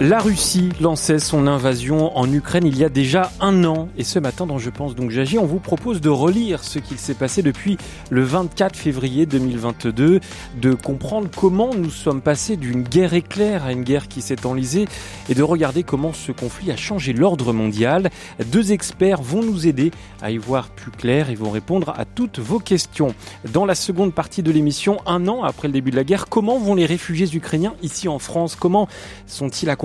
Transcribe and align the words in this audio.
La 0.00 0.18
Russie 0.18 0.70
lançait 0.80 1.20
son 1.20 1.46
invasion 1.46 2.16
en 2.18 2.30
Ukraine 2.32 2.66
il 2.66 2.76
y 2.76 2.84
a 2.84 2.88
déjà 2.88 3.30
un 3.40 3.62
an. 3.62 3.88
Et 3.96 4.02
ce 4.02 4.18
matin, 4.18 4.44
dans 4.44 4.58
Je 4.58 4.68
pense 4.68 4.96
donc 4.96 5.12
j'agis, 5.12 5.38
on 5.38 5.46
vous 5.46 5.60
propose 5.60 6.00
de 6.00 6.08
relire 6.08 6.64
ce 6.64 6.80
qu'il 6.80 6.98
s'est 6.98 7.14
passé 7.14 7.42
depuis 7.42 7.78
le 8.10 8.24
24 8.24 8.74
février 8.74 9.24
2022, 9.24 10.18
de 10.60 10.74
comprendre 10.74 11.28
comment 11.34 11.72
nous 11.74 11.90
sommes 11.90 12.22
passés 12.22 12.56
d'une 12.56 12.82
guerre 12.82 13.14
éclair 13.14 13.64
à 13.64 13.70
une 13.70 13.84
guerre 13.84 14.08
qui 14.08 14.20
s'est 14.20 14.46
enlisée 14.46 14.86
et 15.28 15.34
de 15.36 15.42
regarder 15.44 15.84
comment 15.84 16.12
ce 16.12 16.32
conflit 16.32 16.72
a 16.72 16.76
changé 16.76 17.12
l'ordre 17.12 17.52
mondial. 17.52 18.10
Deux 18.46 18.72
experts 18.72 19.22
vont 19.22 19.44
nous 19.44 19.68
aider 19.68 19.92
à 20.20 20.32
y 20.32 20.38
voir 20.38 20.70
plus 20.70 20.90
clair 20.90 21.30
et 21.30 21.36
vont 21.36 21.50
répondre 21.50 21.94
à 21.96 22.04
toutes 22.04 22.40
vos 22.40 22.58
questions. 22.58 23.14
Dans 23.52 23.64
la 23.64 23.76
seconde 23.76 24.12
partie 24.12 24.42
de 24.42 24.50
l'émission, 24.50 24.98
un 25.06 25.28
an 25.28 25.44
après 25.44 25.68
le 25.68 25.72
début 25.72 25.92
de 25.92 25.96
la 25.96 26.04
guerre, 26.04 26.26
comment 26.28 26.58
vont 26.58 26.74
les 26.74 26.86
réfugiés 26.86 27.32
ukrainiens 27.32 27.74
ici 27.80 28.08
en 28.08 28.18
France? 28.18 28.56
Comment 28.56 28.88
sont-ils 29.28 29.70
accompagnés 29.70 29.83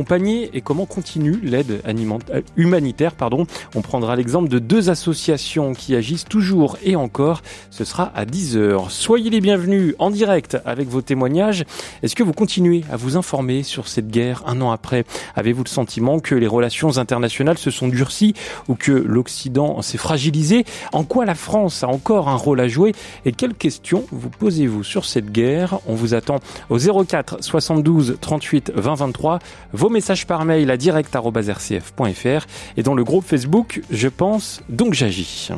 et 0.54 0.62
comment 0.62 0.86
continue 0.86 1.40
l'aide 1.44 1.82
euh, 1.86 2.42
humanitaire. 2.56 3.14
Pardon. 3.14 3.46
On 3.76 3.82
prendra 3.82 4.16
l'exemple 4.16 4.50
de 4.50 4.60
deux 4.60 4.90
associations 4.90 5.74
qui 5.74 5.96
agissent 5.96 6.26
toujours 6.26 6.78
et 6.84 6.96
encore. 6.96 7.42
Ce 7.70 7.84
sera 7.84 8.12
à 8.16 8.26
10h. 8.26 8.90
Soyez 8.90 9.30
les 9.30 9.42
bienvenus 9.42 9.96
en 10.00 10.10
direct 10.10 10.58
avec 10.66 10.88
vos 10.88 11.02
témoignages. 11.02 11.64
Est-ce 12.02 12.16
que 12.16 12.24
vous 12.24 12.34
continuez 12.34 12.84
à 12.92 12.98
vous 12.98 13.18
informer 13.18 13.64
sur 13.64 13.88
cette 13.88 14.10
guerre 14.10 14.44
un 14.48 14.62
an 14.62 14.72
après? 14.72 15.06
Avez-vous 15.36 15.64
le 15.64 15.70
sentiment 15.70 16.20
que 16.20 16.36
les 16.36 16.48
relations 16.48 16.98
internationales 16.98 17.58
se 17.58 17.72
sont 17.72 17.88
durcies 17.88 18.34
ou 18.68 18.76
que 18.76 18.92
l'Occident 18.92 19.82
s'est 19.82 19.98
fragilisé? 19.98 20.66
En 20.92 21.04
quoi 21.04 21.26
la 21.26 21.36
France 21.36 21.84
a 21.84 21.88
encore 21.88 22.30
un 22.30 22.36
rôle 22.36 22.62
à 22.62 22.68
jouer? 22.68 22.94
Et 23.26 23.32
quelles 23.32 23.56
questions 23.56 24.06
vous 24.12 24.30
posez-vous 24.30 24.84
sur 24.84 25.06
cette 25.06 25.32
guerre? 25.32 25.80
On 25.88 25.96
vous 25.96 26.14
attend 26.14 26.40
au 26.70 26.78
04 26.78 27.44
72 27.44 28.18
38 28.20 28.72
20 28.76 28.96
23. 28.96 29.40
Vos 29.74 29.89
message 29.90 30.28
par 30.28 30.46
mail 30.46 30.72
à 30.72 30.78
direct.rcf.fr 30.78 32.46
et 32.78 32.84
dans 32.84 32.96
le 32.96 33.04
groupe 33.04 33.26
Facebook 33.26 33.82
Je 33.90 34.08
pense 34.08 34.62
donc 34.70 34.94
j'agis. 34.94 35.52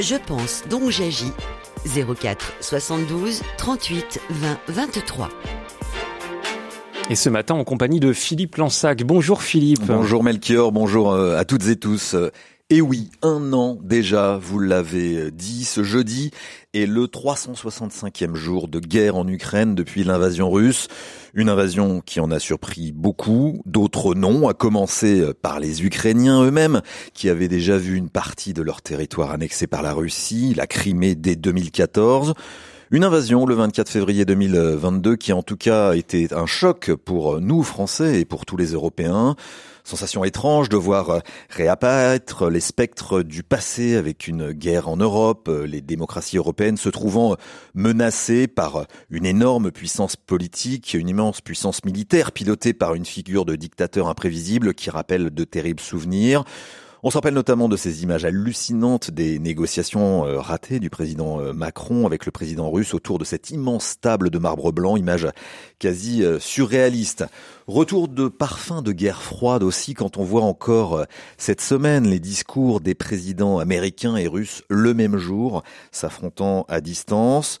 Je 0.00 0.16
pense 0.16 0.64
donc 0.70 0.90
j'agis 0.90 1.32
04 1.84 2.54
72 2.60 3.42
38 3.58 4.20
20 4.30 4.58
23. 4.68 5.28
Et 7.10 7.14
ce 7.14 7.28
matin 7.28 7.54
en 7.54 7.64
compagnie 7.64 8.00
de 8.00 8.12
Philippe 8.12 8.56
Lansac. 8.56 9.02
Bonjour 9.02 9.42
Philippe. 9.42 9.84
Bonjour 9.86 10.22
Melchior, 10.22 10.72
bonjour 10.72 11.12
euh, 11.12 11.36
à 11.36 11.44
toutes 11.44 11.66
et 11.66 11.76
tous. 11.76 12.16
Et 12.74 12.80
oui, 12.80 13.10
un 13.20 13.52
an 13.52 13.76
déjà, 13.82 14.38
vous 14.40 14.58
l'avez 14.58 15.30
dit, 15.30 15.66
ce 15.66 15.82
jeudi 15.82 16.30
est 16.72 16.86
le 16.86 17.04
365e 17.04 18.34
jour 18.34 18.66
de 18.66 18.78
guerre 18.80 19.16
en 19.16 19.28
Ukraine 19.28 19.74
depuis 19.74 20.04
l'invasion 20.04 20.50
russe. 20.50 20.88
Une 21.34 21.50
invasion 21.50 22.00
qui 22.00 22.18
en 22.18 22.30
a 22.30 22.38
surpris 22.38 22.92
beaucoup, 22.92 23.60
d'autres 23.66 24.14
non, 24.14 24.48
à 24.48 24.54
commencer 24.54 25.22
par 25.42 25.60
les 25.60 25.84
Ukrainiens 25.84 26.42
eux-mêmes, 26.44 26.80
qui 27.12 27.28
avaient 27.28 27.46
déjà 27.46 27.76
vu 27.76 27.94
une 27.94 28.08
partie 28.08 28.54
de 28.54 28.62
leur 28.62 28.80
territoire 28.80 29.32
annexé 29.32 29.66
par 29.66 29.82
la 29.82 29.92
Russie, 29.92 30.54
la 30.56 30.66
Crimée 30.66 31.14
dès 31.14 31.36
2014. 31.36 32.32
Une 32.90 33.04
invasion 33.04 33.44
le 33.44 33.54
24 33.54 33.90
février 33.90 34.24
2022 34.24 35.16
qui 35.16 35.34
en 35.34 35.42
tout 35.42 35.58
cas 35.58 35.92
était 35.92 36.32
un 36.32 36.46
choc 36.46 36.90
pour 37.04 37.38
nous 37.38 37.62
Français 37.62 38.20
et 38.20 38.24
pour 38.24 38.46
tous 38.46 38.56
les 38.56 38.72
Européens. 38.72 39.36
Sensation 39.84 40.24
étrange 40.24 40.68
de 40.68 40.76
voir 40.76 41.22
réapparaître 41.50 42.48
les 42.48 42.60
spectres 42.60 43.22
du 43.22 43.42
passé 43.42 43.96
avec 43.96 44.28
une 44.28 44.52
guerre 44.52 44.88
en 44.88 44.96
Europe, 44.96 45.50
les 45.66 45.80
démocraties 45.80 46.36
européennes 46.36 46.76
se 46.76 46.88
trouvant 46.88 47.36
menacées 47.74 48.46
par 48.46 48.86
une 49.10 49.26
énorme 49.26 49.72
puissance 49.72 50.14
politique, 50.14 50.94
une 50.94 51.08
immense 51.08 51.40
puissance 51.40 51.84
militaire 51.84 52.30
pilotée 52.30 52.74
par 52.74 52.94
une 52.94 53.04
figure 53.04 53.44
de 53.44 53.56
dictateur 53.56 54.08
imprévisible 54.08 54.72
qui 54.74 54.88
rappelle 54.88 55.30
de 55.30 55.44
terribles 55.44 55.80
souvenirs. 55.80 56.44
On 57.04 57.10
se 57.10 57.16
rappelle 57.16 57.34
notamment 57.34 57.68
de 57.68 57.76
ces 57.76 58.04
images 58.04 58.24
hallucinantes 58.24 59.10
des 59.10 59.40
négociations 59.40 60.24
euh, 60.24 60.38
ratées 60.38 60.78
du 60.78 60.88
président 60.88 61.40
euh, 61.40 61.52
Macron 61.52 62.06
avec 62.06 62.26
le 62.26 62.30
président 62.30 62.70
russe 62.70 62.94
autour 62.94 63.18
de 63.18 63.24
cette 63.24 63.50
immense 63.50 63.98
table 64.00 64.30
de 64.30 64.38
marbre 64.38 64.70
blanc, 64.70 64.96
image 64.96 65.26
quasi 65.80 66.22
euh, 66.22 66.38
surréaliste. 66.38 67.24
Retour 67.66 68.06
de 68.06 68.28
parfum 68.28 68.82
de 68.82 68.92
guerre 68.92 69.20
froide 69.20 69.64
aussi 69.64 69.94
quand 69.94 70.16
on 70.16 70.22
voit 70.22 70.44
encore 70.44 71.04
cette 71.38 71.60
semaine 71.60 72.06
les 72.06 72.20
discours 72.20 72.80
des 72.80 72.94
présidents 72.94 73.58
américains 73.58 74.14
et 74.14 74.28
russes 74.28 74.62
le 74.68 74.94
même 74.94 75.16
jour, 75.16 75.64
s'affrontant 75.90 76.66
à 76.68 76.80
distance. 76.80 77.58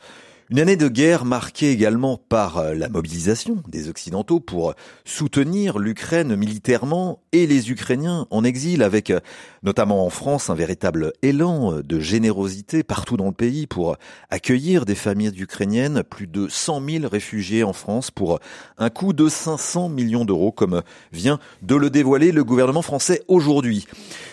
Une 0.52 0.60
année 0.60 0.76
de 0.76 0.88
guerre 0.88 1.24
marquée 1.24 1.70
également 1.70 2.18
par 2.28 2.58
euh, 2.58 2.74
la 2.74 2.90
mobilisation 2.90 3.62
des 3.68 3.88
Occidentaux 3.88 4.38
pour 4.38 4.74
soutenir 5.02 5.78
l'Ukraine 5.78 6.36
militairement 6.36 7.20
et 7.32 7.46
les 7.46 7.70
Ukrainiens 7.70 8.26
en 8.28 8.44
exil 8.44 8.82
avec 8.82 9.08
euh, 9.08 9.20
notamment 9.62 10.04
en 10.04 10.10
France 10.10 10.50
un 10.50 10.54
véritable 10.54 11.14
élan 11.22 11.72
euh, 11.72 11.82
de 11.82 11.98
générosité 12.00 12.82
partout 12.82 13.16
dans 13.16 13.28
le 13.28 13.32
pays 13.32 13.66
pour 13.66 13.96
accueillir 14.28 14.84
des 14.84 14.94
familles 14.94 15.40
ukrainiennes, 15.40 16.02
plus 16.02 16.26
de 16.26 16.46
100 16.48 16.82
000 16.86 17.08
réfugiés 17.08 17.64
en 17.64 17.72
France 17.72 18.10
pour 18.10 18.38
un 18.76 18.90
coût 18.90 19.14
de 19.14 19.30
500 19.30 19.88
millions 19.88 20.26
d'euros 20.26 20.52
comme 20.52 20.82
vient 21.14 21.38
de 21.62 21.76
le 21.76 21.88
dévoiler 21.88 22.30
le 22.30 22.44
gouvernement 22.44 22.82
français 22.82 23.22
aujourd'hui. 23.26 23.86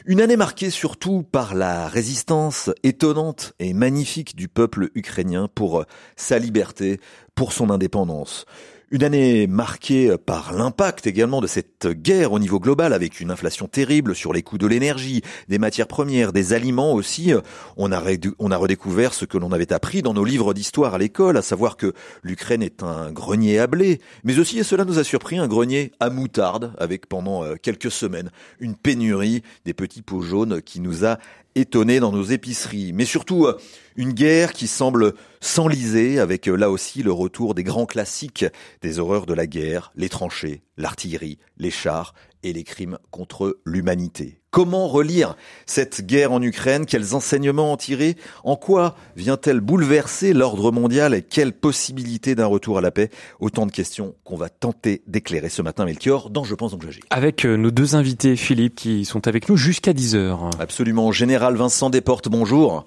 Une 0.06 0.20
année 0.20 0.36
marquée 0.36 0.70
surtout 0.70 1.24
par 1.24 1.56
la 1.56 1.88
résistance 1.88 2.72
étonnante 2.84 3.54
et 3.60 3.72
magnifique 3.72 4.36
du 4.36 4.50
peuple 4.50 4.90
ukrainien 4.96 5.48
pour 5.56 5.86
sa 6.16 6.40
liberté, 6.40 7.00
pour 7.36 7.54
son 7.54 7.70
indépendance. 7.70 8.46
Une 8.92 9.04
année 9.04 9.46
marquée 9.46 10.16
par 10.18 10.52
l'impact 10.52 11.06
également 11.06 11.42
de 11.42 11.48
cette 11.48 11.86
guerre 11.86 12.32
au 12.32 12.40
niveau 12.40 12.60
global 12.60 12.92
avec 12.92 13.20
une 13.20 13.30
inflation 13.30 13.68
terrible 13.68 14.16
sur 14.16 14.34
les 14.34 14.42
coûts 14.42 14.58
de 14.58 14.66
l'énergie, 14.66 15.22
des 15.48 15.60
matières 15.60 15.88
premières, 15.88 16.34
des 16.34 16.54
aliments 16.54 16.94
aussi. 16.94 17.32
On 17.78 17.92
a, 17.92 18.00
redécouvert 18.00 19.14
ce 19.14 19.26
que 19.26 19.38
l'on 19.38 19.52
avait 19.52 19.72
appris 19.72 20.02
dans 20.02 20.16
nos 20.16 20.26
livres 20.26 20.56
d'histoire 20.56 20.96
à 20.96 20.98
l'école, 20.98 21.38
à 21.38 21.44
savoir 21.44 21.78
que 21.78 21.94
l'Ukraine 22.24 22.64
est 22.64 22.82
un 22.82 23.12
grenier 23.12 23.60
à 23.60 23.68
blé, 23.68 24.02
mais 24.24 24.40
aussi, 24.40 24.58
et 24.58 24.64
cela 24.64 24.86
nous 24.86 24.98
a 24.98 25.04
surpris, 25.04 25.38
un 25.38 25.48
grenier 25.48 25.92
à 26.00 26.10
moutarde 26.10 26.74
avec 26.80 27.06
pendant 27.06 27.44
euh, 27.44 27.58
quelques 27.62 27.92
semaines 27.92 28.32
une 28.60 28.76
pénurie 28.76 29.44
des 29.66 29.76
petits 29.76 30.02
pots 30.02 30.22
jaunes 30.22 30.64
qui 30.64 30.80
nous 30.80 31.06
a 31.06 31.20
étonnés 31.60 32.00
dans 32.00 32.12
nos 32.12 32.24
épiceries. 32.24 32.94
Mais 32.94 33.06
surtout, 33.06 33.46
euh, 33.46 33.58
une 33.96 34.14
guerre 34.14 34.54
qui 34.54 34.68
semble 34.68 35.14
s'enliser 35.42 36.20
avec 36.20 36.48
euh, 36.48 36.56
là 36.56 36.70
aussi 36.70 37.04
le 37.04 37.12
retour 37.12 37.56
des 37.56 37.64
grands 37.64 37.86
classiques 37.86 38.46
des 38.82 39.00
horreurs 39.00 39.26
de 39.26 39.34
la 39.34 39.48
guerre, 39.48 39.92
les 39.96 40.10
tranchées, 40.10 40.64
l'artillerie, 40.78 41.38
les 41.58 41.72
chars 41.72 42.14
et 42.44 42.54
les 42.54 42.64
crimes 42.64 42.98
contre 43.12 43.60
l'humanité. 43.66 44.40
Comment 44.52 44.88
relire 44.88 45.36
cette 45.68 46.06
guerre 46.06 46.32
en 46.32 46.42
Ukraine? 46.42 46.88
Quels 46.88 47.14
enseignements 47.14 47.72
en 47.72 47.78
tirer? 47.78 48.16
En 48.44 48.56
quoi 48.56 48.96
vient-elle 49.16 49.60
bouleverser 49.60 50.34
l'ordre 50.34 50.72
mondial 50.72 51.14
et 51.14 51.22
quelle 51.22 51.54
possibilité 51.54 52.34
d'un 52.34 52.48
retour 52.48 52.80
à 52.80 52.82
la 52.82 52.90
paix? 52.90 53.10
Autant 53.40 53.68
de 53.68 53.72
questions 53.72 54.16
qu'on 54.24 54.38
va 54.38 54.50
tenter 54.50 55.04
d'éclairer 55.06 55.50
ce 55.50 55.62
matin, 55.62 55.86
Melchior, 55.86 56.32
dans 56.32 56.44
Je 56.44 56.56
pense 56.56 56.72
donc 56.72 56.82
j'agis. 56.84 57.02
Avec 57.12 57.46
euh, 57.46 57.58
nos 57.58 57.70
deux 57.72 57.96
invités, 57.96 58.36
Philippe, 58.36 58.76
qui 58.76 59.06
sont 59.06 59.28
avec 59.28 59.50
nous 59.50 59.56
jusqu'à 59.56 59.94
10h. 59.94 60.52
Absolument. 60.60 61.12
Général 61.12 61.56
Vincent 61.56 61.92
Desportes, 61.92 62.30
bonjour. 62.30 62.86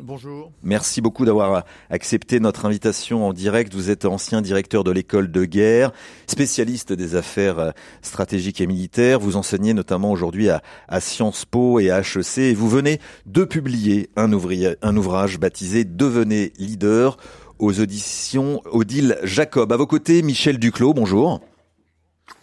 Bonjour. 0.00 0.50
Merci 0.64 1.00
beaucoup 1.00 1.24
d'avoir 1.24 1.64
accepté 1.88 2.40
notre 2.40 2.66
invitation 2.66 3.28
en 3.28 3.32
direct. 3.32 3.72
Vous 3.74 3.90
êtes 3.90 4.06
ancien 4.06 4.42
directeur 4.42 4.82
de 4.82 4.90
l'école 4.90 5.30
de 5.30 5.44
guerre, 5.44 5.92
spécialiste 6.26 6.92
des 6.92 7.14
affaires 7.14 7.58
euh, 7.60 7.70
stratégiques 8.02 8.60
et 8.60 8.66
militaires. 8.66 9.20
Vous 9.20 9.36
enseignez 9.36 9.72
notamment 9.72 10.10
aujourd'hui 10.10 10.48
à, 10.50 10.62
Sciences 11.00 11.44
Po 11.44 11.78
et 11.78 11.90
à 11.90 12.00
HEC 12.00 12.38
et 12.38 12.54
vous 12.54 12.68
venez 12.68 13.00
de 13.26 13.44
publier 13.44 14.10
un, 14.16 14.30
un 14.82 14.96
ouvrage 14.96 15.38
baptisé 15.38 15.84
Devenez 15.84 16.52
leader 16.58 17.16
aux 17.60 17.78
auditions 17.80 18.62
Odile 18.72 19.18
Jacob. 19.22 19.72
À 19.72 19.76
vos 19.76 19.86
côtés, 19.86 20.22
Michel 20.22 20.58
Duclos, 20.58 20.92
bonjour. 20.92 21.40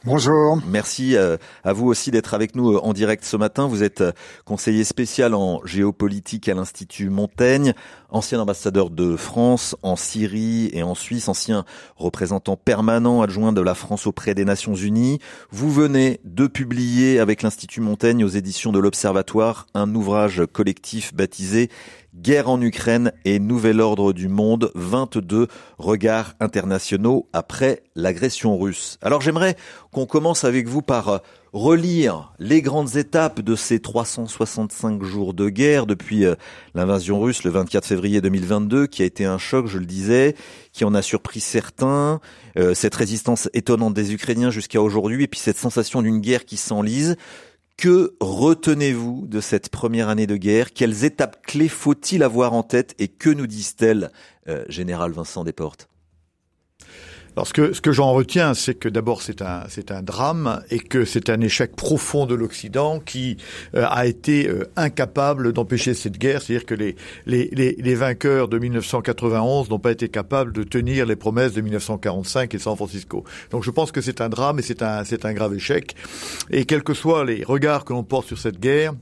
Bonjour. 0.03 0.57
Merci 0.65 1.15
euh, 1.15 1.37
à 1.63 1.73
vous 1.73 1.85
aussi 1.85 2.09
d'être 2.09 2.33
avec 2.33 2.55
nous 2.55 2.73
euh, 2.73 2.79
en 2.81 2.91
direct 2.91 3.23
ce 3.23 3.37
matin. 3.37 3.67
Vous 3.67 3.83
êtes 3.83 4.01
euh, 4.01 4.11
conseiller 4.45 4.83
spécial 4.83 5.35
en 5.35 5.61
géopolitique 5.63 6.49
à 6.49 6.55
l'Institut 6.55 7.11
Montaigne, 7.11 7.75
ancien 8.09 8.39
ambassadeur 8.39 8.89
de 8.89 9.15
France 9.15 9.75
en 9.83 9.95
Syrie 9.95 10.71
et 10.73 10.81
en 10.81 10.95
Suisse, 10.95 11.27
ancien 11.27 11.65
représentant 11.97 12.57
permanent 12.57 13.21
adjoint 13.21 13.53
de 13.53 13.61
la 13.61 13.75
France 13.75 14.07
auprès 14.07 14.33
des 14.33 14.43
Nations 14.43 14.73
Unies. 14.73 15.19
Vous 15.51 15.71
venez 15.71 16.19
de 16.23 16.47
publier 16.47 17.19
avec 17.19 17.43
l'Institut 17.43 17.81
Montaigne 17.81 18.23
aux 18.23 18.29
éditions 18.29 18.71
de 18.71 18.79
l'Observatoire 18.79 19.67
un 19.75 19.93
ouvrage 19.93 20.41
collectif 20.51 21.13
baptisé 21.13 21.69
Guerre 22.13 22.49
en 22.49 22.61
Ukraine 22.61 23.13
et 23.23 23.39
Nouvel 23.39 23.79
Ordre 23.79 24.11
du 24.11 24.27
Monde, 24.27 24.71
22 24.75 25.47
regards 25.77 26.33
internationaux 26.41 27.29
après 27.31 27.83
l'agression 27.95 28.57
russe. 28.57 28.97
Alors 29.01 29.21
j'aimerais 29.21 29.55
qu'on 29.91 30.05
commence 30.05 30.43
avec 30.43 30.67
vous 30.67 30.81
par 30.81 31.21
relire 31.53 32.31
les 32.39 32.61
grandes 32.61 32.95
étapes 32.95 33.41
de 33.41 33.55
ces 33.55 33.79
365 33.79 35.03
jours 35.03 35.33
de 35.33 35.49
guerre 35.49 35.85
depuis 35.85 36.25
euh, 36.25 36.35
l'invasion 36.75 37.19
russe 37.19 37.43
le 37.43 37.51
24 37.51 37.85
février 37.85 38.21
2022, 38.21 38.87
qui 38.87 39.01
a 39.01 39.05
été 39.05 39.25
un 39.25 39.37
choc, 39.37 39.67
je 39.67 39.77
le 39.77 39.85
disais, 39.85 40.35
qui 40.71 40.85
en 40.85 40.93
a 40.93 41.01
surpris 41.01 41.41
certains, 41.41 42.21
euh, 42.57 42.73
cette 42.73 42.95
résistance 42.95 43.49
étonnante 43.53 43.93
des 43.93 44.13
Ukrainiens 44.13 44.49
jusqu'à 44.49 44.81
aujourd'hui, 44.81 45.23
et 45.23 45.27
puis 45.27 45.39
cette 45.39 45.57
sensation 45.57 46.01
d'une 46.01 46.19
guerre 46.19 46.45
qui 46.45 46.57
s'enlise. 46.57 47.17
Que 47.75 48.15
retenez-vous 48.19 49.25
de 49.27 49.41
cette 49.41 49.69
première 49.69 50.07
année 50.07 50.27
de 50.27 50.37
guerre? 50.37 50.71
Quelles 50.71 51.03
étapes 51.03 51.41
clés 51.45 51.67
faut-il 51.67 52.21
avoir 52.21 52.53
en 52.53 52.63
tête? 52.63 52.93
Et 52.99 53.07
que 53.07 53.29
nous 53.29 53.47
disent-elles, 53.47 54.11
euh, 54.47 54.63
Général 54.69 55.11
Vincent 55.11 55.43
Desportes? 55.43 55.90
Alors 57.35 57.47
ce 57.47 57.53
que, 57.53 57.71
ce 57.73 57.79
que 57.79 57.93
j'en 57.93 58.11
retiens, 58.11 58.53
c'est 58.53 58.75
que 58.75 58.89
d'abord 58.89 59.21
c'est 59.21 59.41
un, 59.41 59.63
c'est 59.69 59.91
un 59.91 60.01
drame 60.01 60.61
et 60.69 60.79
que 60.79 61.05
c'est 61.05 61.29
un 61.29 61.39
échec 61.39 61.75
profond 61.75 62.25
de 62.25 62.35
l'Occident 62.35 62.99
qui 62.99 63.37
euh, 63.75 63.85
a 63.89 64.05
été 64.05 64.49
euh, 64.49 64.69
incapable 64.75 65.53
d'empêcher 65.53 65.93
cette 65.93 66.17
guerre. 66.17 66.41
C'est-à-dire 66.41 66.65
que 66.65 66.75
les, 66.75 66.95
les, 67.25 67.49
les, 67.53 67.75
les, 67.79 67.95
vainqueurs 67.95 68.49
de 68.49 68.59
1991 68.59 69.69
n'ont 69.69 69.79
pas 69.79 69.91
été 69.91 70.09
capables 70.09 70.51
de 70.51 70.63
tenir 70.63 71.05
les 71.05 71.15
promesses 71.15 71.53
de 71.53 71.61
1945 71.61 72.53
et 72.53 72.59
San 72.59 72.75
Francisco. 72.75 73.23
Donc 73.49 73.63
je 73.63 73.71
pense 73.71 73.93
que 73.93 74.01
c'est 74.01 74.19
un 74.19 74.27
drame 74.27 74.59
et 74.59 74.61
c'est 74.61 74.81
un, 74.81 75.05
c'est 75.05 75.23
un 75.23 75.33
grave 75.33 75.53
échec. 75.53 75.95
Et 76.49 76.65
quels 76.65 76.83
que 76.83 76.93
soient 76.93 77.23
les 77.23 77.43
regards 77.45 77.85
que 77.85 77.93
l'on 77.93 78.03
porte 78.03 78.27
sur 78.27 78.37
cette 78.37 78.59
guerre, 78.59 78.93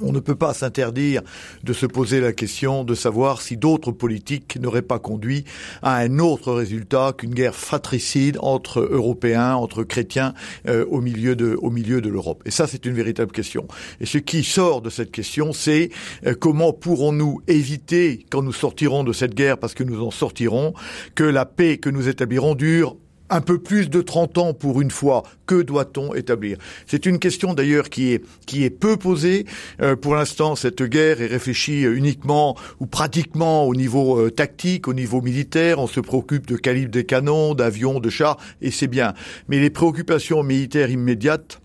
on 0.00 0.12
ne 0.12 0.20
peut 0.20 0.34
pas 0.34 0.54
s'interdire 0.54 1.22
de 1.64 1.72
se 1.72 1.86
poser 1.86 2.20
la 2.20 2.32
question 2.32 2.84
de 2.84 2.94
savoir 2.94 3.40
si 3.40 3.56
d'autres 3.56 3.92
politiques 3.92 4.58
n'auraient 4.60 4.82
pas 4.82 4.98
conduit 4.98 5.44
à 5.82 5.96
un 5.96 6.18
autre 6.18 6.52
résultat 6.52 7.12
qu'une 7.16 7.34
guerre 7.34 7.54
fratricide 7.54 8.38
entre 8.40 8.80
Européens, 8.80 9.54
entre 9.54 9.82
chrétiens 9.82 10.34
euh, 10.68 10.84
au 10.86 11.00
milieu 11.00 11.36
de 11.36 12.08
l'Europe. 12.08 12.42
Et 12.46 12.50
ça, 12.50 12.66
c'est 12.66 12.86
une 12.86 12.94
véritable 12.94 13.32
question. 13.32 13.66
Et 14.00 14.06
ce 14.06 14.18
qui 14.18 14.44
sort 14.44 14.80
de 14.80 14.90
cette 14.90 15.10
question, 15.10 15.52
c'est 15.52 15.90
euh, 16.26 16.34
comment 16.38 16.72
pourrons-nous 16.72 17.42
éviter, 17.48 18.24
quand 18.30 18.42
nous 18.42 18.52
sortirons 18.52 19.04
de 19.04 19.12
cette 19.12 19.34
guerre, 19.34 19.58
parce 19.58 19.74
que 19.74 19.84
nous 19.84 20.02
en 20.02 20.10
sortirons, 20.10 20.74
que 21.14 21.24
la 21.24 21.46
paix 21.46 21.78
que 21.78 21.90
nous 21.90 22.08
établirons 22.08 22.54
dure 22.54 22.96
un 23.30 23.40
peu 23.40 23.58
plus 23.58 23.88
de 23.88 24.02
30 24.02 24.38
ans 24.38 24.54
pour 24.54 24.80
une 24.80 24.90
fois. 24.90 25.22
Que 25.46 25.62
doit-on 25.62 26.14
établir? 26.14 26.58
C'est 26.86 27.06
une 27.06 27.18
question 27.18 27.54
d'ailleurs 27.54 27.88
qui 27.88 28.12
est 28.12 28.24
qui 28.46 28.64
est 28.64 28.70
peu 28.70 28.96
posée. 28.96 29.46
Euh, 29.80 29.96
pour 29.96 30.14
l'instant, 30.14 30.56
cette 30.56 30.82
guerre 30.82 31.20
est 31.22 31.26
réfléchie 31.26 31.82
uniquement 31.82 32.56
ou 32.78 32.86
pratiquement 32.86 33.64
au 33.64 33.74
niveau 33.74 34.20
euh, 34.20 34.30
tactique, 34.30 34.88
au 34.88 34.94
niveau 34.94 35.20
militaire. 35.22 35.78
On 35.78 35.86
se 35.86 36.00
préoccupe 36.00 36.46
de 36.46 36.56
calibre 36.56 36.90
des 36.90 37.04
canons, 37.04 37.54
d'avions, 37.54 38.00
de 38.00 38.10
chars, 38.10 38.36
et 38.60 38.70
c'est 38.70 38.88
bien. 38.88 39.14
Mais 39.48 39.58
les 39.58 39.70
préoccupations 39.70 40.42
militaires 40.42 40.90
immédiates 40.90 41.60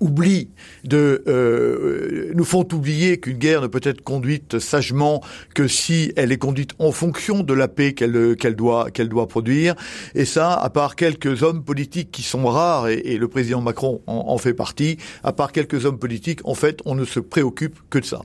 oublient 0.00 0.48
de 0.84 1.22
euh, 1.28 2.32
nous 2.34 2.44
font 2.44 2.66
oublier 2.72 3.20
qu'une 3.20 3.38
guerre 3.38 3.62
ne 3.62 3.66
peut 3.66 3.80
être 3.82 4.02
conduite 4.02 4.58
sagement 4.58 5.22
que 5.54 5.68
si 5.68 6.12
elle 6.16 6.32
est 6.32 6.38
conduite 6.38 6.72
en 6.78 6.92
fonction 6.92 7.42
de 7.42 7.54
la 7.54 7.68
paix 7.68 7.92
qu'elle 7.92 8.36
qu'elle 8.36 8.56
doit 8.56 8.90
qu'elle 8.90 9.08
doit 9.08 9.28
produire 9.28 9.74
et 10.14 10.24
ça 10.24 10.54
à 10.54 10.70
part 10.70 10.96
quelques 10.96 11.42
hommes 11.42 11.62
politiques 11.62 12.10
qui 12.10 12.22
sont 12.22 12.46
rares 12.46 12.88
et, 12.88 13.18
le 13.20 13.28
président 13.28 13.60
Macron 13.60 14.00
en, 14.06 14.24
en, 14.28 14.38
fait 14.38 14.54
partie 14.54 14.96
à 15.22 15.32
part 15.32 15.52
quelques 15.52 15.84
hommes 15.84 15.98
politiques 15.98 16.40
en 16.44 16.54
fait 16.54 16.80
on 16.86 16.94
ne 16.94 17.04
se 17.04 17.20
préoccupe 17.20 17.78
que 17.90 17.98
de 17.98 18.04
ça 18.04 18.22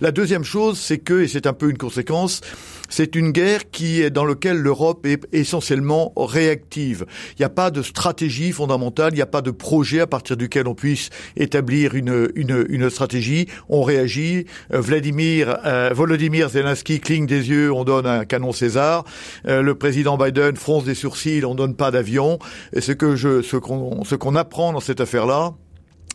la 0.00 0.10
deuxième 0.10 0.44
chose 0.44 0.78
c'est 0.78 0.98
que 0.98 1.20
et 1.20 1.28
c'est 1.28 1.46
un 1.46 1.52
peu 1.52 1.68
une 1.70 1.78
conséquence 1.78 2.40
c'est 2.88 3.14
une 3.14 3.32
guerre 3.32 3.70
qui 3.70 4.02
est 4.02 4.10
dans 4.10 4.24
laquelle 4.24 4.58
l'Europe 4.58 5.04
est 5.04 5.26
essentiellement 5.32 6.12
réactive. 6.16 7.04
Il 7.32 7.42
n'y 7.42 7.44
a 7.44 7.50
pas 7.50 7.70
de 7.70 7.82
stratégie 7.82 8.52
fondamentale, 8.52 9.12
il 9.12 9.16
n'y 9.16 9.22
a 9.22 9.26
pas 9.26 9.42
de 9.42 9.50
projet 9.50 10.00
à 10.00 10.06
partir 10.06 10.36
duquel 10.36 10.66
on 10.66 10.74
puisse 10.74 11.10
établir 11.36 11.94
une, 11.94 12.30
une, 12.34 12.66
une 12.68 12.90
stratégie. 12.90 13.46
On 13.68 13.82
réagit. 13.82 14.46
Euh, 14.72 14.80
Vladimir, 14.80 15.58
euh, 15.64 15.90
Volodymyr 15.94 16.48
Zelensky 16.48 17.00
cligne 17.00 17.26
des 17.26 17.48
yeux, 17.48 17.72
on 17.72 17.84
donne 17.84 18.06
un 18.06 18.24
canon 18.24 18.52
César. 18.52 19.04
Euh, 19.46 19.62
le 19.62 19.74
président 19.74 20.16
Biden 20.16 20.56
fronce 20.56 20.84
des 20.84 20.94
sourcils, 20.94 21.44
on 21.44 21.54
donne 21.54 21.74
pas 21.74 21.90
d'avion. 21.90 22.38
Et 22.72 22.80
ce 22.80 22.92
que 22.92 23.16
je, 23.16 23.42
ce 23.42 23.56
qu'on, 23.56 24.04
ce 24.04 24.14
qu'on 24.14 24.36
apprend 24.36 24.72
dans 24.72 24.80
cette 24.80 25.00
affaire-là, 25.00 25.54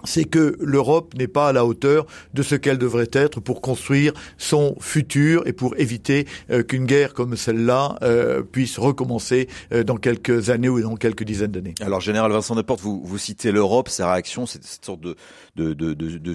c'est 0.03 0.25
que 0.25 0.55
l'Europe 0.59 1.13
n'est 1.15 1.27
pas 1.27 1.49
à 1.49 1.53
la 1.53 1.65
hauteur 1.65 2.05
de 2.33 2.43
ce 2.43 2.55
qu'elle 2.55 2.77
devrait 2.77 3.09
être 3.13 3.39
pour 3.39 3.61
construire 3.61 4.13
son 4.37 4.75
futur 4.79 5.43
et 5.45 5.53
pour 5.53 5.75
éviter 5.77 6.27
euh, 6.49 6.63
qu'une 6.63 6.85
guerre 6.85 7.13
comme 7.13 7.35
celle-là 7.35 7.97
euh, 8.01 8.41
puisse 8.41 8.77
recommencer 8.77 9.47
euh, 9.71 9.83
dans 9.83 9.97
quelques 9.97 10.49
années 10.49 10.69
ou 10.69 10.81
dans 10.81 10.95
quelques 10.95 11.23
dizaines 11.23 11.51
d'années. 11.51 11.75
Alors, 11.81 12.01
Général 12.01 12.31
Vincent 12.31 12.55
Deporte, 12.55 12.81
vous, 12.81 13.01
vous 13.03 13.17
citez 13.17 13.51
l'Europe, 13.51 13.89
ses 13.89 14.03
réactions, 14.03 14.45
cette, 14.45 14.63
sorte 14.83 15.01
de, 15.01 15.15
de, 15.55 15.73
de, 15.73 15.93
de, 15.93 16.17
de. 16.17 16.33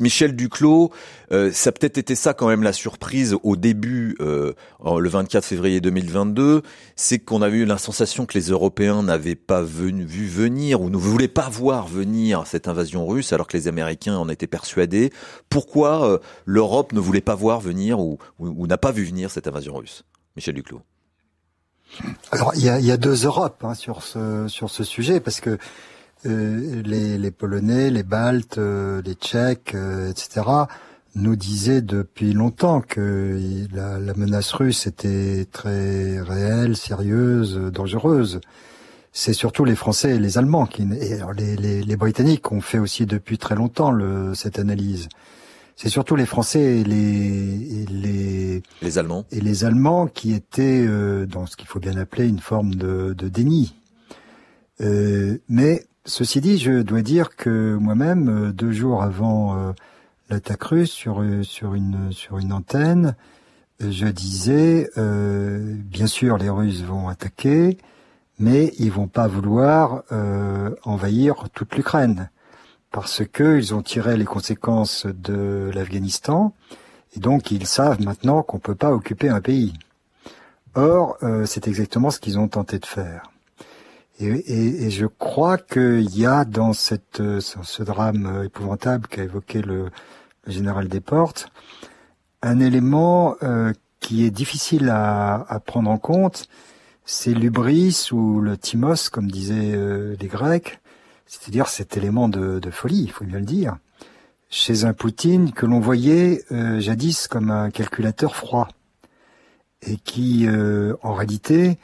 Michel 0.00 0.36
Duclos, 0.36 0.90
ça 1.30 1.70
a 1.70 1.72
peut-être 1.72 1.98
été 1.98 2.14
ça 2.14 2.34
quand 2.34 2.48
même 2.48 2.62
la 2.62 2.72
surprise 2.72 3.36
au 3.42 3.56
début, 3.56 4.16
le 4.20 4.54
24 5.08 5.44
février 5.44 5.80
2022, 5.80 6.62
c'est 6.96 7.18
qu'on 7.18 7.42
avait 7.42 7.58
eu 7.58 7.64
la 7.64 7.78
sensation 7.78 8.26
que 8.26 8.34
les 8.34 8.48
Européens 8.48 9.02
n'avaient 9.02 9.34
pas 9.34 9.62
vu 9.62 10.26
venir 10.26 10.80
ou 10.80 10.90
ne 10.90 10.96
voulaient 10.96 11.28
pas 11.28 11.48
voir 11.48 11.86
venir 11.86 12.46
cette 12.46 12.68
invasion 12.68 13.06
russe 13.06 13.32
alors 13.32 13.46
que 13.46 13.56
les 13.56 13.68
Américains 13.68 14.16
en 14.16 14.28
étaient 14.28 14.46
persuadés. 14.46 15.12
Pourquoi 15.48 16.04
euh, 16.04 16.18
l'Europe 16.44 16.92
ne 16.92 17.00
voulait 17.00 17.20
pas 17.20 17.34
voir 17.34 17.60
venir 17.60 18.00
ou, 18.00 18.18
n'a 18.38 18.78
pas 18.78 18.92
vu 18.92 19.04
venir 19.04 19.30
cette 19.30 19.46
invasion 19.46 19.74
russe? 19.74 20.04
Michel 20.36 20.54
Duclos. 20.54 20.82
Alors 22.30 22.52
il 22.54 22.62
y 22.62 22.90
a, 22.90 22.96
deux 22.96 23.24
Europes 23.24 23.64
hein, 23.64 23.74
sur 23.74 24.02
ce 24.02 24.46
sur 24.46 24.68
ce 24.68 24.84
sujet 24.84 25.20
parce 25.20 25.40
que 25.40 25.56
euh, 26.26 26.82
les, 26.82 27.30
Polonais, 27.30 27.90
les 27.90 28.02
Baltes, 28.02 28.58
euh, 28.58 29.00
les 29.02 29.14
Tchèques, 29.14 29.74
etc. 30.10 30.42
nous 31.14 31.36
disaient 31.36 31.82
depuis 31.82 32.32
longtemps 32.32 32.80
que 32.80 33.66
la, 33.72 33.98
la, 33.98 34.14
menace 34.14 34.52
russe 34.52 34.86
était 34.86 35.46
très 35.50 36.20
réelle, 36.20 36.76
sérieuse, 36.76 37.56
dangereuse 37.72 38.40
c'est 39.12 39.32
surtout 39.32 39.64
les 39.64 39.74
Français 39.74 40.16
et 40.16 40.18
les 40.18 40.38
Allemands 40.38 40.66
qui, 40.66 40.82
et 40.82 41.18
les, 41.36 41.56
les, 41.56 41.82
les, 41.82 41.96
Britanniques 41.96 42.52
ont 42.52 42.60
fait 42.60 42.78
aussi 42.78 43.04
depuis 43.04 43.36
très 43.36 43.56
longtemps 43.56 43.90
le, 43.90 44.34
cette 44.34 44.60
analyse. 44.60 45.08
C'est 45.74 45.88
surtout 45.88 46.14
les 46.14 46.26
Français 46.26 46.80
et 46.80 46.84
les, 46.84 47.82
et 47.82 47.86
les, 47.86 48.62
les 48.82 48.98
Allemands 48.98 49.24
et 49.30 49.40
les 49.40 49.64
Allemands 49.64 50.06
qui 50.06 50.34
étaient 50.34 50.84
euh, 50.86 51.26
dans 51.26 51.46
ce 51.46 51.56
qu'il 51.56 51.66
faut 51.66 51.80
bien 51.80 51.96
appeler 51.96 52.28
une 52.28 52.38
forme 52.40 52.74
de, 52.74 53.12
de 53.12 53.28
déni. 53.28 53.74
Euh, 54.80 55.38
mais 55.48 55.84
ceci 56.04 56.40
dit, 56.40 56.58
je 56.58 56.82
dois 56.82 57.02
dire 57.02 57.34
que 57.34 57.76
moi-même, 57.76 58.28
euh, 58.28 58.52
deux 58.52 58.72
jours 58.72 59.02
avant 59.02 59.56
euh, 59.56 59.72
l'attaque 60.30 60.62
russe 60.64 60.90
sur 60.90 61.24
sur 61.42 61.74
une 61.74 62.12
sur 62.12 62.38
une 62.38 62.52
antenne, 62.52 63.16
je 63.80 64.06
disais, 64.06 64.90
bien 64.96 66.06
sûr, 66.06 66.36
les 66.36 66.50
Russes 66.50 66.82
vont 66.82 67.08
attaquer 67.08 67.78
mais 68.38 68.72
ils 68.78 68.92
vont 68.92 69.08
pas 69.08 69.26
vouloir 69.26 70.02
euh, 70.12 70.74
envahir 70.84 71.48
toute 71.52 71.74
l'Ukraine 71.74 72.30
parce 72.90 73.22
qu'ils 73.26 73.74
ont 73.74 73.82
tiré 73.82 74.16
les 74.16 74.24
conséquences 74.24 75.06
de 75.06 75.70
l'Afghanistan 75.74 76.54
et 77.16 77.20
donc 77.20 77.50
ils 77.50 77.66
savent 77.66 78.00
maintenant 78.00 78.42
qu'on 78.42 78.58
peut 78.58 78.74
pas 78.74 78.92
occuper 78.92 79.28
un 79.28 79.40
pays. 79.40 79.74
Or, 80.74 81.16
euh, 81.22 81.44
c'est 81.46 81.66
exactement 81.66 82.10
ce 82.10 82.20
qu'ils 82.20 82.38
ont 82.38 82.48
tenté 82.48 82.78
de 82.78 82.86
faire. 82.86 83.30
Et, 84.20 84.26
et, 84.26 84.84
et 84.84 84.90
je 84.90 85.06
crois 85.06 85.58
qu'il 85.58 86.16
y 86.16 86.26
a 86.26 86.44
dans 86.44 86.72
cette, 86.72 87.22
ce 87.40 87.82
drame 87.82 88.42
épouvantable 88.44 89.06
qu'a 89.08 89.22
évoqué 89.22 89.62
le, 89.62 89.90
général 90.50 90.88
Desportes 90.88 91.50
un 92.42 92.60
élément 92.60 93.36
euh, 93.42 93.72
qui 94.00 94.24
est 94.24 94.30
difficile 94.30 94.90
à, 94.90 95.60
prendre 95.64 95.90
en 95.90 95.98
compte, 95.98 96.48
c'est 97.04 97.34
l'ubris 97.34 98.08
ou 98.12 98.40
le 98.40 98.56
timos, 98.56 99.10
comme 99.10 99.30
disaient 99.30 99.72
euh, 99.74 100.14
les 100.20 100.28
Grecs, 100.28 100.80
c'est-à-dire 101.26 101.68
cet 101.68 101.96
élément 101.96 102.28
de, 102.28 102.60
folie, 102.70 103.02
il 103.02 103.10
faut 103.10 103.24
bien 103.24 103.38
le 103.38 103.44
dire, 103.44 103.76
chez 104.50 104.84
un 104.84 104.92
Poutine 104.92 105.52
que 105.52 105.66
l'on 105.66 105.80
voyait 105.80 106.44
euh, 106.52 106.80
jadis 106.80 107.28
comme 107.28 107.50
un 107.50 107.70
calculateur 107.70 108.36
froid, 108.36 108.68
et 109.82 109.96
qui, 109.96 110.48
en 111.02 111.14
réalité, 111.14 111.78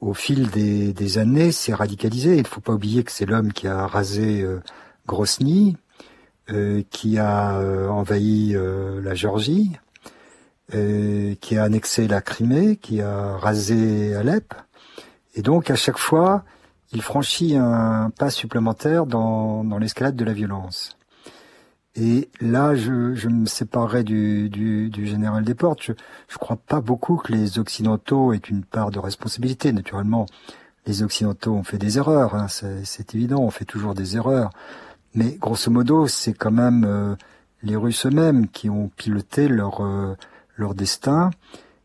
au 0.00 0.12
fil 0.12 0.50
des, 0.50 1.18
années, 1.18 1.52
s'est 1.52 1.72
radicalisé. 1.72 2.34
Il 2.34 2.42
ne 2.42 2.48
faut 2.48 2.60
pas 2.60 2.72
oublier 2.72 3.04
que 3.04 3.12
c'est 3.12 3.26
l'homme 3.26 3.52
qui 3.52 3.68
a 3.68 3.86
rasé 3.86 4.44
Grosny, 5.06 5.76
qui 6.90 7.18
a 7.18 7.60
envahi 7.90 8.56
la 9.02 9.14
Géorgie, 9.14 9.78
euh, 10.74 11.34
qui 11.40 11.56
a 11.56 11.64
annexé 11.64 12.06
la 12.08 12.20
Crimée, 12.20 12.76
qui 12.76 13.00
a 13.00 13.36
rasé 13.38 14.14
Alep. 14.14 14.52
Et 15.34 15.40
donc, 15.40 15.70
à 15.70 15.76
chaque 15.76 15.98
fois, 15.98 16.44
il 16.92 17.00
franchit 17.00 17.56
un 17.56 18.10
pas 18.10 18.28
supplémentaire 18.28 19.06
dans, 19.06 19.64
dans 19.64 19.78
l'escalade 19.78 20.16
de 20.16 20.24
la 20.24 20.34
violence. 20.34 20.96
Et 21.94 22.28
là, 22.40 22.74
je, 22.74 23.14
je 23.14 23.28
me 23.28 23.46
séparerai 23.46 24.04
du, 24.04 24.50
du, 24.50 24.90
du 24.90 25.06
général 25.06 25.42
Desportes. 25.42 25.82
Je 25.82 25.92
ne 25.92 26.38
crois 26.38 26.56
pas 26.56 26.80
beaucoup 26.80 27.16
que 27.16 27.32
les 27.32 27.58
Occidentaux 27.58 28.32
aient 28.32 28.36
une 28.36 28.62
part 28.62 28.90
de 28.90 28.98
responsabilité. 28.98 29.72
Naturellement, 29.72 30.26
les 30.86 31.02
Occidentaux 31.02 31.54
ont 31.54 31.64
fait 31.64 31.78
des 31.78 31.98
erreurs, 31.98 32.34
hein, 32.34 32.46
c'est 32.48 33.14
évident, 33.14 33.40
on 33.40 33.50
fait 33.50 33.64
toujours 33.64 33.94
des 33.94 34.16
erreurs. 34.16 34.50
Mais 35.18 35.36
grosso 35.40 35.68
modo, 35.68 36.06
c'est 36.06 36.32
quand 36.32 36.52
même 36.52 37.16
les 37.64 37.74
Russes 37.74 38.06
eux-mêmes 38.06 38.46
qui 38.46 38.70
ont 38.70 38.88
piloté 38.96 39.48
leur 39.48 39.82
leur 40.56 40.76
destin. 40.76 41.30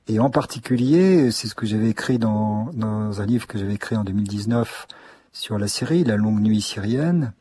Et 0.07 0.19
en 0.19 0.29
particulier, 0.29 1.31
c'est 1.31 1.47
ce 1.47 1.55
que 1.55 1.65
j'avais 1.65 1.89
écrit 1.89 2.19
dans, 2.19 2.69
dans 2.73 3.21
un 3.21 3.25
livre 3.25 3.47
que 3.47 3.57
j'avais 3.57 3.73
écrit 3.73 3.95
en 3.95 4.03
2019 4.03 4.87
sur 5.31 5.57
la 5.57 5.67
Syrie, 5.67 6.03
La 6.03 6.15
longue 6.15 6.41
nuit 6.41 6.61
syrienne. 6.61 7.33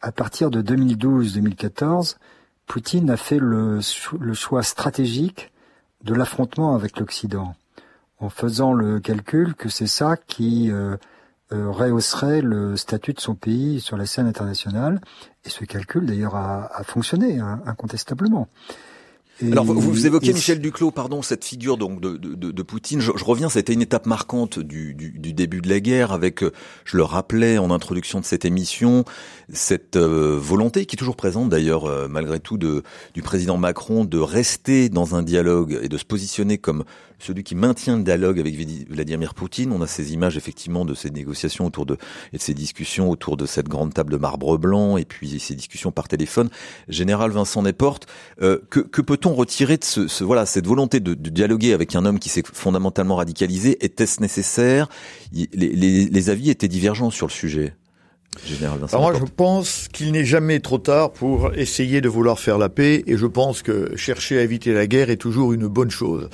À 0.00 0.10
partir 0.10 0.50
de 0.50 0.62
2012-2014, 0.62 2.16
Poutine 2.66 3.08
a 3.08 3.16
fait 3.16 3.38
le, 3.38 3.78
le 4.18 4.34
choix 4.34 4.64
stratégique 4.64 5.52
de 6.02 6.12
l'affrontement 6.12 6.74
avec 6.74 6.98
l'Occident, 6.98 7.54
en 8.18 8.30
faisant 8.30 8.72
le 8.72 8.98
calcul 8.98 9.54
que 9.54 9.68
c'est 9.68 9.86
ça 9.86 10.16
qui 10.16 10.72
euh, 10.72 10.74
euh, 10.74 10.96
rehausserait 11.50 12.42
le 12.42 12.76
statut 12.76 13.12
de 13.12 13.20
son 13.20 13.34
pays 13.34 13.80
sur 13.80 13.96
la 13.96 14.06
scène 14.06 14.26
internationale. 14.26 15.00
Et 15.44 15.50
ce 15.50 15.64
calcul, 15.64 16.06
d'ailleurs, 16.06 16.36
a, 16.36 16.70
a 16.74 16.82
fonctionné 16.84 17.38
hein, 17.38 17.60
incontestablement. 17.66 18.48
Alors 19.42 19.64
vous, 19.64 19.80
vous 19.80 20.06
évoquez 20.06 20.32
Michel 20.32 20.60
Duclos, 20.60 20.90
pardon, 20.90 21.22
cette 21.22 21.44
figure 21.44 21.78
donc 21.78 22.00
de, 22.00 22.16
de, 22.16 22.50
de 22.50 22.62
Poutine. 22.62 23.00
Je, 23.00 23.12
je 23.16 23.24
reviens, 23.24 23.48
c'était 23.48 23.72
une 23.72 23.80
étape 23.80 24.06
marquante 24.06 24.58
du, 24.58 24.94
du, 24.94 25.12
du, 25.12 25.32
début 25.32 25.62
de 25.62 25.68
la 25.68 25.80
guerre, 25.80 26.12
avec, 26.12 26.42
euh, 26.42 26.52
je 26.84 26.98
le 26.98 27.04
rappelais 27.04 27.56
en 27.56 27.70
introduction 27.70 28.20
de 28.20 28.24
cette 28.24 28.44
émission, 28.44 29.04
cette 29.50 29.96
euh, 29.96 30.36
volonté 30.38 30.84
qui 30.84 30.96
est 30.96 30.98
toujours 30.98 31.16
présente 31.16 31.48
d'ailleurs 31.48 31.86
euh, 31.86 32.06
malgré 32.06 32.38
tout 32.38 32.58
de, 32.58 32.82
du 33.14 33.22
président 33.22 33.56
Macron 33.56 34.04
de 34.04 34.18
rester 34.18 34.90
dans 34.90 35.14
un 35.14 35.22
dialogue 35.22 35.78
et 35.82 35.88
de 35.88 35.96
se 35.96 36.04
positionner 36.04 36.58
comme 36.58 36.84
celui 37.22 37.44
qui 37.44 37.54
maintient 37.54 37.96
le 37.96 38.02
dialogue 38.02 38.40
avec 38.40 38.54
Vladimir 38.88 39.34
Poutine. 39.34 39.72
On 39.72 39.82
a 39.82 39.86
ces 39.86 40.12
images 40.12 40.36
effectivement 40.36 40.84
de 40.84 40.94
ces 40.94 41.10
négociations 41.10 41.66
autour 41.66 41.86
de 41.86 41.96
et 42.32 42.36
de 42.36 42.42
ces 42.42 42.54
discussions 42.54 43.10
autour 43.10 43.36
de 43.36 43.46
cette 43.46 43.68
grande 43.68 43.94
table 43.94 44.12
de 44.12 44.16
marbre 44.16 44.58
blanc 44.58 44.96
et 44.96 45.04
puis 45.04 45.38
ces 45.38 45.54
discussions 45.54 45.92
par 45.92 46.08
téléphone. 46.08 46.50
Général 46.88 47.30
Vincent 47.30 47.62
Desportes, 47.62 48.06
euh, 48.42 48.58
que, 48.70 49.00
peut-on 49.00 49.34
retirer 49.34 49.76
de 49.76 49.84
ce, 49.84 50.24
voilà 50.24 50.46
cette 50.46 50.66
volonté 50.66 51.00
de, 51.00 51.14
dialoguer 51.14 51.72
avec 51.72 51.94
un 51.94 52.04
homme 52.04 52.18
qui 52.18 52.28
s'est 52.28 52.42
fondamentalement 52.52 53.16
radicalisé? 53.16 53.84
Était-ce 53.84 54.20
nécessaire? 54.20 54.88
Les 55.32 56.30
avis 56.30 56.50
étaient 56.50 56.68
divergents 56.68 57.10
sur 57.10 57.26
le 57.26 57.32
sujet. 57.32 57.74
Alors 58.92 59.02
moi, 59.02 59.12
je 59.18 59.24
pense 59.24 59.88
qu'il 59.92 60.12
n'est 60.12 60.24
jamais 60.24 60.60
trop 60.60 60.78
tard 60.78 61.10
pour 61.10 61.52
essayer 61.54 62.00
de 62.00 62.08
vouloir 62.08 62.38
faire 62.38 62.58
la 62.58 62.68
paix, 62.68 63.02
et 63.08 63.16
je 63.16 63.26
pense 63.26 63.62
que 63.62 63.96
chercher 63.96 64.38
à 64.38 64.42
éviter 64.42 64.72
la 64.72 64.86
guerre 64.86 65.10
est 65.10 65.16
toujours 65.16 65.52
une 65.52 65.66
bonne 65.66 65.90
chose. 65.90 66.30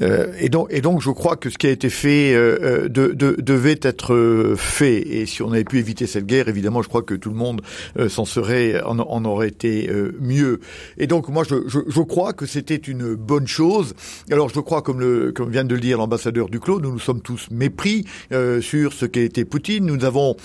Euh, 0.00 0.32
et 0.40 0.48
donc, 0.48 0.68
et 0.70 0.80
donc, 0.80 1.02
je 1.02 1.10
crois 1.10 1.36
que 1.36 1.50
ce 1.50 1.58
qui 1.58 1.66
a 1.66 1.70
été 1.70 1.90
fait 1.90 2.32
euh, 2.34 2.58
euh 2.62 2.88
de, 2.88 3.08
de, 3.08 3.36
devait 3.38 3.78
être 3.82 4.54
fait. 4.56 4.96
Et 4.96 5.26
si 5.26 5.42
on 5.42 5.52
avait 5.52 5.64
pu 5.64 5.78
éviter 5.78 6.06
cette 6.06 6.24
guerre, 6.24 6.48
évidemment, 6.48 6.80
je 6.80 6.88
crois 6.88 7.02
que 7.02 7.14
tout 7.14 7.28
le 7.28 7.36
monde 7.36 7.60
euh, 7.98 8.08
s'en 8.08 8.24
serait, 8.24 8.82
en, 8.82 8.98
en, 8.98 9.24
aurait 9.26 9.48
été 9.48 9.90
euh, 9.90 10.16
mieux. 10.20 10.60
Et 10.96 11.06
donc, 11.06 11.28
moi, 11.28 11.44
je, 11.44 11.56
je, 11.66 11.80
je 11.86 12.00
crois 12.00 12.32
que 12.32 12.46
c'était 12.46 12.76
une 12.76 13.16
bonne 13.16 13.46
chose. 13.46 13.92
Alors, 14.30 14.48
je 14.48 14.60
crois, 14.60 14.80
comme 14.80 14.98
le, 14.98 15.30
comme 15.32 15.50
vient 15.50 15.64
de 15.64 15.74
le 15.74 15.80
dire 15.80 15.98
l'ambassadeur 15.98 16.48
Duclos, 16.48 16.80
nous 16.80 16.92
nous 16.92 16.98
sommes 16.98 17.20
tous 17.20 17.48
mépris 17.50 18.06
sur 18.60 18.92
ce 18.94 19.04
qu'a 19.04 19.20
été 19.20 19.44
Poutine. 19.44 19.84
Nous 19.84 20.04
avons 20.04 20.36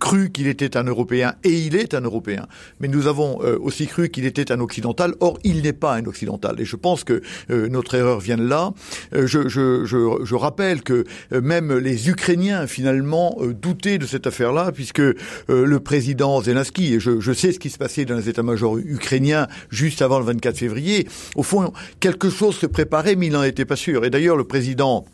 cru 0.00 0.30
qu'il 0.30 0.39
était 0.46 0.76
un 0.76 0.84
Européen, 0.84 1.34
et 1.44 1.52
il 1.52 1.76
est 1.76 1.94
un 1.94 2.00
Européen. 2.00 2.46
Mais 2.80 2.88
nous 2.88 3.06
avons 3.06 3.42
euh, 3.42 3.58
aussi 3.60 3.86
cru 3.86 4.08
qu'il 4.08 4.24
était 4.24 4.52
un 4.52 4.60
Occidental. 4.60 5.14
Or, 5.20 5.38
il 5.44 5.62
n'est 5.62 5.72
pas 5.72 5.94
un 5.94 6.04
Occidental. 6.04 6.60
Et 6.60 6.64
je 6.64 6.76
pense 6.76 7.04
que 7.04 7.22
euh, 7.50 7.68
notre 7.68 7.94
erreur 7.94 8.20
vient 8.20 8.36
de 8.36 8.46
là. 8.46 8.72
Euh, 9.14 9.26
je, 9.26 10.34
rappelle 10.34 10.82
que 10.82 11.04
même 11.30 11.76
les 11.76 12.08
Ukrainiens, 12.08 12.66
finalement, 12.66 13.36
doutaient 13.60 13.98
de 13.98 14.06
cette 14.06 14.26
affaire-là, 14.26 14.72
puisque 14.72 15.02
le 15.48 15.80
président 15.80 16.40
Zelensky, 16.40 16.94
et 16.94 17.00
je, 17.00 17.20
je 17.20 17.32
sais 17.32 17.52
ce 17.52 17.58
qui 17.58 17.68
se 17.68 17.76
passait 17.76 18.06
dans 18.06 18.16
les 18.16 18.30
états-majors 18.30 18.78
ukrainiens 18.78 19.48
juste 19.68 20.00
avant 20.00 20.18
le 20.18 20.24
24 20.24 20.56
février, 20.56 21.06
au 21.34 21.42
fond, 21.42 21.72
quelque 22.00 22.30
chose 22.30 22.56
se 22.56 22.66
préparait, 22.66 23.16
mais 23.16 23.26
il 23.26 23.32
n'en 23.32 23.42
était 23.42 23.66
pas 23.66 23.76
sûr. 23.76 24.04
Et 24.06 24.10
d'ailleurs, 24.10 24.36
le 24.36 24.44
président 24.44 25.04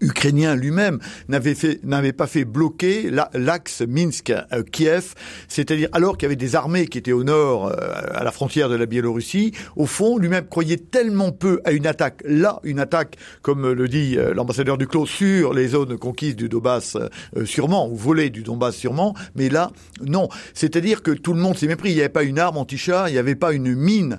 ukrainien 0.00 0.54
lui-même 0.54 0.98
n'avait 1.28 1.54
fait 1.54 1.80
n'avait 1.84 2.12
pas 2.12 2.26
fait 2.26 2.44
bloquer 2.44 3.10
l'axe 3.34 3.82
Minsk-Kiev, 3.86 5.14
c'est-à-dire 5.48 5.88
alors 5.92 6.16
qu'il 6.16 6.26
y 6.26 6.26
avait 6.26 6.36
des 6.36 6.56
armées 6.56 6.86
qui 6.86 6.98
étaient 6.98 7.12
au 7.12 7.24
nord 7.24 7.66
euh, 7.66 7.72
à 8.12 8.24
la 8.24 8.30
frontière 8.32 8.68
de 8.68 8.74
la 8.74 8.86
Biélorussie, 8.86 9.52
au 9.76 9.86
fond 9.86 10.18
lui-même 10.18 10.46
croyait 10.46 10.76
tellement 10.76 11.32
peu 11.32 11.60
à 11.64 11.72
une 11.72 11.86
attaque. 11.86 12.22
Là, 12.24 12.60
une 12.64 12.80
attaque 12.80 13.16
comme 13.42 13.70
le 13.72 13.88
dit 13.88 14.16
euh, 14.16 14.34
l'ambassadeur 14.34 14.78
du 14.78 14.86
Clos 14.86 15.06
sur 15.06 15.52
les 15.52 15.68
zones 15.68 15.98
conquises 15.98 16.36
du 16.36 16.48
Donbass 16.48 16.96
euh, 16.96 17.44
sûrement 17.44 17.88
ou 17.88 17.96
volées 17.96 18.30
du 18.30 18.42
Donbass 18.42 18.76
sûrement, 18.76 19.14
mais 19.34 19.48
là 19.48 19.70
non, 20.00 20.28
c'est-à-dire 20.54 21.02
que 21.02 21.10
tout 21.10 21.32
le 21.32 21.40
monde 21.40 21.56
s'est 21.56 21.66
mépris, 21.66 21.90
il 21.90 21.94
n'y 21.94 22.00
avait 22.00 22.08
pas 22.08 22.22
une 22.22 22.38
arme 22.38 22.56
anti-char, 22.56 23.08
il 23.08 23.12
n'y 23.12 23.18
avait 23.18 23.34
pas 23.34 23.52
une 23.52 23.74
mine 23.74 24.18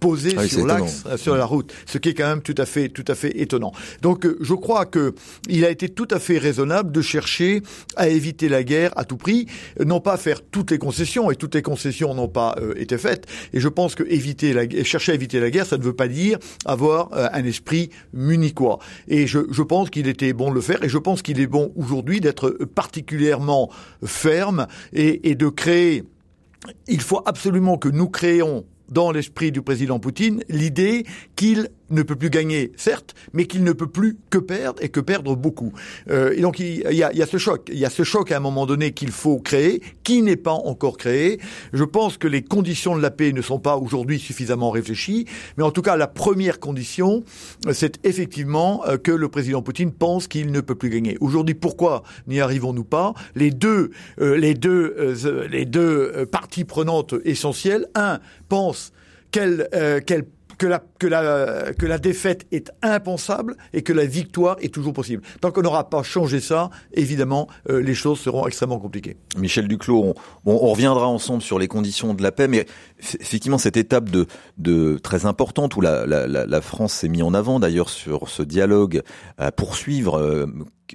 posée 0.00 0.34
ah 0.36 0.46
sur 0.46 0.66
l'axe 0.66 1.04
sur 1.16 1.36
la 1.36 1.44
route, 1.44 1.72
ce 1.86 1.98
qui 1.98 2.10
est 2.10 2.14
quand 2.14 2.28
même 2.28 2.42
tout 2.42 2.54
à 2.58 2.66
fait 2.66 2.88
tout 2.88 3.04
à 3.08 3.14
fait 3.14 3.40
étonnant. 3.40 3.72
Donc 4.02 4.26
je 4.40 4.54
crois 4.54 4.86
que 4.86 4.97
il 5.48 5.64
a 5.64 5.70
été 5.70 5.88
tout 5.88 6.08
à 6.10 6.18
fait 6.18 6.38
raisonnable 6.38 6.92
de 6.92 7.00
chercher 7.00 7.62
à 7.96 8.08
éviter 8.08 8.48
la 8.48 8.62
guerre 8.62 8.92
à 8.96 9.04
tout 9.04 9.16
prix, 9.16 9.46
non 9.84 10.00
pas 10.00 10.16
faire 10.16 10.42
toutes 10.42 10.70
les 10.70 10.78
concessions, 10.78 11.30
et 11.30 11.36
toutes 11.36 11.54
les 11.54 11.62
concessions 11.62 12.14
n'ont 12.14 12.28
pas 12.28 12.56
euh, 12.60 12.74
été 12.76 12.98
faites. 12.98 13.26
Et 13.52 13.60
je 13.60 13.68
pense 13.68 13.94
que 13.94 14.02
la, 14.02 14.84
chercher 14.84 15.12
à 15.12 15.14
éviter 15.14 15.40
la 15.40 15.50
guerre, 15.50 15.66
ça 15.66 15.78
ne 15.78 15.82
veut 15.82 15.94
pas 15.94 16.08
dire 16.08 16.38
avoir 16.64 17.12
euh, 17.12 17.28
un 17.32 17.44
esprit 17.44 17.90
munichois. 18.12 18.78
Et 19.08 19.26
je, 19.26 19.62
pense 19.62 19.90
qu'il 19.90 20.08
était 20.08 20.32
bon 20.32 20.50
de 20.50 20.54
le 20.54 20.60
faire, 20.60 20.82
et 20.82 20.88
je 20.88 20.98
pense 20.98 21.22
qu'il 21.22 21.40
est 21.40 21.46
bon 21.46 21.72
aujourd'hui 21.76 22.20
d'être 22.20 22.50
particulièrement 22.74 23.70
ferme 24.04 24.66
et 24.92 25.34
de 25.34 25.48
créer. 25.48 26.04
Il 26.86 27.00
faut 27.00 27.22
absolument 27.24 27.78
que 27.78 27.88
nous 27.88 28.08
créions 28.08 28.64
dans 28.88 29.12
l'esprit 29.12 29.52
du 29.52 29.62
président 29.62 29.98
Poutine 29.98 30.42
l'idée 30.48 31.04
qu'il 31.36 31.68
ne 31.90 32.02
peut 32.02 32.16
plus 32.16 32.30
gagner, 32.30 32.72
certes, 32.76 33.14
mais 33.32 33.46
qu'il 33.46 33.64
ne 33.64 33.72
peut 33.72 33.86
plus 33.86 34.16
que 34.30 34.38
perdre 34.38 34.82
et 34.82 34.88
que 34.88 35.00
perdre 35.00 35.36
beaucoup. 35.36 35.72
Euh, 36.10 36.34
et 36.36 36.40
donc 36.40 36.58
il 36.58 36.82
y, 36.90 37.02
a, 37.02 37.26
ce 37.26 37.38
choc, 37.38 37.68
il 37.72 37.78
y 37.78 37.84
a 37.84 37.90
ce 37.90 38.02
choc 38.02 38.30
à 38.32 38.36
un 38.36 38.40
moment 38.40 38.66
donné 38.66 38.92
qu'il 38.92 39.10
faut 39.10 39.38
créer, 39.38 39.82
qui 40.04 40.22
n'est 40.22 40.36
pas 40.36 40.52
encore 40.52 40.96
créé. 40.96 41.40
Je 41.72 41.84
pense 41.84 42.18
que 42.18 42.28
les 42.28 42.42
conditions 42.42 42.96
de 42.96 43.02
la 43.02 43.10
paix 43.10 43.32
ne 43.32 43.42
sont 43.42 43.58
pas 43.58 43.76
aujourd'hui 43.76 44.18
suffisamment 44.18 44.70
réfléchies, 44.70 45.26
mais 45.56 45.64
en 45.64 45.70
tout 45.70 45.82
cas 45.82 45.96
la 45.96 46.06
première 46.06 46.60
condition, 46.60 47.24
c'est 47.72 48.04
effectivement 48.04 48.82
euh, 48.86 48.96
que 48.96 49.12
le 49.12 49.28
président 49.28 49.62
Poutine 49.62 49.92
pense 49.92 50.28
qu'il 50.28 50.50
ne 50.52 50.60
peut 50.60 50.74
plus 50.74 50.90
gagner. 50.90 51.16
Aujourd'hui, 51.20 51.54
pourquoi 51.54 52.02
n'y 52.26 52.40
arrivons-nous 52.40 52.84
pas? 52.84 53.14
Les 53.34 53.50
deux, 53.50 53.90
euh, 54.20 54.36
les 54.36 54.54
deux, 54.54 54.94
euh, 54.98 55.48
les 55.48 55.64
deux 55.64 56.26
parties 56.30 56.64
prenantes 56.64 57.14
essentielles, 57.24 57.86
un 57.94 58.20
pense 58.48 58.92
qu'elle, 59.30 59.68
qu'elle 60.06 60.24
que 60.58 60.66
la, 60.66 60.82
que 60.98 61.06
la, 61.06 61.72
que 61.72 61.86
la 61.86 61.98
défaite 61.98 62.46
est 62.52 62.70
impensable 62.82 63.56
et 63.72 63.82
que 63.82 63.92
la 63.92 64.04
victoire 64.04 64.56
est 64.60 64.74
toujours 64.74 64.92
possible. 64.92 65.22
Tant 65.40 65.50
qu'on 65.52 65.62
n'aura 65.62 65.88
pas 65.88 66.02
changé 66.02 66.40
ça, 66.40 66.70
évidemment, 66.92 67.48
euh, 67.70 67.80
les 67.80 67.94
choses 67.94 68.18
seront 68.18 68.46
extrêmement 68.46 68.78
compliquées. 68.78 69.16
Michel 69.36 69.68
Duclos, 69.68 70.04
on, 70.04 70.14
on, 70.44 70.58
reviendra 70.58 71.06
ensemble 71.06 71.42
sur 71.42 71.58
les 71.58 71.68
conditions 71.68 72.12
de 72.12 72.22
la 72.22 72.32
paix, 72.32 72.48
mais 72.48 72.66
effectivement, 72.98 73.58
cette 73.58 73.76
étape 73.76 74.10
de, 74.10 74.26
de 74.58 74.98
très 74.98 75.24
importante 75.26 75.76
où 75.76 75.80
la, 75.80 76.06
la, 76.06 76.26
la 76.26 76.60
France 76.60 76.92
s'est 76.92 77.08
mise 77.08 77.22
en 77.22 77.34
avant, 77.34 77.60
d'ailleurs, 77.60 77.88
sur 77.88 78.28
ce 78.28 78.42
dialogue 78.42 79.02
à 79.38 79.52
poursuivre, 79.52 80.18
euh, 80.18 80.46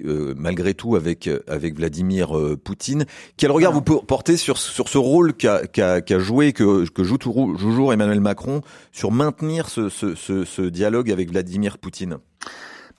euh, 0.04 0.34
malgré 0.36 0.74
tout 0.74 0.96
avec 0.96 1.28
avec 1.46 1.76
Vladimir 1.76 2.36
euh, 2.36 2.56
Poutine. 2.56 3.04
Quel 3.36 3.50
regard 3.50 3.72
vous 3.72 3.82
portez 3.82 4.36
sur 4.36 4.58
sur 4.58 4.88
ce 4.88 4.98
rôle 4.98 5.34
qu'a 5.34 5.66
qu'a 5.66 6.00
qu 6.00 6.20
joué 6.20 6.52
que 6.52 6.88
que 6.90 7.04
joue 7.04 7.18
toujours 7.18 7.92
Emmanuel 7.92 8.20
Macron 8.20 8.60
sur 8.92 9.10
maintenir 9.12 9.68
ce, 9.68 9.88
ce, 9.88 10.14
ce, 10.14 10.44
ce 10.44 10.62
dialogue 10.62 11.10
avec 11.10 11.30
Vladimir 11.30 11.78
Poutine? 11.78 12.18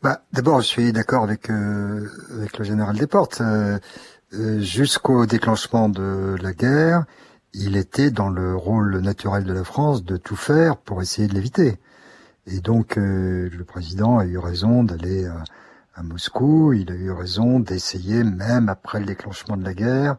Bah, 0.02 0.22
D'abord, 0.34 0.62
je 0.62 0.68
suis 0.68 0.94
d'accord 0.94 1.24
avec 1.24 1.50
euh, 1.50 2.08
avec 2.34 2.58
le 2.58 2.66
général 2.66 2.98
Desportes. 2.98 3.42
Euh, 3.42 3.80
Jusqu'au 4.60 5.26
déclenchement 5.26 5.88
de 5.88 6.36
la 6.42 6.52
guerre, 6.52 7.06
il 7.54 7.78
était 7.78 8.12
dans 8.12 8.30
le 8.30 8.56
rôle 8.56 9.00
naturel 9.00 9.46
de 9.46 9.54
la 9.54 9.64
France 9.64 10.04
de 10.04 10.18
tout 10.18 10.36
faire 10.36 10.76
pour 10.76 11.02
essayer 11.02 11.28
de 11.30 11.34
l'éviter. 11.34 11.80
Et 12.46 12.60
donc, 12.60 12.96
le 12.98 13.64
président 13.64 14.18
a 14.18 14.26
eu 14.26 14.38
raison 14.38 14.84
d'aller 14.84 15.26
à 15.96 16.04
Moscou. 16.04 16.74
Il 16.74 16.92
a 16.92 16.96
eu 16.96 17.12
raison 17.12 17.60
d'essayer, 17.60 18.24
même 18.24 18.70
après 18.70 19.00
le 19.00 19.06
déclenchement 19.06 19.58
de 19.58 19.64
la 19.64 19.74
guerre, 19.74 20.18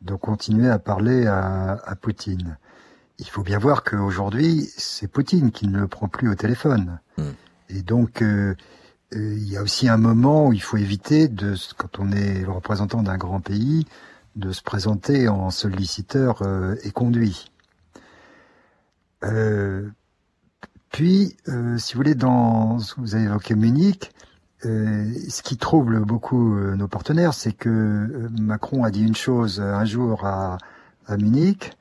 de 0.00 0.14
continuer 0.14 0.68
à 0.68 0.78
parler 0.78 1.26
à, 1.26 1.78
à 1.84 1.94
Poutine. 1.94 2.56
Il 3.18 3.26
faut 3.26 3.42
bien 3.42 3.58
voir 3.58 3.84
qu'aujourd'hui, 3.84 4.68
c'est 4.76 5.06
Poutine 5.06 5.52
qui 5.52 5.68
ne 5.68 5.78
le 5.78 5.86
prend 5.86 6.08
plus 6.08 6.30
au 6.30 6.34
téléphone. 6.34 7.00
Mm. 7.18 7.22
Et 7.68 7.82
donc, 7.82 8.22
euh, 8.22 8.54
euh, 9.14 9.34
il 9.36 9.48
y 9.48 9.56
a 9.56 9.62
aussi 9.62 9.88
un 9.88 9.98
moment 9.98 10.48
où 10.48 10.52
il 10.52 10.62
faut 10.62 10.78
éviter, 10.78 11.28
de, 11.28 11.54
quand 11.76 11.98
on 11.98 12.10
est 12.12 12.40
le 12.40 12.50
représentant 12.50 13.02
d'un 13.02 13.18
grand 13.18 13.40
pays, 13.40 13.86
de 14.36 14.52
se 14.52 14.62
présenter 14.62 15.28
en 15.28 15.50
solliciteur 15.50 16.42
euh, 16.42 16.76
et 16.82 16.90
conduit. 16.92 17.50
puis, 20.90 21.36
si 21.76 21.92
vous 21.92 21.98
voulez, 21.98 22.14
dans, 22.14 22.78
vous 22.96 23.14
avez 23.14 23.24
évoqué 23.24 23.54
Munich, 23.54 24.10
euh, 24.66 25.04
ce 25.28 25.42
qui 25.42 25.56
trouble 25.56 26.00
beaucoup 26.00 26.54
euh, 26.56 26.76
nos 26.76 26.88
partenaires, 26.88 27.34
c'est 27.34 27.52
que 27.52 27.68
euh, 27.70 28.28
Macron 28.40 28.84
a 28.84 28.90
dit 28.90 29.02
une 29.02 29.16
chose 29.16 29.60
un 29.60 29.84
jour 29.84 30.24
à, 30.26 30.58
à 31.06 31.16
Munich, 31.16 31.72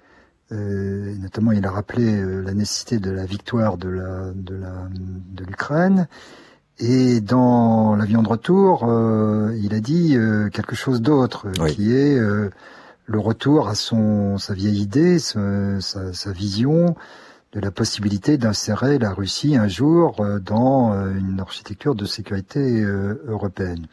Euh, 0.51 1.13
notamment, 1.21 1.51
il 1.51 1.63
a 1.63 1.69
rappelé 1.69 2.23
la 2.43 2.53
nécessité 2.55 2.97
de 2.97 3.11
la 3.11 3.23
victoire 3.25 3.77
de 3.77 3.87
la 3.87 4.31
de 4.33 4.55
la 4.55 4.73
de 5.37 5.43
l'Ukraine. 5.45 6.07
Et 6.79 7.21
dans 7.21 7.95
l'avion 7.95 8.23
de 8.23 8.29
retour, 8.29 8.83
il 9.65 9.73
a 9.75 9.79
dit 9.79 10.17
quelque 10.51 10.75
chose 10.75 11.01
d'autre, 11.01 11.45
qui 11.67 11.93
est 11.93 12.17
le 12.17 13.19
retour 13.19 13.67
à 13.69 13.75
son 13.75 14.39
sa 14.39 14.55
vieille 14.55 14.81
idée, 14.81 15.19
sa, 15.19 15.81
sa 15.81 16.31
vision 16.31 16.95
de 17.53 17.59
la 17.59 17.71
possibilité 17.71 18.37
d'insérer 18.37 18.99
la 18.99 19.11
Russie 19.11 19.55
un 19.55 19.67
jour 19.67 20.19
euh, 20.19 20.39
dans 20.39 20.93
euh, 20.93 21.11
une 21.15 21.39
architecture 21.39 21.95
de 21.95 22.05
sécurité 22.05 22.81
euh, 22.81 23.23
européenne. 23.27 23.87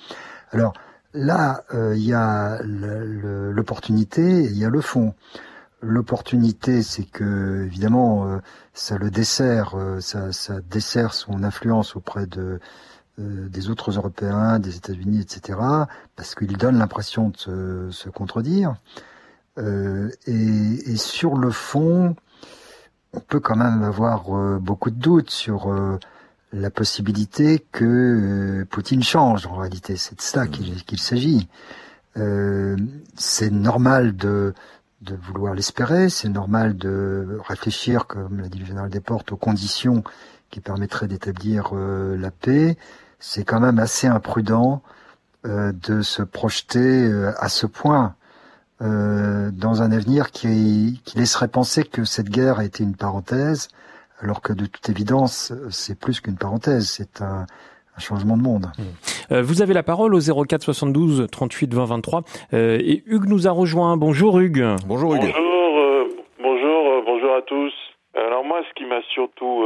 Alors 0.52 0.74
là, 1.14 1.64
il 1.72 2.04
y 2.04 2.12
a 2.12 2.60
l'opportunité, 2.62 4.44
il 4.44 4.56
y 4.56 4.64
a 4.66 4.68
le 4.68 4.82
fond. 4.82 5.14
L'opportunité, 5.80 6.82
c'est 6.82 7.04
que 7.04 7.64
évidemment, 7.64 8.40
ça 8.74 8.98
le 8.98 9.10
dessert, 9.10 9.74
ça, 10.00 10.60
dessert 10.70 11.14
son 11.14 11.42
influence 11.42 11.96
auprès 11.96 12.26
de 12.26 12.60
des 13.18 13.70
autres 13.70 13.92
Européens, 13.96 14.58
des 14.58 14.76
États-Unis, 14.76 15.20
etc., 15.20 15.58
parce 16.16 16.34
qu'il 16.34 16.56
donne 16.58 16.78
l'impression 16.78 17.30
de 17.30 17.36
se, 17.36 17.90
se 17.90 18.08
contredire. 18.10 18.76
et, 19.58 19.62
et, 20.26 20.96
sur 20.96 21.34
le 21.34 21.50
fond, 21.50 22.14
on 23.12 23.20
peut 23.20 23.40
quand 23.40 23.56
même 23.56 23.82
avoir 23.82 24.36
euh, 24.36 24.58
beaucoup 24.58 24.90
de 24.90 24.96
doutes 24.96 25.30
sur 25.30 25.72
euh, 25.72 25.98
la 26.52 26.70
possibilité 26.70 27.64
que 27.72 27.84
euh, 27.84 28.64
Poutine 28.66 29.02
change 29.02 29.46
en 29.46 29.56
réalité. 29.56 29.96
C'est 29.96 30.16
de 30.16 30.22
cela 30.22 30.44
mmh. 30.44 30.50
qu'il 30.86 31.00
s'agit. 31.00 31.48
c'est 33.16 33.50
normal 33.50 34.16
de, 34.16 34.54
de 35.02 35.14
vouloir 35.14 35.54
l'espérer, 35.54 36.08
c'est 36.08 36.28
normal 36.28 36.76
de 36.76 37.38
réfléchir, 37.46 38.06
comme 38.06 38.40
l'a 38.40 38.48
dit 38.48 38.58
le 38.58 38.66
général 38.66 38.90
Desportes, 38.90 39.32
aux 39.32 39.36
conditions 39.36 40.02
qui 40.50 40.60
permettraient 40.60 41.08
d'établir 41.08 41.74
la 41.74 42.30
paix. 42.30 42.78
C'est 43.18 43.44
quand 43.44 43.60
même 43.60 43.78
assez 43.78 44.06
imprudent 44.06 44.82
de 45.44 46.00
se 46.00 46.22
projeter 46.22 47.12
à 47.38 47.50
ce 47.50 47.66
point 47.66 48.14
euh, 48.82 49.50
dans 49.52 49.82
un 49.82 49.90
avenir 49.90 50.30
qui, 50.30 51.00
qui, 51.04 51.18
laisserait 51.18 51.48
penser 51.48 51.84
que 51.84 52.04
cette 52.04 52.28
guerre 52.28 52.58
a 52.58 52.64
été 52.64 52.84
une 52.84 52.94
parenthèse, 52.94 53.68
alors 54.20 54.42
que 54.42 54.52
de 54.52 54.66
toute 54.66 54.88
évidence, 54.90 55.52
c'est 55.70 55.98
plus 55.98 56.20
qu'une 56.20 56.36
parenthèse, 56.36 56.88
c'est 56.88 57.22
un, 57.22 57.46
un, 57.96 58.00
changement 58.00 58.36
de 58.36 58.42
monde. 58.42 58.66
Mmh. 58.78 59.32
Euh, 59.32 59.42
vous 59.42 59.62
avez 59.62 59.72
la 59.72 59.82
parole 59.82 60.14
au 60.14 60.20
04 60.20 60.62
72 60.62 61.26
38 61.30 61.72
20 61.72 61.84
23 61.86 62.22
euh, 62.52 62.78
et 62.80 63.02
Hugues 63.06 63.28
nous 63.28 63.48
a 63.48 63.50
rejoint. 63.50 63.96
Bonjour 63.96 64.38
Hugues. 64.38 64.76
Bonjour 64.86 65.14
Hugues. 65.14 65.32
Bonjour, 65.34 65.78
euh, 65.78 66.08
bonjour, 66.42 66.86
euh, 66.88 67.02
bonjour 67.04 67.34
à 67.34 67.42
tous. 67.42 67.72
Alors 68.14 68.44
moi, 68.44 68.60
ce 68.68 68.74
qui 68.74 68.84
m'a 68.84 69.00
surtout 69.14 69.64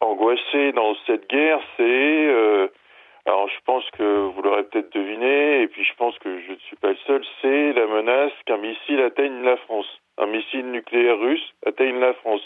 angoissé 0.00 0.72
dans 0.72 0.94
cette 1.06 1.28
guerre, 1.28 1.58
c'est 1.76 2.70
alors 3.26 3.48
je 3.48 3.60
pense 3.64 3.84
que 3.90 4.28
vous 4.28 4.42
l'aurez 4.42 4.62
peut-être 4.64 4.92
deviné, 4.92 5.62
et 5.62 5.68
puis 5.68 5.84
je 5.84 5.94
pense 5.94 6.16
que 6.18 6.40
je 6.40 6.52
ne 6.52 6.58
suis 6.58 6.76
pas 6.76 6.90
le 6.90 6.96
seul, 7.06 7.24
c'est 7.42 7.72
la 7.72 7.86
menace 7.86 8.32
qu'un 8.46 8.56
missile 8.58 9.00
atteigne 9.00 9.42
la 9.42 9.56
France. 9.56 9.86
Un 10.18 10.26
missile 10.26 10.70
nucléaire 10.70 11.18
russe 11.18 11.52
atteigne 11.66 11.98
la 11.98 12.14
France. 12.14 12.42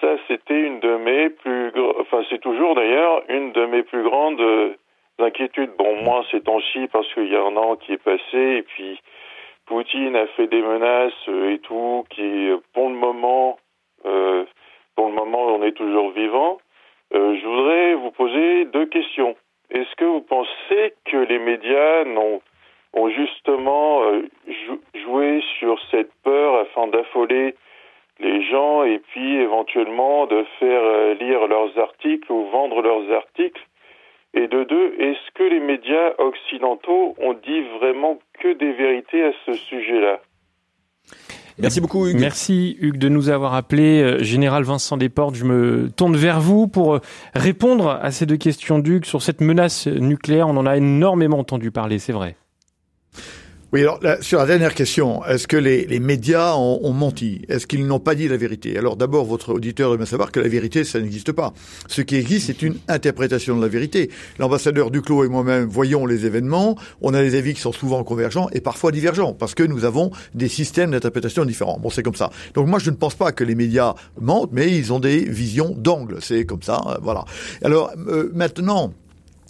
Ça, 0.00 0.16
c'était 0.28 0.60
une 0.60 0.80
de 0.80 0.96
mes 0.96 1.30
plus, 1.30 1.72
enfin 2.00 2.22
c'est 2.30 2.40
toujours 2.40 2.74
d'ailleurs 2.74 3.22
une 3.28 3.52
de 3.52 3.66
mes 3.66 3.82
plus 3.82 4.02
grandes 4.02 4.40
euh, 4.40 4.74
inquiétudes. 5.18 5.72
Bon, 5.76 6.02
moi 6.02 6.24
ces 6.30 6.40
temps-ci 6.40 6.88
parce 6.92 7.12
qu'il 7.14 7.32
y 7.32 7.36
a 7.36 7.42
un 7.42 7.56
an 7.56 7.76
qui 7.76 7.92
est 7.92 8.02
passé, 8.02 8.38
et 8.38 8.62
puis 8.62 9.00
Poutine 9.66 10.14
a 10.14 10.26
fait 10.28 10.46
des 10.46 10.62
menaces 10.62 11.12
euh, 11.28 11.52
et 11.52 11.58
tout, 11.58 12.04
qui 12.10 12.50
pour 12.72 12.88
le 12.88 12.94
moment, 12.94 13.58
euh, 14.04 14.44
pour 14.94 15.08
le 15.08 15.14
moment, 15.14 15.46
on 15.46 15.62
est 15.62 15.72
toujours 15.72 16.10
vivant. 16.10 16.58
Euh, 17.14 17.36
je 17.40 17.46
voudrais 17.46 17.94
vous 17.94 18.10
poser 18.10 18.64
deux 18.66 18.86
questions. 18.86 19.36
Est-ce 19.74 19.96
que 19.96 20.04
vous 20.04 20.20
pensez 20.20 20.94
que 21.04 21.16
les 21.16 21.40
médias 21.40 22.04
ont 22.92 23.10
justement 23.10 24.04
euh, 24.04 24.22
joué 25.04 25.42
sur 25.58 25.80
cette 25.90 26.12
peur 26.22 26.60
afin 26.60 26.86
d'affoler 26.86 27.56
les 28.20 28.44
gens 28.44 28.84
et 28.84 29.00
puis 29.00 29.36
éventuellement 29.38 30.26
de 30.26 30.44
faire 30.60 30.80
euh, 30.80 31.14
lire 31.14 31.48
leurs 31.48 31.76
articles 31.76 32.30
ou 32.30 32.44
vendre 32.50 32.82
leurs 32.82 33.10
articles? 33.10 33.66
Et 34.34 34.46
de 34.46 34.62
deux, 34.62 34.94
est-ce 35.00 35.30
que 35.32 35.42
les 35.42 35.58
médias 35.58 36.12
occidentaux 36.18 37.16
ont 37.18 37.32
dit 37.32 37.62
vraiment 37.80 38.20
que 38.38 38.52
des 38.52 38.72
vérités 38.72 39.24
à 39.24 39.32
ce 39.44 39.54
sujet-là? 39.54 40.20
Merci 41.58 41.80
beaucoup 41.80 42.06
Hugues. 42.06 42.18
Merci 42.18 42.76
Hugues 42.80 42.98
de 42.98 43.08
nous 43.08 43.28
avoir 43.28 43.54
appelé. 43.54 44.02
Euh, 44.02 44.22
Général 44.22 44.64
Vincent 44.64 44.96
Desportes, 44.96 45.36
je 45.36 45.44
me 45.44 45.90
tourne 45.94 46.16
vers 46.16 46.40
vous 46.40 46.66
pour 46.66 46.94
euh, 46.94 47.00
répondre 47.34 47.98
à 48.02 48.10
ces 48.10 48.26
deux 48.26 48.36
questions 48.36 48.78
d'Hugues 48.78 49.04
sur 49.04 49.22
cette 49.22 49.40
menace 49.40 49.86
nucléaire. 49.86 50.48
On 50.48 50.56
en 50.56 50.66
a 50.66 50.76
énormément 50.76 51.38
entendu 51.38 51.70
parler, 51.70 51.98
c'est 51.98 52.12
vrai. 52.12 52.36
Oui, 53.74 53.80
alors 53.80 53.98
sur 54.20 54.38
la 54.38 54.46
dernière 54.46 54.72
question, 54.72 55.24
est-ce 55.24 55.48
que 55.48 55.56
les, 55.56 55.84
les 55.86 55.98
médias 55.98 56.54
ont, 56.54 56.78
ont 56.84 56.92
menti? 56.92 57.42
Est-ce 57.48 57.66
qu'ils 57.66 57.84
n'ont 57.88 57.98
pas 57.98 58.14
dit 58.14 58.28
la 58.28 58.36
vérité? 58.36 58.78
Alors 58.78 58.96
d'abord, 58.96 59.24
votre 59.24 59.52
auditeur 59.52 59.88
doit 59.88 59.96
bien 59.96 60.06
savoir 60.06 60.30
que 60.30 60.38
la 60.38 60.46
vérité, 60.46 60.84
ça 60.84 61.00
n'existe 61.00 61.32
pas. 61.32 61.52
Ce 61.88 62.00
qui 62.00 62.14
existe, 62.14 62.46
c'est 62.46 62.62
une 62.62 62.76
interprétation 62.86 63.56
de 63.56 63.62
la 63.62 63.66
vérité. 63.66 64.10
L'ambassadeur 64.38 64.92
Duclos 64.92 65.24
et 65.24 65.28
moi-même 65.28 65.64
voyons 65.64 66.06
les 66.06 66.24
événements, 66.24 66.78
on 67.00 67.14
a 67.14 67.20
des 67.20 67.34
avis 67.34 67.52
qui 67.52 67.60
sont 67.60 67.72
souvent 67.72 68.04
convergents 68.04 68.48
et 68.52 68.60
parfois 68.60 68.92
divergents, 68.92 69.32
parce 69.32 69.56
que 69.56 69.64
nous 69.64 69.84
avons 69.84 70.12
des 70.34 70.46
systèmes 70.46 70.92
d'interprétation 70.92 71.44
différents. 71.44 71.80
Bon, 71.82 71.90
c'est 71.90 72.04
comme 72.04 72.14
ça. 72.14 72.30
Donc 72.54 72.68
moi, 72.68 72.78
je 72.78 72.90
ne 72.90 72.94
pense 72.94 73.16
pas 73.16 73.32
que 73.32 73.42
les 73.42 73.56
médias 73.56 73.94
mentent, 74.20 74.52
mais 74.52 74.70
ils 74.70 74.92
ont 74.92 75.00
des 75.00 75.18
visions 75.18 75.74
d'angle. 75.76 76.18
C'est 76.20 76.46
comme 76.46 76.62
ça, 76.62 76.80
euh, 76.86 76.94
voilà. 77.02 77.24
Alors 77.60 77.90
euh, 78.06 78.30
maintenant 78.34 78.94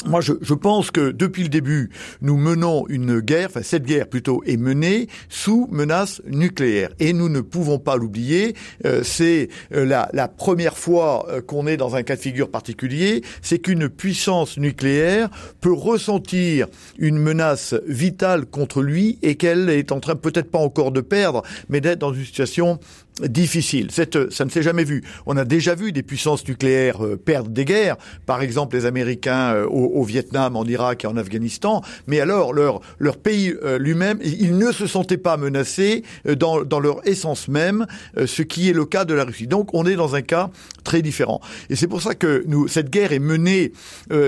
moi, 0.06 0.20
je, 0.20 0.54
pense 0.54 0.90
que 0.90 1.10
depuis 1.10 1.42
le 1.42 1.48
début, 1.48 1.90
nous 2.20 2.36
menons 2.36 2.86
une 2.88 3.20
guerre, 3.20 3.48
enfin 3.48 3.62
cette 3.62 3.84
guerre 3.84 4.08
plutôt 4.08 4.42
est 4.46 4.56
menée 4.56 5.08
sous 5.28 5.68
menace 5.70 6.22
nucléaire. 6.26 6.90
Et 7.00 7.12
nous 7.12 7.28
ne 7.28 7.40
pouvons 7.40 7.78
pas 7.78 7.96
l'oublier, 7.96 8.54
euh, 8.84 9.02
c'est 9.02 9.48
euh, 9.74 9.84
la, 9.84 10.08
la, 10.12 10.28
première 10.28 10.76
fois 10.76 11.26
euh, 11.28 11.40
qu'on 11.40 11.66
est 11.66 11.76
dans 11.76 11.96
un 11.96 12.02
cas 12.02 12.16
de 12.16 12.20
figure 12.20 12.50
particulier, 12.50 13.22
c'est 13.42 13.58
qu'une 13.58 13.88
puissance 13.88 14.58
nucléaire 14.58 15.28
peut 15.60 15.72
ressentir 15.72 16.66
une 16.98 17.18
menace 17.18 17.74
vitale 17.86 18.46
contre 18.46 18.82
lui 18.82 19.18
et 19.22 19.36
qu'elle 19.36 19.68
est 19.70 19.92
en 19.92 20.00
train 20.00 20.16
peut-être 20.16 20.50
pas 20.50 20.58
encore 20.58 20.92
de 20.92 21.00
perdre, 21.00 21.42
mais 21.68 21.80
d'être 21.80 21.98
dans 21.98 22.12
une 22.12 22.24
situation 22.24 22.78
difficile. 23.20 23.90
Cette, 23.90 24.32
ça 24.32 24.44
ne 24.44 24.50
s'est 24.50 24.62
jamais 24.62 24.84
vu. 24.84 25.02
On 25.26 25.36
a 25.36 25.44
déjà 25.44 25.74
vu 25.74 25.92
des 25.92 26.02
puissances 26.02 26.46
nucléaires 26.48 27.04
euh, 27.04 27.16
perdre 27.16 27.50
des 27.50 27.64
guerres, 27.64 27.96
par 28.26 28.42
exemple 28.42 28.76
les 28.76 28.86
Américains 28.86 29.54
euh, 29.54 29.66
au, 29.66 30.02
Vietnam, 30.02 30.56
en 30.56 30.64
Irak 30.64 31.04
et 31.04 31.06
en 31.06 31.16
Afghanistan, 31.16 31.82
mais 32.06 32.20
alors 32.20 32.52
leur, 32.52 32.80
leur 32.98 33.16
pays 33.16 33.54
euh, 33.62 33.78
lui-même, 33.78 34.18
ils 34.22 34.58
ne 34.58 34.72
se 34.72 34.86
sentaient 34.86 35.16
pas 35.16 35.36
menacés 35.36 36.02
dans, 36.24 36.64
dans 36.64 36.80
leur 36.80 37.06
essence 37.06 37.48
même, 37.48 37.86
ce 38.24 38.42
qui 38.42 38.68
est 38.68 38.72
le 38.72 38.84
cas 38.84 39.04
de 39.04 39.14
la 39.14 39.24
Russie. 39.24 39.46
Donc 39.46 39.72
on 39.74 39.86
est 39.86 39.94
dans 39.94 40.14
un 40.14 40.22
cas 40.22 40.50
très 40.82 41.02
différent. 41.02 41.40
Et 41.70 41.76
c'est 41.76 41.86
pour 41.86 42.02
ça 42.02 42.14
que 42.14 42.44
nous, 42.46 42.68
cette 42.68 42.90
guerre 42.90 43.12
est 43.12 43.18
menée 43.18 43.72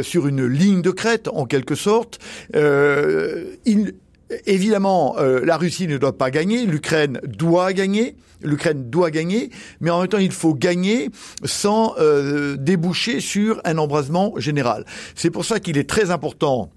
sur 0.02 0.26
une 0.26 0.46
ligne 0.46 0.82
de 0.82 0.90
crête, 0.90 1.28
en 1.28 1.46
quelque 1.46 1.74
sorte. 1.74 2.18
il, 2.54 3.94
Évidemment, 4.46 5.16
euh, 5.18 5.44
la 5.44 5.56
Russie 5.56 5.86
ne 5.86 5.98
doit 5.98 6.18
pas 6.18 6.32
gagner, 6.32 6.66
l'Ukraine 6.66 7.20
doit 7.24 7.72
gagner, 7.72 8.16
l'Ukraine 8.42 8.90
doit 8.90 9.12
gagner, 9.12 9.50
mais 9.80 9.90
en 9.90 10.00
même 10.00 10.08
temps, 10.08 10.18
il 10.18 10.32
faut 10.32 10.52
gagner 10.52 11.10
sans 11.44 11.94
euh, 11.98 12.56
déboucher 12.56 13.20
sur 13.20 13.60
un 13.64 13.78
embrasement 13.78 14.34
général. 14.36 14.84
C'est 15.14 15.30
pour 15.30 15.44
ça 15.44 15.60
qu'il 15.60 15.78
est 15.78 15.88
très 15.88 16.10
important 16.10 16.70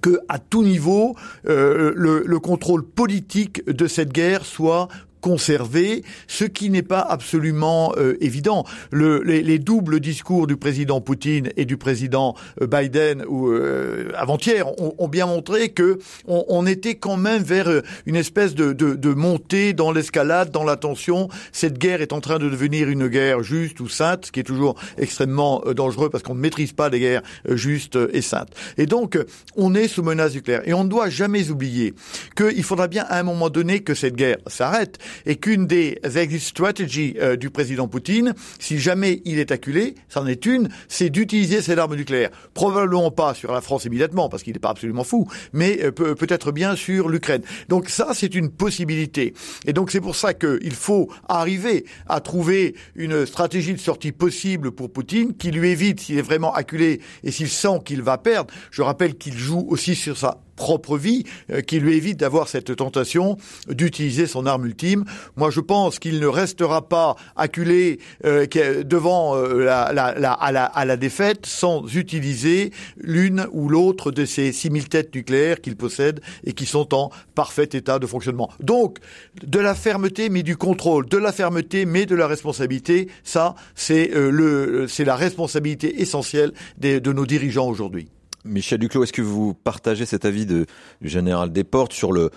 que 0.00 0.20
à 0.28 0.38
tout 0.38 0.64
niveau 0.64 1.14
euh, 1.48 1.92
le, 1.94 2.24
le, 2.26 2.38
contrôle 2.38 2.84
politique 2.84 3.64
de 3.68 3.86
cette 3.86 4.12
guerre 4.12 4.44
soit 4.44 4.88
conserver, 5.20 6.02
ce 6.26 6.44
qui 6.44 6.70
n'est 6.70 6.82
pas 6.82 7.00
absolument 7.00 7.92
euh, 7.96 8.16
évident. 8.20 8.64
Le, 8.90 9.22
les, 9.22 9.42
les, 9.42 9.58
doubles 9.58 10.00
discours 10.00 10.46
du 10.46 10.56
président 10.56 11.00
Poutine 11.00 11.50
et 11.56 11.64
du 11.64 11.76
président 11.76 12.34
euh, 12.60 12.66
Biden 12.66 13.24
ou 13.28 13.48
euh, 13.48 14.10
avant-hier 14.16 14.68
ont, 14.80 14.94
ont, 14.98 15.08
bien 15.08 15.26
montré 15.26 15.70
que 15.70 15.98
on, 16.26 16.44
on, 16.48 16.66
était 16.66 16.94
quand 16.94 17.16
même 17.16 17.42
vers 17.42 17.82
une 18.06 18.16
espèce 18.16 18.54
de, 18.54 18.72
de, 18.72 18.94
de 18.94 19.10
montée 19.10 19.72
dans 19.72 19.92
l'escalade, 19.92 20.50
dans 20.50 20.64
la 20.64 20.76
tension. 20.76 21.28
Cette 21.52 21.78
guerre 21.78 22.00
est 22.00 22.12
en 22.12 22.20
train 22.20 22.38
de 22.38 22.48
devenir 22.48 22.88
une 22.88 23.08
guerre 23.08 23.42
juste 23.42 23.80
ou 23.80 23.88
sainte, 23.88 24.26
ce 24.26 24.32
qui 24.32 24.40
est 24.40 24.44
toujours 24.44 24.76
extrêmement 24.98 25.62
dangereux 25.74 26.10
parce 26.10 26.22
qu'on 26.22 26.34
ne 26.34 26.40
maîtrise 26.40 26.72
pas 26.72 26.88
les 26.88 27.00
guerres 27.00 27.22
justes 27.48 27.98
et 28.12 28.22
saintes. 28.22 28.50
Et 28.78 28.86
donc, 28.86 29.18
on 29.56 29.74
est 29.74 29.88
sous 29.88 30.02
menace 30.02 30.34
nucléaire. 30.34 30.62
Et 30.64 30.72
on 30.72 30.84
ne 30.84 30.88
doit 30.88 31.10
jamais 31.10 31.50
oublier 31.50 31.94
qu'il 32.36 32.62
faudra 32.62 32.88
bien 32.88 33.04
à 33.08 33.18
un 33.18 33.22
moment 33.22 33.50
donné 33.50 33.80
que 33.80 33.94
cette 33.94 34.16
guerre 34.16 34.38
s'arrête 34.46 34.98
et 35.26 35.36
qu'une 35.36 35.66
des 35.66 35.98
exit 36.16 36.42
strategies 36.42 37.16
euh, 37.20 37.36
du 37.36 37.50
président 37.50 37.88
Poutine, 37.88 38.34
si 38.58 38.78
jamais 38.78 39.22
il 39.24 39.38
est 39.38 39.50
acculé, 39.50 39.94
c'en 40.08 40.26
est 40.26 40.46
une, 40.46 40.68
c'est 40.88 41.10
d'utiliser 41.10 41.62
cette 41.62 41.78
arme 41.78 41.96
nucléaire. 41.96 42.30
Probablement 42.54 43.10
pas 43.10 43.34
sur 43.34 43.52
la 43.52 43.60
France 43.60 43.84
immédiatement, 43.84 44.28
parce 44.28 44.42
qu'il 44.42 44.52
n'est 44.52 44.60
pas 44.60 44.70
absolument 44.70 45.04
fou, 45.04 45.28
mais 45.52 45.80
euh, 45.82 45.90
peut-être 45.90 46.52
bien 46.52 46.76
sur 46.76 47.08
l'Ukraine. 47.08 47.42
Donc 47.68 47.88
ça, 47.88 48.10
c'est 48.14 48.34
une 48.34 48.50
possibilité. 48.50 49.34
Et 49.66 49.72
donc 49.72 49.90
c'est 49.90 50.00
pour 50.00 50.16
ça 50.16 50.34
qu'il 50.34 50.74
faut 50.74 51.10
arriver 51.28 51.84
à 52.08 52.20
trouver 52.20 52.74
une 52.94 53.26
stratégie 53.26 53.74
de 53.74 53.78
sortie 53.78 54.12
possible 54.12 54.72
pour 54.72 54.92
Poutine 54.92 55.34
qui 55.34 55.50
lui 55.50 55.70
évite, 55.70 56.00
s'il 56.00 56.18
est 56.18 56.22
vraiment 56.22 56.52
acculé 56.54 57.00
et 57.24 57.30
s'il 57.30 57.48
sent 57.48 57.80
qu'il 57.84 58.02
va 58.02 58.18
perdre, 58.18 58.52
je 58.70 58.82
rappelle 58.82 59.16
qu'il 59.16 59.36
joue 59.36 59.66
aussi 59.68 59.94
sur 59.94 60.16
sa 60.16 60.40
propre 60.60 60.98
vie 60.98 61.24
euh, 61.50 61.62
qui 61.62 61.80
lui 61.80 61.96
évite 61.96 62.18
d'avoir 62.18 62.46
cette 62.46 62.76
tentation 62.76 63.38
d'utiliser 63.66 64.26
son 64.26 64.44
arme 64.44 64.66
ultime. 64.66 65.06
Moi, 65.36 65.50
je 65.50 65.60
pense 65.60 65.98
qu'il 65.98 66.20
ne 66.20 66.26
restera 66.26 66.86
pas 66.86 67.16
acculé 67.34 67.98
euh, 68.26 68.46
devant 68.84 69.36
euh, 69.36 69.64
la, 69.64 69.90
la, 69.94 70.12
la, 70.18 70.32
à, 70.32 70.52
la, 70.52 70.66
à 70.66 70.84
la 70.84 70.96
défaite 70.98 71.46
sans 71.46 71.96
utiliser 71.96 72.72
l'une 72.98 73.46
ou 73.52 73.70
l'autre 73.70 74.10
de 74.12 74.26
ces 74.26 74.52
6000 74.52 74.90
têtes 74.90 75.14
nucléaires 75.14 75.62
qu'il 75.62 75.76
possède 75.76 76.20
et 76.44 76.52
qui 76.52 76.66
sont 76.66 76.94
en 76.94 77.10
parfait 77.34 77.70
état 77.72 77.98
de 77.98 78.06
fonctionnement. 78.06 78.50
Donc, 78.60 78.98
de 79.42 79.58
la 79.58 79.74
fermeté 79.74 80.28
mais 80.28 80.42
du 80.42 80.58
contrôle, 80.58 81.08
de 81.08 81.16
la 81.16 81.32
fermeté 81.32 81.86
mais 81.86 82.04
de 82.04 82.14
la 82.14 82.26
responsabilité, 82.26 83.08
ça, 83.24 83.54
c'est 83.74 84.10
le, 84.12 84.86
c'est 84.88 85.06
la 85.06 85.16
responsabilité 85.16 86.02
essentielle 86.02 86.52
des, 86.76 87.00
de 87.00 87.12
nos 87.14 87.24
dirigeants 87.24 87.68
aujourd'hui. 87.68 88.08
Michel 88.44 88.78
Duclos, 88.78 89.04
est-ce 89.04 89.12
que 89.12 89.22
vous 89.22 89.54
partagez 89.54 90.06
cet 90.06 90.24
avis 90.24 90.46
de, 90.46 90.66
du 91.00 91.08
général 91.08 91.52
Desportes 91.52 91.92
sur 91.92 92.12
le 92.12 92.30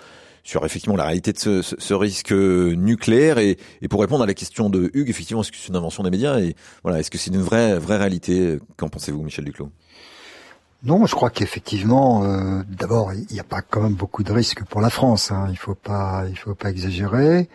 sur 0.46 0.66
effectivement 0.66 0.96
la 0.96 1.04
réalité 1.04 1.32
de 1.32 1.38
ce, 1.38 1.62
ce, 1.62 1.94
risque 1.94 2.32
nucléaire 2.32 3.38
et, 3.38 3.56
et, 3.80 3.88
pour 3.88 4.02
répondre 4.02 4.22
à 4.24 4.26
la 4.26 4.34
question 4.34 4.68
de 4.68 4.90
Hugues, 4.92 5.08
effectivement, 5.08 5.40
est-ce 5.40 5.50
que 5.50 5.56
c'est 5.56 5.68
une 5.68 5.76
invention 5.76 6.02
des 6.02 6.10
médias 6.10 6.38
et 6.38 6.54
voilà, 6.82 7.00
est-ce 7.00 7.10
que 7.10 7.16
c'est 7.16 7.30
une 7.30 7.40
vraie 7.40 7.78
vraie 7.78 7.96
réalité? 7.96 8.58
Qu'en 8.76 8.90
pensez-vous, 8.90 9.22
Michel 9.22 9.46
Duclos? 9.46 9.70
Non, 10.84 11.06
je 11.06 11.14
crois 11.14 11.30
qu'effectivement, 11.30 12.24
euh, 12.24 12.62
d'abord, 12.68 13.14
il 13.14 13.26
n'y 13.32 13.40
a 13.40 13.44
pas 13.44 13.62
quand 13.62 13.80
même 13.80 13.94
beaucoup 13.94 14.22
de 14.22 14.30
risques 14.30 14.64
pour 14.64 14.82
la 14.82 14.90
France. 14.90 15.30
Hein. 15.30 15.46
Il 15.48 15.56
faut 15.56 15.74
pas, 15.74 16.24
il 16.28 16.36
faut 16.36 16.54
pas 16.54 16.68
exagérer. 16.68 17.48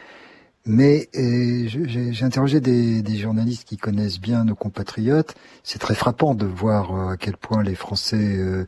Mais 0.65 1.09
euh, 1.15 1.67
j'ai 1.67 2.25
interrogé 2.25 2.59
des, 2.59 3.01
des, 3.01 3.17
journalistes 3.17 3.67
qui 3.67 3.77
connaissent 3.77 4.19
bien 4.19 4.43
nos 4.43 4.55
compatriotes. 4.55 5.35
C'est 5.63 5.79
très 5.79 5.95
frappant 5.95 6.35
de 6.35 6.45
voir 6.45 6.93
euh, 6.93 7.09
à 7.13 7.17
quel 7.17 7.37
point 7.37 7.63
les 7.63 7.75
Français 7.75 8.37
euh, 8.37 8.65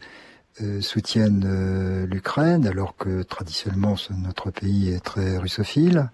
soutiennent 0.80 2.06
l'Ukraine, 2.06 2.68
alors 2.68 2.96
que 2.96 3.24
traditionnellement 3.24 3.96
notre 4.24 4.52
pays 4.52 4.90
est 4.90 5.04
très 5.04 5.38
russophile. 5.38 6.10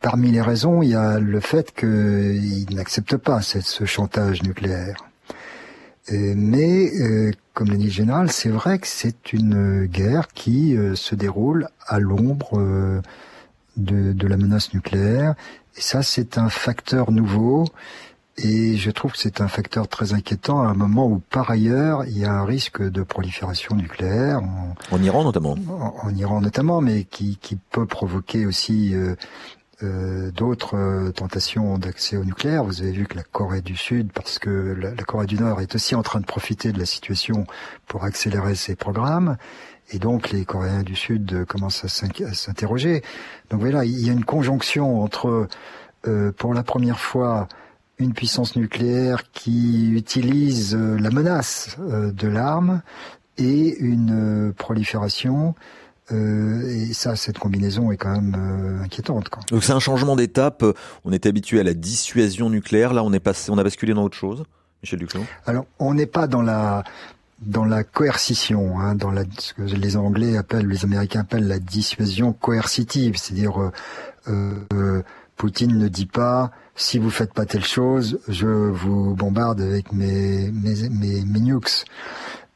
Parmi 0.00 0.30
les 0.32 0.42
raisons, 0.42 0.82
il 0.82 0.90
y 0.90 0.94
a 0.94 1.20
le 1.20 1.40
fait 1.40 1.72
qu'ils 1.72 2.74
n'acceptent 2.74 3.16
pas 3.16 3.40
ce 3.40 3.84
chantage 3.84 4.42
nucléaire. 4.42 4.96
mais, 6.10 6.90
comme 7.54 7.68
l'a 7.68 7.76
dit 7.76 7.84
le 7.84 7.90
général, 7.90 8.32
c'est 8.32 8.48
vrai 8.48 8.80
que 8.80 8.88
c'est 8.88 9.32
une 9.32 9.86
guerre 9.86 10.26
qui 10.28 10.76
se 10.96 11.14
déroule 11.14 11.68
à 11.86 12.00
l'ombre 12.00 13.00
de, 13.76 14.12
de 14.12 14.26
la 14.26 14.36
menace 14.36 14.72
nucléaire. 14.74 15.34
Et 15.76 15.80
ça, 15.80 16.02
c'est 16.02 16.38
un 16.38 16.48
facteur 16.48 17.10
nouveau. 17.10 17.66
Et 18.38 18.76
je 18.76 18.90
trouve 18.90 19.12
que 19.12 19.18
c'est 19.18 19.42
un 19.42 19.48
facteur 19.48 19.88
très 19.88 20.14
inquiétant 20.14 20.62
à 20.62 20.68
un 20.68 20.74
moment 20.74 21.06
où, 21.06 21.18
par 21.18 21.50
ailleurs, 21.50 22.04
il 22.06 22.18
y 22.18 22.24
a 22.24 22.32
un 22.32 22.44
risque 22.44 22.82
de 22.82 23.02
prolifération 23.02 23.76
nucléaire. 23.76 24.40
En, 24.90 25.02
Iran 25.02 25.24
notamment. 25.24 25.56
En, 26.02 26.14
Iran 26.14 26.40
notamment, 26.40 26.80
mais 26.80 27.04
qui, 27.04 27.36
qui 27.36 27.56
peut 27.56 27.84
provoquer 27.84 28.46
aussi 28.46 28.94
euh, 28.94 29.16
euh, 29.82 30.30
d'autres 30.30 30.76
euh, 30.76 31.10
tentations 31.10 31.76
d'accès 31.76 32.16
au 32.16 32.24
nucléaire. 32.24 32.64
Vous 32.64 32.80
avez 32.80 32.92
vu 32.92 33.06
que 33.06 33.16
la 33.16 33.22
Corée 33.22 33.60
du 33.60 33.76
Sud, 33.76 34.10
parce 34.12 34.38
que 34.38 34.50
la, 34.80 34.94
la, 34.94 35.02
Corée 35.02 35.26
du 35.26 35.36
Nord 35.36 35.60
est 35.60 35.74
aussi 35.74 35.94
en 35.94 36.02
train 36.02 36.20
de 36.20 36.26
profiter 36.26 36.72
de 36.72 36.78
la 36.78 36.86
situation 36.86 37.46
pour 37.86 38.04
accélérer 38.04 38.54
ses 38.54 38.76
programmes. 38.76 39.36
Et 39.90 39.98
donc 39.98 40.30
les 40.30 40.44
Coréens 40.44 40.82
du 40.82 40.96
Sud 40.96 41.44
commencent 41.44 41.84
à 41.84 41.88
s'interroger. 41.88 43.02
Donc 43.50 43.60
voilà, 43.60 43.84
il 43.84 43.98
y 44.04 44.08
a 44.08 44.12
une 44.12 44.24
conjonction 44.24 45.02
entre, 45.02 45.48
euh, 46.06 46.32
pour 46.32 46.54
la 46.54 46.62
première 46.62 46.98
fois, 46.98 47.48
une 47.98 48.14
puissance 48.14 48.56
nucléaire 48.56 49.30
qui 49.32 49.90
utilise 49.92 50.74
euh, 50.74 50.98
la 50.98 51.10
menace 51.10 51.76
euh, 51.80 52.10
de 52.10 52.26
l'arme 52.26 52.82
et 53.38 53.76
une 53.78 54.52
prolifération. 54.56 55.54
et 56.10 56.92
ça, 56.92 57.16
cette 57.16 57.38
combinaison 57.38 57.90
est 57.90 57.96
quand 57.96 58.12
même 58.12 58.80
inquiétante. 58.84 59.30
Quoi. 59.30 59.42
Donc 59.50 59.64
c'est 59.64 59.72
un 59.72 59.80
changement 59.80 60.16
d'étape. 60.16 60.62
On 61.04 61.12
était 61.12 61.30
habitué 61.30 61.58
à 61.58 61.62
la 61.62 61.72
dissuasion 61.72 62.50
nucléaire. 62.50 62.92
Là, 62.92 63.02
on 63.02 63.12
est 63.14 63.20
passé, 63.20 63.50
on 63.50 63.56
a 63.56 63.64
basculé 63.64 63.94
dans 63.94 64.04
autre 64.04 64.18
chose. 64.18 64.44
Michel 64.82 64.98
Duclos? 64.98 65.24
Alors, 65.46 65.64
on 65.78 65.94
n'est 65.94 66.06
pas 66.06 66.26
dans 66.26 66.42
la 66.42 66.84
dans 67.42 67.64
la 67.64 67.84
coercition, 67.84 68.80
hein, 68.80 68.94
dans 68.94 69.10
la, 69.10 69.24
ce 69.38 69.54
que 69.54 69.62
les 69.62 69.96
Anglais 69.96 70.36
appellent, 70.36 70.66
les 70.66 70.84
Américains 70.84 71.20
appellent 71.20 71.48
la 71.48 71.58
dissuasion 71.58 72.32
coercitive, 72.32 73.16
c'est-à-dire 73.16 73.60
euh, 74.28 74.66
euh, 74.72 75.02
Poutine 75.36 75.76
ne 75.76 75.88
dit 75.88 76.06
pas 76.06 76.50
si 76.74 76.98
vous 76.98 77.10
faites 77.10 77.32
pas 77.32 77.44
telle 77.44 77.64
chose, 77.64 78.20
je 78.28 78.46
vous 78.46 79.14
bombarde 79.14 79.60
avec 79.60 79.92
mes 79.92 80.50
mes, 80.52 80.88
mes, 80.88 81.24
mes 81.24 81.40
nukes. 81.40 81.84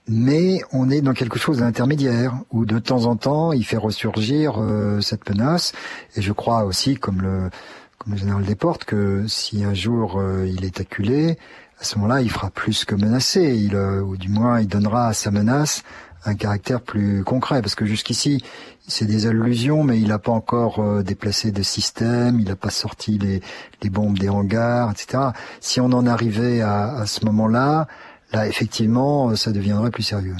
Mais 0.09 0.61
on 0.72 0.88
est 0.88 1.01
dans 1.01 1.14
quelque 1.14 1.38
chose 1.38 1.59
d'intermédiaire 1.59 2.38
où 2.53 2.64
de 2.64 2.79
temps 2.79 3.07
en 3.07 3.16
temps 3.16 3.53
il 3.53 3.64
fait 3.64 3.77
ressurgir 3.77 4.61
euh, 4.61 5.01
cette 5.01 5.29
menace. 5.29 5.72
Et 6.14 6.22
je 6.22 6.33
crois 6.33 6.64
aussi, 6.64 6.94
comme 6.94 7.20
le 7.22 7.51
comme 7.99 8.12
le 8.12 8.18
général 8.18 8.44
Desportes, 8.44 8.85
que 8.85 9.27
si 9.27 9.64
un 9.64 9.75
jour 9.75 10.20
euh, 10.20 10.46
il 10.46 10.64
est 10.64 10.81
acculé, 10.81 11.38
à 11.79 11.85
ce 11.85 11.99
moment-là, 11.99 12.23
il 12.23 12.31
fera 12.31 12.51
plus 12.51 12.85
que 12.85 12.95
menacer, 12.95 13.55
il, 13.55 13.75
euh, 13.75 14.01
ou 14.01 14.17
du 14.17 14.29
moins 14.29 14.61
il 14.61 14.69
donnera 14.69 15.09
à 15.09 15.12
sa 15.12 15.31
menace 15.31 15.83
un 16.25 16.35
caractère 16.35 16.81
plus 16.81 17.23
concret, 17.23 17.61
parce 17.61 17.75
que 17.75 17.85
jusqu'ici, 17.85 18.43
c'est 18.89 19.05
des 19.05 19.27
allusions, 19.27 19.85
mais 19.85 19.99
il 19.99 20.09
n'a 20.09 20.19
pas 20.19 20.33
encore 20.33 20.81
euh, 20.81 21.03
déplacé 21.03 21.53
de 21.53 21.62
système, 21.62 22.41
il 22.41 22.49
n'a 22.49 22.57
pas 22.57 22.71
sorti 22.71 23.19
les, 23.19 23.41
les, 23.83 23.91
bombes 23.91 24.19
des 24.19 24.29
hangars, 24.29 24.91
etc. 24.91 25.19
Si 25.61 25.81
on 25.81 25.93
en 25.93 26.07
arrivait 26.07 26.62
à, 26.62 26.97
à 26.97 27.07
ce 27.07 27.25
moment-là, 27.27 27.87
là, 28.33 28.49
effectivement, 28.49 29.37
ça 29.37 29.53
deviendrait 29.53 29.91
plus 29.91 30.03
sérieux. 30.03 30.35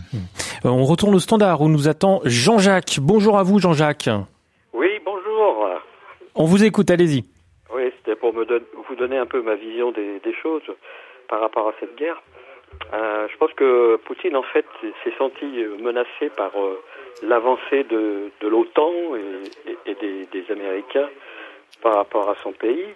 Euh, 0.65 0.71
on 0.71 0.85
retourne 0.85 1.15
au 1.15 1.21
standard 1.21 1.61
où 1.61 1.69
nous 1.69 1.87
attend 1.87 2.21
Jean-Jacques. 2.25 2.99
Bonjour 3.01 3.39
à 3.39 3.45
vous, 3.45 3.61
Jean-Jacques. 3.61 4.09
Oui, 4.73 4.89
bonjour. 5.05 5.69
On 6.35 6.47
vous 6.47 6.65
écoute, 6.65 6.91
allez-y. 6.91 7.25
Oui, 7.73 7.83
c'était 7.99 8.17
pour 8.17 8.35
me 8.35 8.45
vous 8.45 8.97
donner 8.97 9.19
un 9.19 9.27
peu 9.27 9.43
ma 9.43 9.55
vision 9.55 9.93
des, 9.93 10.21
des 10.25 10.35
choses 10.43 10.63
par 11.29 11.41
rapport 11.41 11.69
à 11.69 11.75
cette 11.81 11.97
guerre. 11.97 12.21
Euh, 12.93 13.27
je 13.31 13.37
pense 13.39 13.53
que 13.55 13.97
Poutine, 14.05 14.37
en 14.37 14.43
fait, 14.43 14.67
s'est 15.03 15.15
senti 15.19 15.47
menacé 15.81 16.31
par 16.37 16.51
euh, 16.57 16.81
l'avancée 17.23 17.85
de, 17.85 18.31
l'OTAN 18.43 18.93
et, 19.87 19.95
des, 19.95 20.45
Américains 20.51 21.09
par 21.83 21.95
rapport 21.95 22.29
à 22.29 22.35
son 22.43 22.53
pays. 22.53 22.87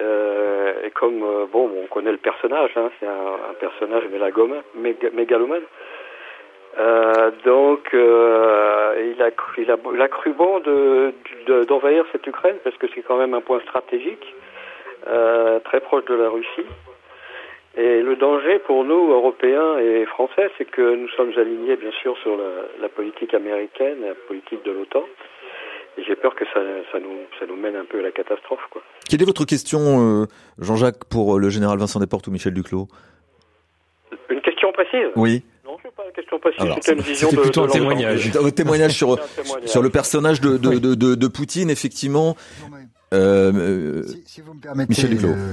Euh, 0.00 0.84
et 0.84 0.90
comme, 0.90 1.22
euh, 1.22 1.46
bon, 1.50 1.70
on 1.82 1.86
connaît 1.86 2.12
le 2.12 2.18
personnage, 2.18 2.70
hein, 2.76 2.90
c'est 3.00 3.06
un, 3.06 3.50
un, 3.50 3.54
personnage 3.58 4.04
mégalomane. 4.08 5.62
Euh, 6.78 7.30
donc, 7.44 7.92
euh, 7.92 9.12
il, 9.16 9.22
a, 9.22 9.30
il, 9.56 10.02
a, 10.02 10.08
cru 10.08 10.32
bon 10.32 10.60
d'envahir 10.60 12.04
de, 12.04 12.08
cette 12.12 12.26
Ukraine 12.26 12.56
parce 12.62 12.76
que 12.76 12.86
c'est 12.94 13.02
quand 13.02 13.16
même 13.16 13.34
un 13.34 13.40
point 13.40 13.60
stratégique, 13.60 14.34
euh, 15.08 15.58
très 15.60 15.80
proche 15.80 16.04
de 16.04 16.14
la 16.14 16.28
Russie. 16.28 16.66
Et 17.78 18.02
le 18.02 18.16
danger 18.16 18.58
pour 18.66 18.84
nous, 18.84 19.12
Européens 19.12 19.78
et 19.78 20.04
Français, 20.06 20.50
c'est 20.58 20.64
que 20.64 20.96
nous 20.96 21.08
sommes 21.10 21.30
alignés, 21.38 21.76
bien 21.76 21.92
sûr, 22.02 22.16
sur 22.24 22.36
la, 22.36 22.82
la 22.82 22.88
politique 22.88 23.32
américaine, 23.34 23.98
la 24.02 24.14
politique 24.26 24.64
de 24.64 24.72
l'OTAN. 24.72 25.04
Et 25.96 26.02
j'ai 26.04 26.16
peur 26.16 26.34
que 26.34 26.44
ça, 26.46 26.60
ça, 26.90 26.98
nous, 26.98 27.18
ça 27.38 27.46
nous 27.46 27.54
mène 27.54 27.76
un 27.76 27.84
peu 27.84 28.00
à 28.00 28.02
la 28.02 28.10
catastrophe. 28.10 28.60
Quoi. 28.70 28.82
Quelle 29.08 29.22
est 29.22 29.24
votre 29.24 29.44
question, 29.44 29.78
euh, 30.00 30.26
Jean-Jacques, 30.58 31.04
pour 31.08 31.38
le 31.38 31.50
général 31.50 31.78
Vincent 31.78 32.00
Desportes 32.00 32.26
ou 32.26 32.32
Michel 32.32 32.52
Duclos? 32.52 32.88
Une 34.28 34.40
question 34.40 34.72
précise? 34.72 35.12
Oui. 35.14 35.44
Non, 35.64 35.76
c'est 35.80 35.94
pas 35.94 36.04
une 36.04 36.12
question 36.12 36.38
précise, 36.40 36.64
c'était 36.80 36.94
une 36.94 37.00
vision 37.00 37.30
de, 37.30 37.36
plutôt 37.36 37.62
un 37.62 37.68
témoignage. 37.68 38.32
Un 38.36 38.50
témoignage 38.50 38.92
sur, 38.92 39.16
témoignage. 39.36 39.68
sur 39.68 39.82
le 39.82 39.90
personnage 39.90 40.40
de, 40.40 40.56
de, 40.56 40.78
de, 40.80 40.94
de, 40.96 41.14
de 41.14 41.28
Poutine, 41.28 41.70
effectivement. 41.70 42.34
Non, 42.60 42.76
mais... 42.76 42.86
euh, 43.14 44.02
si, 44.02 44.22
si, 44.26 44.40
vous 44.40 44.54
me 44.54 44.60
permettez, 44.60 44.88
Michel 44.88 45.10
Duclos. 45.10 45.28
Euh, 45.28 45.52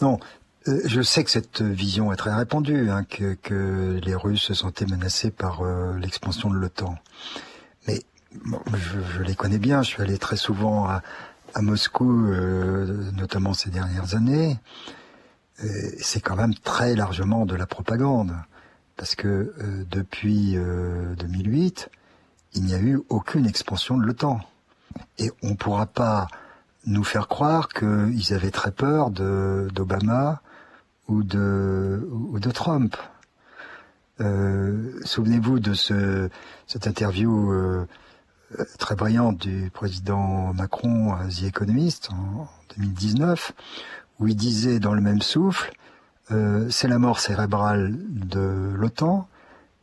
non, 0.00 0.14
euh, 0.14 0.24
je 0.66 1.02
sais 1.02 1.22
que 1.24 1.30
cette 1.30 1.62
vision 1.62 2.12
est 2.12 2.16
très 2.16 2.34
répandue, 2.34 2.90
hein, 2.90 3.04
que, 3.04 3.34
que, 3.34 4.00
les 4.02 4.14
Russes 4.14 4.42
se 4.42 4.54
sentaient 4.54 4.86
menacés 4.86 5.30
par 5.30 5.62
euh, 5.62 5.96
l'expansion 5.98 6.50
de 6.50 6.56
l'OTAN. 6.56 6.96
Mais 7.86 8.02
bon, 8.44 8.60
je, 8.74 9.00
je, 9.16 9.22
les 9.22 9.34
connais 9.34 9.58
bien, 9.58 9.82
je 9.82 9.88
suis 9.88 10.02
allé 10.02 10.18
très 10.18 10.36
souvent 10.36 10.86
à, 10.88 11.02
à 11.54 11.62
Moscou, 11.62 12.26
euh, 12.26 13.10
notamment 13.12 13.54
ces 13.54 13.70
dernières 13.70 14.14
années. 14.14 14.58
C'est 15.98 16.20
quand 16.20 16.36
même 16.36 16.54
très 16.54 16.94
largement 16.94 17.46
de 17.46 17.54
la 17.54 17.66
propagande, 17.66 18.34
parce 18.96 19.14
que 19.14 19.26
euh, 19.28 19.84
depuis 19.90 20.58
2008, 21.18 21.88
il 22.52 22.64
n'y 22.64 22.74
a 22.74 22.78
eu 22.78 23.00
aucune 23.08 23.46
expansion 23.46 23.96
de 23.96 24.04
l'OTAN. 24.04 24.40
Et 25.18 25.30
on 25.42 25.50
ne 25.50 25.54
pourra 25.54 25.86
pas 25.86 26.26
nous 26.84 27.04
faire 27.04 27.28
croire 27.28 27.68
qu'ils 27.68 28.34
avaient 28.34 28.50
très 28.50 28.70
peur 28.70 29.10
d'Obama 29.10 30.42
ou 31.08 31.22
de 31.22 32.50
Trump. 32.52 32.96
Euh, 34.20 34.92
Souvenez-vous 35.04 35.58
de 35.58 35.74
ce 35.74 36.30
cette 36.66 36.86
interview 36.86 37.52
euh, 37.52 37.86
très 38.78 38.94
brillante 38.94 39.38
du 39.38 39.70
président 39.70 40.54
Macron 40.54 41.12
à 41.12 41.26
The 41.28 41.44
Economist 41.44 42.10
en 42.12 42.48
2019, 42.78 43.52
où 44.18 44.28
il 44.28 44.36
disait 44.36 44.78
dans 44.78 44.94
le 44.94 45.02
même 45.02 45.20
souffle, 45.20 45.72
euh, 46.30 46.68
c'est 46.70 46.88
la 46.88 46.98
mort 46.98 47.20
cérébrale 47.20 47.94
de 48.08 48.72
l'OTAN, 48.74 49.28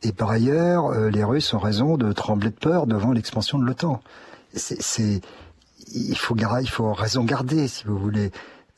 et 0.02 0.12
par 0.12 0.30
ailleurs, 0.30 0.92
les 0.92 1.24
Russes 1.24 1.54
ont 1.54 1.58
raison 1.58 1.96
de 1.96 2.12
trembler 2.12 2.50
de 2.50 2.56
peur 2.56 2.86
devant 2.86 3.12
l'expansion 3.12 3.58
de 3.58 3.64
l'OTAN. 3.64 4.02
Il 4.52 6.18
faut, 6.18 6.36
il 6.36 6.68
faut 6.68 6.92
raison 6.92 7.24
garder, 7.24 7.68
si 7.68 7.84
vous 7.84 7.96
voulez. 7.96 8.30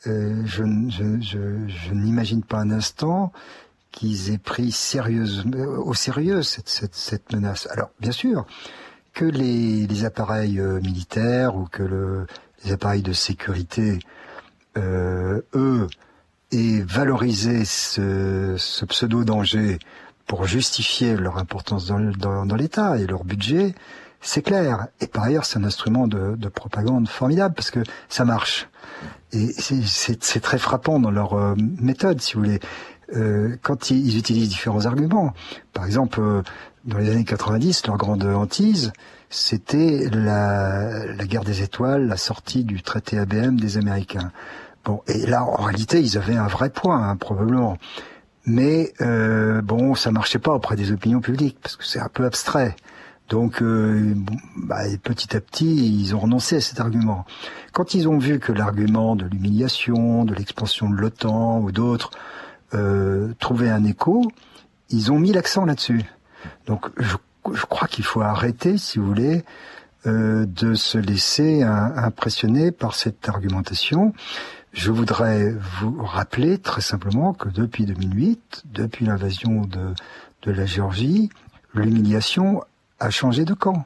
Euh, 0.05 0.43
je, 0.45 0.63
je, 0.89 1.19
je, 1.21 1.67
je 1.67 1.93
n'imagine 1.93 2.43
pas 2.43 2.59
un 2.59 2.69
instant 2.69 3.31
qu'ils 3.91 4.31
aient 4.31 4.37
pris 4.37 4.71
sérieusement, 4.71 5.57
au 5.57 5.93
sérieux 5.95 6.43
cette, 6.43 6.69
cette, 6.69 7.33
menace. 7.33 7.67
Alors, 7.71 7.89
bien 7.99 8.11
sûr, 8.11 8.45
que 9.13 9.25
les, 9.25 10.05
appareils 10.05 10.59
euh, 10.59 10.79
militaires 10.81 11.55
ou 11.55 11.65
que 11.65 11.81
le, 11.81 12.27
les 12.63 12.73
appareils 12.73 13.01
de 13.01 13.13
sécurité, 13.13 13.97
euh, 14.77 15.41
eux, 15.55 15.87
aient 16.51 16.81
valorisé 16.81 17.65
ce, 17.65 18.85
pseudo-danger 18.85 19.79
pour 20.27 20.45
justifier 20.45 21.15
leur 21.15 21.37
importance 21.37 21.87
dans 21.87 22.55
l'État 22.55 22.99
et 22.99 23.07
leur 23.07 23.23
budget, 23.23 23.73
c'est 24.21 24.41
clair. 24.41 24.87
Et 24.99 25.07
par 25.07 25.23
ailleurs, 25.23 25.45
c'est 25.45 25.59
un 25.59 25.63
instrument 25.63 26.07
de, 26.07 26.35
de, 26.35 26.49
propagande 26.49 27.07
formidable 27.07 27.55
parce 27.55 27.71
que 27.71 27.79
ça 28.09 28.25
marche. 28.25 28.69
Et 29.31 29.51
c'est 29.51 30.41
très 30.41 30.57
frappant 30.57 30.99
dans 30.99 31.11
leur 31.11 31.33
euh, 31.33 31.53
méthode, 31.57 32.21
si 32.21 32.33
vous 32.33 32.41
voulez. 32.41 32.59
Euh, 33.15 33.55
quand 33.61 33.89
ils, 33.89 34.17
utilisent 34.17 34.49
différents 34.49 34.85
arguments. 34.85 35.33
Par 35.73 35.85
exemple, 35.85 36.19
euh, 36.19 36.41
dans 36.83 36.97
les 36.97 37.09
années 37.09 37.23
90, 37.23 37.87
leur 37.87 37.97
grande 37.97 38.23
hantise, 38.23 38.91
c'était 39.29 40.09
la, 40.11 41.05
la 41.05 41.25
guerre 41.25 41.45
des 41.45 41.61
étoiles, 41.61 42.07
la 42.07 42.17
sortie 42.17 42.65
du 42.65 42.81
traité 42.81 43.17
ABM 43.17 43.55
des 43.55 43.77
Américains. 43.77 44.31
Bon, 44.83 45.01
et 45.07 45.25
là, 45.25 45.45
en 45.45 45.63
réalité, 45.63 46.01
ils 46.01 46.17
avaient 46.17 46.35
un 46.35 46.47
vrai 46.47 46.69
point, 46.69 47.09
hein, 47.09 47.15
probablement. 47.15 47.77
Mais 48.45 48.93
euh, 49.01 49.61
bon, 49.61 49.93
ça 49.95 50.11
marchait 50.11 50.39
pas 50.39 50.53
auprès 50.53 50.77
des 50.77 50.93
opinions 50.93 51.19
publiques 51.19 51.57
parce 51.61 51.75
que 51.75 51.83
c'est 51.83 51.99
un 51.99 52.07
peu 52.07 52.25
abstrait. 52.25 52.75
Donc, 53.29 53.61
euh, 53.61 54.13
bah, 54.55 54.83
petit 55.03 55.35
à 55.35 55.41
petit, 55.41 55.99
ils 56.01 56.15
ont 56.15 56.19
renoncé 56.19 56.57
à 56.57 56.61
cet 56.61 56.79
argument. 56.79 57.25
Quand 57.73 57.93
ils 57.93 58.07
ont 58.07 58.17
vu 58.17 58.39
que 58.39 58.53
l'argument 58.53 59.15
de 59.15 59.25
l'humiliation, 59.25 60.23
de 60.23 60.33
l'expansion 60.33 60.89
de 60.89 60.95
l'OTAN 60.95 61.59
ou 61.59 61.71
d'autres 61.71 62.11
euh, 62.73 63.33
trouvait 63.39 63.69
un 63.69 63.83
écho, 63.83 64.31
ils 64.89 65.11
ont 65.11 65.19
mis 65.19 65.33
l'accent 65.33 65.65
là-dessus. 65.65 66.03
Donc, 66.67 66.87
je, 66.97 67.17
je 67.53 67.65
crois 67.65 67.89
qu'il 67.89 68.05
faut 68.05 68.21
arrêter, 68.21 68.77
si 68.77 68.97
vous 68.97 69.07
voulez, 69.07 69.43
euh, 70.05 70.45
de 70.45 70.73
se 70.73 70.97
laisser 70.97 71.63
impressionner 71.63 72.71
par 72.71 72.95
cette 72.95 73.27
argumentation. 73.27 74.13
Je 74.71 74.91
voudrais 74.91 75.53
vous 75.79 76.01
rappeler 76.01 76.59
très 76.59 76.81
simplement 76.81 77.33
que 77.33 77.49
depuis 77.49 77.85
2008, 77.85 78.63
depuis 78.71 79.05
l'invasion 79.05 79.65
de, 79.65 79.93
de 80.43 80.51
la 80.51 80.65
Géorgie, 80.65 81.29
l'humiliation 81.73 82.61
a 82.99 83.09
changé 83.09 83.45
de 83.45 83.53
camp. 83.53 83.85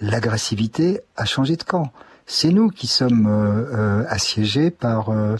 L'agressivité 0.00 1.00
a 1.16 1.24
changé 1.24 1.56
de 1.56 1.62
camp. 1.62 1.92
C'est 2.26 2.50
nous 2.50 2.68
qui 2.68 2.86
sommes 2.86 3.26
euh, 3.26 3.66
euh, 3.74 4.04
assiégés 4.08 4.70
par 4.70 5.10
euh, 5.10 5.36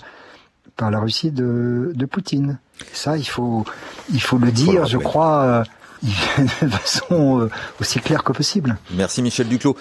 par 0.76 0.90
la 0.90 1.00
Russie 1.00 1.30
de, 1.30 1.92
de 1.94 2.06
Poutine. 2.06 2.58
Ça, 2.92 3.16
il 3.16 3.24
faut 3.24 3.64
il 4.12 4.20
faut 4.20 4.38
le 4.38 4.50
dire, 4.50 4.86
je 4.86 4.98
crois, 4.98 5.64
de 6.02 6.68
façon 6.68 7.48
aussi 7.80 8.00
claire 8.00 8.24
que 8.24 8.32
possible. 8.32 8.76
Merci 8.94 9.22
Michel 9.22 9.48
Duclos. 9.48 9.76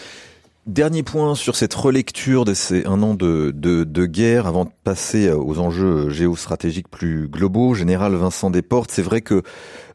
Dernier 0.68 1.02
point 1.02 1.34
sur 1.34 1.56
cette 1.56 1.74
relecture 1.74 2.46
de 2.46 2.54
ces 2.54 2.86
un 2.86 3.02
an 3.02 3.16
de, 3.16 3.52
de, 3.56 3.84
de, 3.84 4.06
guerre 4.06 4.46
avant 4.46 4.66
de 4.66 4.70
passer 4.84 5.32
aux 5.32 5.58
enjeux 5.58 6.10
géostratégiques 6.10 6.88
plus 6.88 7.28
globaux. 7.28 7.74
Général 7.74 8.14
Vincent 8.14 8.52
Desportes, 8.52 8.92
c'est 8.92 9.02
vrai 9.02 9.22
que 9.22 9.42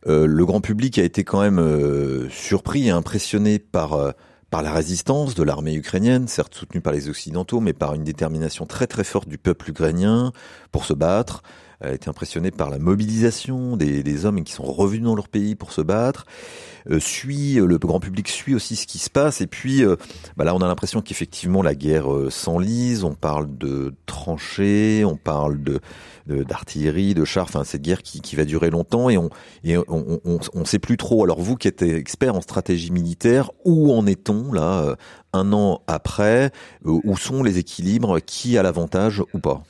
euh, 0.07 0.27
le 0.27 0.47
grand 0.47 0.61
public 0.61 0.99
a 0.99 1.03
été 1.03 1.25
quand 1.25 1.40
même 1.40 1.59
euh, 1.59 2.29
surpris 2.31 2.87
et 2.87 2.90
impressionné 2.90 3.59
par 3.59 3.95
euh, 3.95 4.12
par 4.49 4.62
la 4.62 4.73
résistance 4.73 5.35
de 5.35 5.42
l'armée 5.42 5.75
ukrainienne, 5.75 6.29
certes 6.29 6.55
soutenue 6.55 6.81
par 6.81 6.92
les 6.92 7.09
Occidentaux, 7.09 7.59
mais 7.59 7.73
par 7.73 7.95
une 7.95 8.05
détermination 8.05 8.64
très 8.64 8.87
très 8.87 9.03
forte 9.03 9.29
du 9.29 9.38
peuple 9.38 9.71
ukrainien 9.71 10.33
pour 10.71 10.85
se 10.85 10.92
battre 10.92 11.42
a 11.80 11.92
été 11.92 12.08
impressionné 12.08 12.50
par 12.50 12.70
la 12.70 12.78
mobilisation 12.78 13.76
des, 13.76 14.02
des, 14.02 14.24
hommes 14.24 14.42
qui 14.44 14.52
sont 14.52 14.64
revenus 14.64 15.04
dans 15.04 15.14
leur 15.14 15.28
pays 15.28 15.54
pour 15.54 15.72
se 15.72 15.80
battre. 15.80 16.26
Euh, 16.90 17.00
suit 17.00 17.54
le 17.54 17.78
grand 17.78 17.98
public 17.98 18.28
suit 18.28 18.54
aussi 18.54 18.76
ce 18.76 18.86
qui 18.86 18.98
se 18.98 19.10
passe 19.10 19.40
et 19.40 19.48
puis 19.48 19.82
euh, 19.82 19.96
bah 20.36 20.44
là 20.44 20.54
on 20.54 20.58
a 20.58 20.68
l'impression 20.68 21.02
qu'effectivement 21.02 21.60
la 21.60 21.74
guerre 21.74 22.12
euh, 22.12 22.30
s'enlise. 22.30 23.02
On 23.02 23.14
parle 23.14 23.58
de 23.58 23.94
tranchées, 24.06 25.04
on 25.04 25.16
parle 25.16 25.62
de 25.62 25.80
d'artillerie, 26.26 27.14
de, 27.14 27.20
de 27.20 27.24
chars. 27.24 27.44
Enfin 27.44 27.64
cette 27.64 27.82
guerre 27.82 28.02
qui, 28.02 28.20
qui 28.20 28.36
va 28.36 28.44
durer 28.44 28.70
longtemps 28.70 29.10
et 29.10 29.18
on 29.18 29.30
et 29.64 29.76
on, 29.76 29.84
on, 30.24 30.38
on 30.54 30.64
sait 30.64 30.78
plus 30.78 30.96
trop. 30.96 31.24
Alors 31.24 31.40
vous 31.40 31.56
qui 31.56 31.68
êtes 31.68 31.82
expert 31.82 32.34
en 32.34 32.40
stratégie 32.40 32.90
militaire, 32.90 33.50
où 33.64 33.92
en 33.92 34.06
est-on 34.06 34.52
là 34.52 34.96
un 35.32 35.52
an 35.52 35.82
après? 35.86 36.50
Où 36.84 37.16
sont 37.16 37.42
les 37.42 37.58
équilibres? 37.58 38.20
Qui 38.24 38.58
a 38.58 38.62
l'avantage 38.62 39.22
ou 39.34 39.38
pas? 39.38 39.62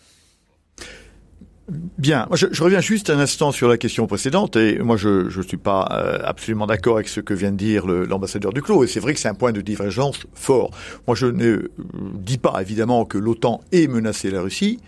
Bien, 1.69 2.29
je, 2.33 2.47
je, 2.53 2.63
reviens 2.63 2.81
juste 2.81 3.11
un 3.11 3.19
instant 3.19 3.51
sur 3.51 3.69
la 3.69 3.77
question 3.77 4.07
précédente 4.07 4.55
et 4.55 4.79
moi 4.79 4.97
je 4.97 5.37
ne 5.37 5.43
suis 5.43 5.57
pas 5.57 5.89
euh, 5.91 6.21
absolument 6.23 6.69
d'accord 6.69 6.95
avec 6.95 7.09
ce 7.09 7.19
que 7.19 7.35
vient 7.35 7.51
de 7.51 7.57
dire 7.57 7.89
l'ambassadeur 7.89 8.53
Duclos 8.53 8.85
et 8.85 8.87
c'est 8.87 9.01
vrai 9.01 9.15
que 9.15 9.19
c'est 9.19 9.27
un 9.27 9.35
point 9.35 9.51
de 9.51 9.61
divergence 9.61 10.29
fort. 10.33 10.71
Moi 11.09 11.17
je 11.17 11.27
ne 11.27 11.45
euh, 11.45 11.71
dis 12.15 12.39
pas 12.39 12.61
évidemment 12.61 13.05
que 13.05 13.19
l'OTAN 13.19 13.63
ait 13.73 13.89
menacé 13.89 14.31
la 14.31 14.43
Russie, 14.43 14.79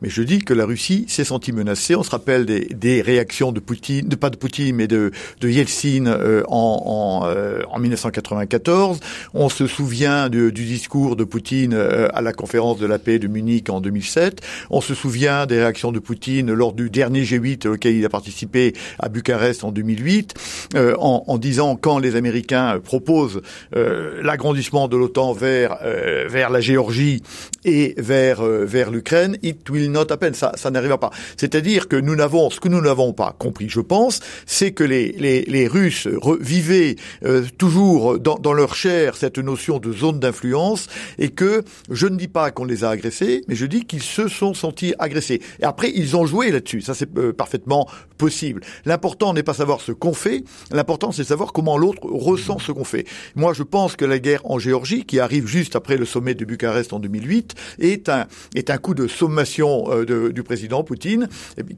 mais 0.00 0.10
je 0.10 0.22
dis 0.22 0.38
que 0.38 0.54
la 0.54 0.64
Russie 0.64 1.06
s'est 1.08 1.24
sentie 1.24 1.50
menacée. 1.50 1.96
On 1.96 2.04
se 2.04 2.10
rappelle 2.10 2.46
des, 2.46 2.66
des, 2.66 3.02
réactions 3.02 3.50
de 3.50 3.58
Poutine, 3.58 4.06
de 4.06 4.14
pas 4.14 4.30
de 4.30 4.36
Poutine 4.36 4.76
mais 4.76 4.86
de, 4.86 5.10
de 5.40 5.48
Yeltsin 5.48 6.06
euh, 6.06 6.44
en, 6.46 7.24
en, 7.26 7.74
en, 7.74 7.78
1994. 7.80 9.00
On 9.34 9.48
se 9.48 9.66
souvient 9.66 10.28
du, 10.28 10.52
du 10.52 10.64
discours 10.66 11.16
de 11.16 11.24
Poutine 11.24 11.74
à 11.74 12.22
la 12.22 12.32
conférence 12.32 12.78
de 12.78 12.86
la 12.86 13.00
paix 13.00 13.18
de 13.18 13.26
Munich 13.26 13.70
en 13.70 13.80
2007. 13.80 14.40
On 14.70 14.80
se 14.80 14.94
souvient 14.94 15.44
des 15.46 15.58
réactions 15.58 15.90
de 15.90 15.98
Poutine 15.98 16.27
lors 16.42 16.72
du 16.72 16.90
dernier 16.90 17.22
G8 17.22 17.68
auquel 17.68 17.96
il 17.96 18.04
a 18.04 18.08
participé 18.08 18.74
à 18.98 19.08
Bucarest 19.08 19.64
en 19.64 19.72
2008, 19.72 20.34
euh, 20.74 20.94
en, 20.98 21.24
en, 21.26 21.38
disant 21.38 21.76
quand 21.76 21.98
les 21.98 22.16
Américains 22.16 22.78
proposent 22.82 23.40
euh, 23.74 24.20
l'agrandissement 24.22 24.88
de 24.88 24.96
l'OTAN 24.96 25.32
vers 25.32 25.78
euh, 25.82 26.26
vers 26.28 26.50
la 26.50 26.60
Géorgie 26.60 27.22
et 27.64 27.94
vers 27.96 28.40
euh, 28.40 28.64
vers 28.64 28.90
l'Ukraine, 28.90 29.36
it 29.42 29.68
will 29.70 29.90
not 29.90 30.12
happen. 30.12 30.32
Ça, 30.34 30.52
ça 30.56 30.70
n'arrivera 30.70 30.98
pas. 30.98 31.10
C'est-à-dire 31.36 31.88
que 31.88 31.96
nous 31.96 32.14
n'avons 32.14 32.50
ce 32.50 32.60
que 32.60 32.68
nous 32.68 32.80
n'avons 32.80 33.12
pas 33.12 33.34
compris, 33.38 33.68
je 33.68 33.80
pense, 33.80 34.20
c'est 34.46 34.72
que 34.72 34.84
les 34.84 35.12
les, 35.12 35.42
les 35.42 35.66
Russes 35.66 36.08
vivaient 36.40 36.96
euh, 37.24 37.44
toujours 37.56 38.18
dans, 38.18 38.36
dans 38.36 38.52
leur 38.52 38.74
chair 38.74 39.16
cette 39.16 39.38
notion 39.38 39.78
de 39.78 39.92
zone 39.92 40.20
d'influence 40.20 40.88
et 41.18 41.30
que 41.30 41.64
je 41.90 42.06
ne 42.06 42.16
dis 42.16 42.28
pas 42.28 42.50
qu'on 42.50 42.64
les 42.64 42.84
a 42.84 42.90
agressés, 42.90 43.44
mais 43.48 43.54
je 43.54 43.66
dis 43.66 43.84
qu'ils 43.84 44.02
se 44.02 44.28
sont 44.28 44.54
sentis 44.54 44.94
agressés. 44.98 45.40
Et 45.60 45.64
après, 45.64 45.90
ils 45.94 46.16
ont 46.16 46.17
ont 46.18 46.26
joué 46.26 46.50
là-dessus. 46.50 46.80
Ça, 46.80 46.94
c'est 46.94 47.16
euh, 47.18 47.32
parfaitement 47.32 47.88
possible. 48.16 48.62
L'important 48.84 49.32
n'est 49.32 49.42
pas 49.42 49.54
savoir 49.54 49.80
ce 49.80 49.92
qu'on 49.92 50.12
fait. 50.12 50.44
L'important, 50.70 51.12
c'est 51.12 51.24
savoir 51.24 51.52
comment 51.52 51.78
l'autre 51.78 52.04
ressent 52.04 52.58
ce 52.58 52.72
qu'on 52.72 52.84
fait. 52.84 53.06
Moi, 53.36 53.52
je 53.52 53.62
pense 53.62 53.96
que 53.96 54.04
la 54.04 54.18
guerre 54.18 54.40
en 54.44 54.58
Géorgie, 54.58 55.04
qui 55.04 55.20
arrive 55.20 55.46
juste 55.46 55.76
après 55.76 55.96
le 55.96 56.04
sommet 56.04 56.34
de 56.34 56.44
Bucarest 56.44 56.92
en 56.92 56.98
2008, 56.98 57.54
est 57.78 58.08
un, 58.08 58.26
est 58.54 58.70
un 58.70 58.78
coup 58.78 58.94
de 58.94 59.06
sommation 59.06 59.90
euh, 59.90 60.04
de, 60.04 60.28
du 60.30 60.42
président 60.42 60.82
Poutine, 60.82 61.28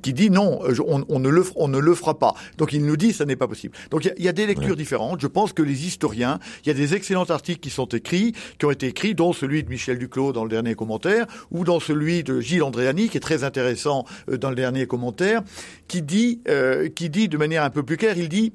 qui 0.03 0.13
dit 0.13 0.31
non, 0.31 0.61
on, 0.87 1.05
on, 1.09 1.21
ne 1.21 1.29
le, 1.29 1.45
on 1.57 1.69
ne 1.69 1.79
le 1.79 1.95
fera 1.95 2.19
pas. 2.19 2.35
Donc, 2.59 2.73
il 2.73 2.85
nous 2.85 2.97
dit 2.97 3.13
ça 3.13 3.25
n'est 3.25 3.37
pas 3.37 3.49
possible. 3.49 3.77
Donc, 3.91 4.05
il 4.05 4.13
y, 4.23 4.25
y, 4.25 4.29
a 4.29 4.33
des 4.33 4.47
lectures 4.47 4.71
ouais. 4.71 4.77
différentes. 4.77 5.21
Je 5.21 5.27
pense 5.27 5.53
que 5.53 5.63
les 5.63 5.87
historiens, 5.87 6.39
il 6.65 6.69
y 6.69 6.71
a 6.71 6.75
des 6.75 6.95
excellents 6.95 7.25
articles 7.25 7.61
qui 7.61 7.71
sont 7.71 7.87
écrits, 7.87 8.33
qui 8.59 8.67
ont 8.67 8.71
été 8.71 8.87
écrits, 8.87 9.15
dont 9.15 9.33
celui 9.33 9.63
de 9.63 9.69
Michel 9.69 9.99
Duclos 9.99 10.33
dans 10.33 10.45
le 10.45 10.51
dernier 10.51 10.75
commentaire, 10.75 11.27
ou 11.51 11.65
dans 11.65 11.81
celui 11.81 12.23
de 12.23 12.41
Gilles 12.41 12.63
Andréani, 12.63 13.09
qui 13.09 13.17
est 13.17 13.21
très 13.21 13.45
intéressant 13.45 14.05
euh, 14.30 14.30
dans 14.37 14.51
le 14.51 14.57
dernier 14.57 14.87
commentaire, 14.87 15.43
qui 15.89 16.03
dit, 16.03 16.41
euh, 16.49 16.89
qui 16.89 17.11
dit 17.11 17.29
de 17.29 17.37
manière 17.37 17.65
un 17.65 17.71
peu 17.71 17.83
plus 17.83 17.97
claire, 17.97 18.19
il 18.19 18.29
dit 18.29 18.53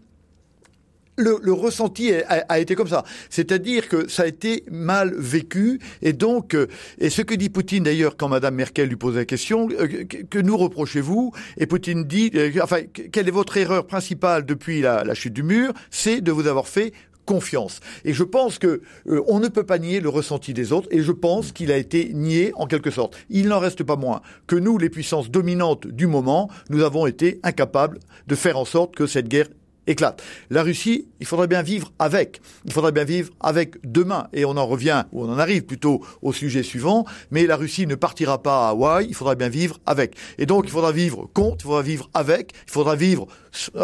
le, 1.17 1.53
ressenti 1.53 2.11
a, 2.13 2.59
été 2.59 2.75
comme 2.75 2.87
ça, 2.87 3.03
c'est-à-dire 3.29 3.87
que 3.87 4.09
ça 4.09 4.23
a 4.23 4.27
été 4.27 4.63
mal 4.69 5.13
vécu 5.17 5.79
et 6.01 6.13
donc 6.13 6.53
euh, 6.53 6.67
et 6.97 7.09
ce 7.09 7.21
que 7.21 7.33
dit 7.33 7.49
Poutine 7.49 7.83
d'ailleurs 7.83 8.17
quand 8.17 8.27
Madame 8.27 8.55
Merkel 8.55 8.89
lui 8.89 8.95
pose 8.95 9.15
la 9.15 9.25
question 9.25 9.69
euh, 9.79 10.03
que, 10.03 10.39
nous 10.39 10.57
reprochez-vous 10.57 11.31
et 11.57 11.65
Poutine 11.67 12.03
dit 12.03 12.31
euh, 12.35 12.51
enfin 12.61 12.81
quelle 13.11 13.27
est 13.27 13.31
votre 13.31 13.55
erreur 13.57 13.87
principale 13.87 14.45
depuis 14.45 14.81
la 14.81 15.13
chute 15.13 15.33
du 15.33 15.43
mur, 15.43 15.73
c'est 15.89 16.21
de 16.21 16.31
vous 16.31 16.47
avoir 16.47 16.67
fait 16.67 16.93
confiance. 17.25 17.79
Et 18.03 18.13
je 18.13 18.23
pense 18.23 18.59
que 18.59 18.81
euh, 19.07 19.23
on 19.27 19.39
ne 19.39 19.47
peut 19.47 19.65
pas 19.65 19.79
nier 19.79 19.99
le 19.99 20.09
ressenti 20.09 20.53
des 20.53 20.71
autres, 20.71 20.87
et 20.91 21.01
je 21.01 21.11
pense 21.11 21.51
qu'il 21.51 21.71
a 21.71 21.77
été 21.77 22.11
nié 22.13 22.51
en 22.55 22.67
quelque 22.67 22.91
sorte. 22.91 23.17
Il 23.29 23.47
n'en 23.47 23.59
reste 23.59 23.83
pas 23.83 23.95
moins 23.95 24.21
que 24.47 24.55
nous, 24.55 24.77
les 24.77 24.89
puissances 24.89 25.29
dominantes 25.29 25.87
du 25.87 26.07
moment, 26.07 26.49
nous 26.69 26.83
avons 26.83 27.05
été 27.05 27.39
incapables 27.43 27.99
de 28.27 28.35
faire 28.35 28.57
en 28.57 28.65
sorte 28.65 28.95
que 28.95 29.07
cette 29.07 29.27
guerre 29.27 29.47
éclate. 29.87 30.21
La 30.49 30.63
Russie, 30.63 31.07
il 31.19 31.25
faudrait 31.25 31.47
bien 31.47 31.61
vivre 31.61 31.91
avec. 31.99 32.41
Il 32.65 32.73
faudrait 32.73 32.91
bien 32.91 33.03
vivre 33.03 33.31
avec 33.39 33.75
demain. 33.83 34.27
Et 34.33 34.45
on 34.45 34.57
en 34.57 34.65
revient, 34.65 35.03
ou 35.11 35.23
on 35.23 35.29
en 35.29 35.39
arrive 35.39 35.63
plutôt 35.63 36.03
au 36.21 36.33
sujet 36.33 36.63
suivant. 36.63 37.05
Mais 37.31 37.45
la 37.45 37.55
Russie 37.55 37.87
ne 37.87 37.95
partira 37.95 38.41
pas 38.41 38.67
à 38.67 38.69
Hawaï. 38.69 39.07
Il 39.07 39.15
faudra 39.15 39.35
bien 39.35 39.49
vivre 39.49 39.79
avec. 39.85 40.15
Et 40.37 40.45
donc, 40.45 40.65
il 40.65 40.71
faudra 40.71 40.91
vivre 40.91 41.29
contre, 41.33 41.57
il 41.59 41.67
faudra 41.67 41.81
vivre 41.81 42.09
avec, 42.13 42.53
il 42.67 42.71
faudra 42.71 42.95
vivre 42.95 43.27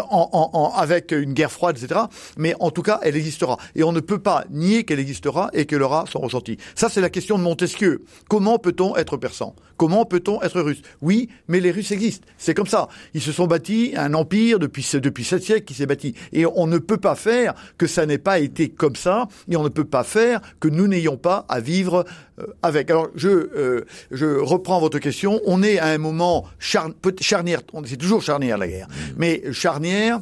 en, 0.09 0.73
avec 0.75 1.11
une 1.11 1.33
guerre 1.33 1.51
froide, 1.51 1.77
etc. 1.77 2.01
Mais 2.37 2.55
en 2.59 2.71
tout 2.71 2.81
cas, 2.81 2.99
elle 3.03 3.15
existera. 3.15 3.57
Et 3.75 3.83
on 3.83 3.91
ne 3.91 3.99
peut 3.99 4.19
pas 4.19 4.45
nier 4.49 4.83
qu'elle 4.83 4.99
existera 4.99 5.49
et 5.53 5.65
qu'elle 5.65 5.81
aura 5.81 6.05
son 6.09 6.19
ressenti. 6.19 6.57
Ça, 6.75 6.89
c'est 6.89 7.01
la 7.01 7.09
question 7.09 7.37
de 7.37 7.43
Montesquieu. 7.43 8.01
Comment 8.27 8.59
peut-on 8.59 8.95
être 8.95 9.17
persan? 9.17 9.55
Comment 9.77 10.05
peut-on 10.05 10.41
être 10.43 10.61
russe? 10.61 10.81
Oui, 11.01 11.29
mais 11.47 11.59
les 11.59 11.71
Russes 11.71 11.91
existent. 11.91 12.27
C'est 12.37 12.53
comme 12.53 12.67
ça. 12.67 12.87
Ils 13.15 13.21
se 13.21 13.31
sont 13.31 13.47
bâtis 13.47 13.93
un 13.95 14.13
empire 14.13 14.59
depuis 14.59 14.87
depuis 14.93 15.23
sept 15.23 15.43
siècles 15.43 15.65
qui 15.65 15.73
s'est 15.73 15.87
bâti. 15.91 16.15
Et 16.31 16.45
on 16.45 16.67
ne 16.67 16.77
peut 16.77 16.97
pas 16.97 17.15
faire 17.15 17.53
que 17.77 17.87
ça 17.87 18.05
n'ait 18.05 18.17
pas 18.17 18.39
été 18.39 18.69
comme 18.69 18.95
ça. 18.95 19.27
Et 19.49 19.55
on 19.55 19.63
ne 19.63 19.69
peut 19.69 19.85
pas 19.85 20.03
faire 20.03 20.41
que 20.59 20.67
nous 20.67 20.87
n'ayons 20.87 21.17
pas 21.17 21.45
à 21.49 21.59
vivre 21.59 22.05
euh, 22.39 22.45
avec. 22.61 22.89
Alors, 22.89 23.09
je 23.15 23.29
euh, 23.29 23.85
je 24.11 24.25
reprends 24.25 24.79
votre 24.79 24.99
question. 24.99 25.39
On 25.45 25.63
est 25.63 25.79
à 25.79 25.87
un 25.87 25.97
moment 25.97 26.45
charnière. 26.59 27.61
C'est 27.85 27.97
toujours 27.97 28.21
charnière 28.21 28.57
la 28.57 28.67
guerre, 28.67 28.87
mais 29.17 29.41
charnière 29.51 30.21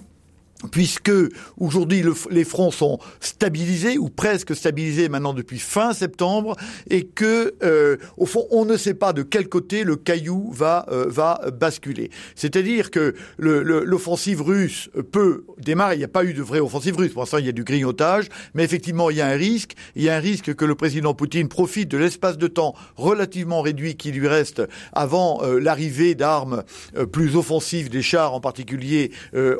puisque 0.71 1.11
aujourd'hui 1.57 2.03
les 2.29 2.43
fronts 2.43 2.71
sont 2.71 2.99
stabilisés 3.21 3.97
ou 3.97 4.09
presque 4.09 4.55
stabilisés 4.55 5.07
maintenant 5.07 5.33
depuis 5.33 5.59
fin 5.59 5.93
septembre 5.93 6.55
et 6.89 7.05
que 7.05 7.55
euh, 7.63 7.97
au 8.17 8.25
fond 8.25 8.45
on 8.51 8.65
ne 8.65 8.75
sait 8.75 8.93
pas 8.93 9.13
de 9.13 9.23
quel 9.23 9.47
côté 9.47 9.83
le 9.83 9.95
caillou 9.95 10.51
va 10.51 10.85
euh, 10.91 11.51
basculer. 11.51 12.09
C'est-à-dire 12.35 12.91
que 12.91 13.15
l'offensive 13.37 14.41
russe 14.41 14.89
peut 15.11 15.45
démarrer. 15.57 15.95
Il 15.95 15.99
n'y 15.99 16.03
a 16.03 16.09
pas 16.09 16.25
eu 16.25 16.33
de 16.33 16.41
vraie 16.41 16.59
offensive 16.59 16.97
russe. 16.97 17.13
Pour 17.13 17.21
l'instant, 17.21 17.37
il 17.37 17.45
y 17.45 17.49
a 17.49 17.53
du 17.53 17.63
grignotage, 17.63 18.27
mais 18.53 18.63
effectivement, 18.63 19.09
il 19.09 19.17
y 19.17 19.21
a 19.21 19.27
un 19.27 19.35
risque. 19.35 19.73
Il 19.95 20.03
y 20.03 20.09
a 20.09 20.15
un 20.15 20.19
risque 20.19 20.53
que 20.55 20.65
le 20.65 20.75
président 20.75 21.13
Poutine 21.13 21.47
profite 21.47 21.89
de 21.89 21.97
l'espace 21.97 22.37
de 22.37 22.47
temps 22.47 22.75
relativement 22.95 23.61
réduit 23.61 23.95
qui 23.95 24.11
lui 24.11 24.27
reste 24.27 24.61
avant 24.93 25.41
euh, 25.43 25.59
l'arrivée 25.59 26.15
d'armes 26.15 26.63
plus 27.11 27.35
offensives 27.35 27.89
des 27.89 28.01
chars, 28.01 28.33
en 28.33 28.41
particulier 28.41 29.11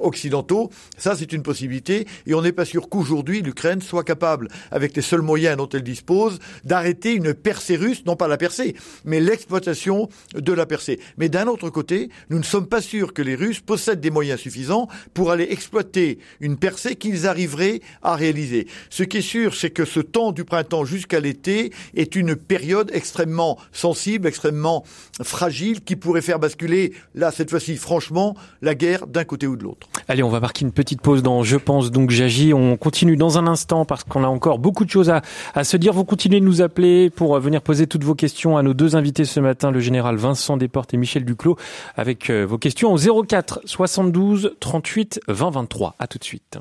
occidentaux 0.02 0.70
ça, 0.98 1.16
c'est 1.16 1.32
une 1.32 1.44
possibilité, 1.44 2.08
et 2.28 2.34
on 2.34 2.42
n'est 2.42 2.52
pas 2.52 2.66
sûr 2.66 2.90
qu'aujourd'hui 2.90 3.42
l'Ukraine 3.42 3.82
soit 3.82 4.04
capable, 4.04 4.50
avec 4.72 4.96
les 4.96 5.02
seuls 5.02 5.22
moyens 5.22 5.58
dont 5.58 5.70
elle 5.70 5.84
dispose, 5.84 6.40
d'arrêter 6.64 7.14
une 7.14 7.34
percée 7.34 7.76
russe, 7.76 8.04
non 8.06 8.16
pas 8.16 8.28
la 8.28 8.38
percée, 8.38 8.76
mais 9.06 9.20
l'exploitation 9.20 10.10
de 10.34 10.54
la 10.54 10.66
percée. 10.66 11.00
Mais 11.18 11.30
d'un 11.30 11.48
autre 11.48 11.70
côté, 11.70 12.10
nous 12.30 12.38
ne 12.38 12.44
sommes 12.44 12.68
pas 12.68 12.82
sûrs 12.82 13.14
que 13.14 13.22
les 13.22 13.36
Russes 13.36 13.60
possèdent 13.60 14.02
des 14.02 14.12
moyens 14.12 14.40
suffisants 14.40 14.88
pour 15.14 15.32
aller 15.32 15.48
exploiter 15.50 16.20
une 16.40 16.58
percée 16.58 16.96
qu'ils 16.96 17.28
arriveraient 17.28 17.82
à 18.02 18.16
réaliser. 18.16 18.68
Ce 18.90 19.04
qui 19.04 19.18
est 19.18 19.22
sûr, 19.22 19.56
c'est 19.56 19.70
que 19.70 19.86
ce 19.86 20.00
temps 20.00 20.32
du 20.32 20.44
printemps 20.44 20.86
jusqu'à 20.86 21.20
l'été 21.20 21.72
est 21.96 22.16
une 22.16 22.36
période 22.36 22.92
extrêmement 22.94 23.58
sensible, 23.72 24.28
extrêmement 24.28 24.84
fragile, 25.22 25.82
qui 25.82 25.96
pourrait 25.96 26.22
faire 26.22 26.40
basculer, 26.40 26.94
là, 27.16 27.32
cette 27.32 27.50
fois-ci, 27.50 27.78
franchement, 27.78 28.36
la 28.62 28.76
guerre 28.76 29.08
d'un 29.08 29.24
côté 29.24 29.48
ou 29.48 29.56
de 29.56 29.64
l'autre. 29.64 29.88
Allez, 30.08 30.24
on 30.24 30.30
va 30.30 30.40
marquer 30.40 30.66
une 30.66 30.72
petite 30.80 31.02
pause 31.02 31.24
dans 31.24 31.44
Je 31.44 31.58
pense 31.58 31.92
donc 31.92 32.10
j'agis. 32.10 32.54
On 32.54 32.78
continue 32.78 33.18
dans 33.18 33.38
un 33.38 33.48
instant 33.48 33.84
parce 33.84 34.06
qu'on 34.06 34.24
a 34.24 34.28
encore 34.28 34.60
beaucoup 34.60 34.86
de 34.86 34.90
choses 34.90 35.10
à, 35.10 35.22
à 35.54 35.66
se 35.66 35.76
dire. 35.76 35.92
Vous 35.92 36.06
continuez 36.06 36.40
de 36.40 36.46
nous 36.46 36.62
appeler 36.62 37.10
pour 37.10 37.36
euh, 37.36 37.40
venir 37.42 37.62
poser 37.62 37.86
toutes 37.86 38.06
vos 38.06 38.16
questions 38.16 38.56
à 38.56 38.64
nos 38.64 38.74
deux 38.74 38.96
invités 38.96 39.26
ce 39.26 39.42
matin, 39.42 39.72
le 39.72 39.82
général 39.82 40.16
Vincent 40.16 40.56
Desportes 40.56 40.94
et 40.94 40.98
Michel 40.98 41.26
Duclos, 41.26 41.58
avec 41.98 42.30
euh, 42.30 42.46
vos 42.46 42.58
questions 42.58 42.94
au 42.94 43.24
04 43.26 43.60
72 43.66 44.56
38 44.62 45.20
20 45.28 45.50
23. 45.50 45.96
À 46.00 46.08
tout 46.08 46.18
de 46.18 46.24
suite. 46.24 46.60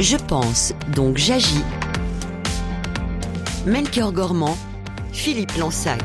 Je 0.00 0.16
pense 0.16 0.74
donc 0.96 1.16
j'agis. 1.16 1.62
Melchior 3.66 4.10
Gormand, 4.10 4.58
Philippe 5.12 5.56
Lansac. 5.56 6.02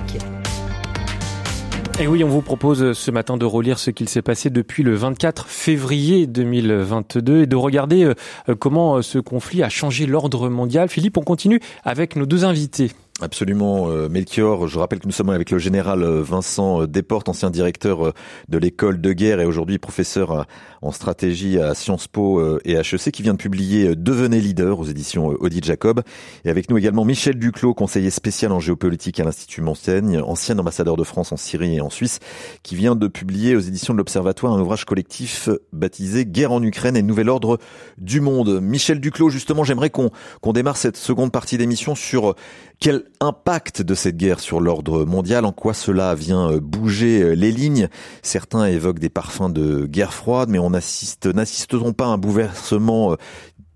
Et 1.99 2.07
oui, 2.07 2.23
on 2.23 2.27
vous 2.27 2.41
propose 2.41 2.93
ce 2.93 3.11
matin 3.11 3.37
de 3.37 3.45
relire 3.45 3.77
ce 3.77 3.91
qu'il 3.91 4.09
s'est 4.09 4.23
passé 4.23 4.49
depuis 4.49 4.81
le 4.81 4.95
24 4.95 5.47
février 5.47 6.25
2022 6.25 7.43
et 7.43 7.45
de 7.45 7.55
regarder 7.55 8.03
euh, 8.03 8.55
comment 8.55 8.95
euh, 8.95 9.01
ce 9.03 9.19
conflit 9.19 9.61
a 9.61 9.69
changé 9.69 10.07
l'ordre 10.07 10.49
mondial. 10.49 10.89
Philippe, 10.89 11.17
on 11.17 11.21
continue 11.21 11.59
avec 11.83 12.15
nos 12.15 12.25
deux 12.25 12.45
invités. 12.45 12.91
Absolument, 13.23 13.89
euh, 13.89 14.09
Melchior. 14.09 14.67
Je 14.67 14.77
rappelle 14.77 14.99
que 14.99 15.05
nous 15.05 15.13
sommes 15.13 15.29
avec 15.29 15.49
le 15.49 15.57
général 15.57 16.03
euh, 16.03 16.21
Vincent 16.21 16.81
euh, 16.81 16.87
Desportes, 16.87 17.29
ancien 17.29 17.51
directeur 17.51 18.11
de 18.49 18.57
l'école 18.57 18.99
de 18.99 19.13
guerre 19.13 19.39
et 19.39 19.45
aujourd'hui 19.45 19.77
professeur 19.77 20.45
en 20.81 20.91
stratégie 20.91 21.57
à 21.57 21.73
Sciences 21.73 22.09
Po 22.09 22.59
et 22.65 22.73
HEC, 22.73 23.11
qui 23.11 23.23
vient 23.23 23.33
de 23.33 23.37
publier 23.37 23.95
Devenez 23.95 24.41
leader 24.41 24.79
aux 24.79 24.83
éditions 24.83 25.27
Audit 25.27 25.63
Jacob. 25.63 26.01
Et 26.43 26.49
avec 26.49 26.69
nous 26.69 26.77
également 26.77 27.05
Michel 27.05 27.39
Duclos, 27.39 27.73
conseiller 27.73 28.09
spécial 28.09 28.51
en 28.51 28.59
géopolitique 28.59 29.21
à 29.21 29.23
l'Institut 29.23 29.61
Montaigne, 29.61 30.19
ancien 30.19 30.59
ambassadeur 30.59 30.97
de 30.97 31.03
France 31.05 31.31
en 31.31 31.37
Syrie 31.37 31.77
et 31.77 31.81
en 31.81 31.89
Suisse, 31.89 32.19
qui 32.63 32.75
vient 32.75 32.95
de 32.95 33.07
publier 33.07 33.55
aux 33.55 33.61
éditions 33.61 33.93
de 33.93 33.99
l'Observatoire 33.99 34.51
un 34.51 34.59
ouvrage 34.59 34.83
collectif 34.83 35.47
baptisé 35.71 36.25
Guerre 36.25 36.51
en 36.51 36.61
Ukraine 36.61 36.97
et 36.97 37.03
Nouvel 37.03 37.29
Ordre 37.29 37.57
du 37.97 38.19
Monde. 38.19 38.59
Michel 38.61 38.99
Duclos, 38.99 39.29
justement, 39.29 39.63
j'aimerais 39.63 39.89
qu'on 39.89 40.11
qu'on 40.41 40.51
démarre 40.51 40.77
cette 40.77 40.97
seconde 40.97 41.31
partie 41.31 41.57
d'émission 41.57 41.95
sur 41.95 42.35
quel 42.83 43.05
impact 43.19 43.81
de 43.81 43.95
cette 43.95 44.17
guerre 44.17 44.39
sur 44.39 44.59
l'ordre 44.59 45.05
mondial 45.05 45.45
En 45.45 45.51
quoi 45.51 45.73
cela 45.73 46.15
vient 46.15 46.51
euh, 46.51 46.59
bouger 46.59 47.21
euh, 47.21 47.33
les 47.33 47.51
lignes? 47.51 47.87
Certains 48.21 48.65
évoquent 48.65 48.99
des 48.99 49.09
parfums 49.09 49.49
de 49.49 49.85
guerre 49.85 50.13
froide, 50.13 50.49
mais 50.49 50.59
on 50.59 50.73
assiste, 50.73 51.25
n'assistons 51.27 51.93
pas 51.93 52.05
à 52.05 52.09
un 52.09 52.17
bouleversement 52.17 53.13
euh, 53.13 53.15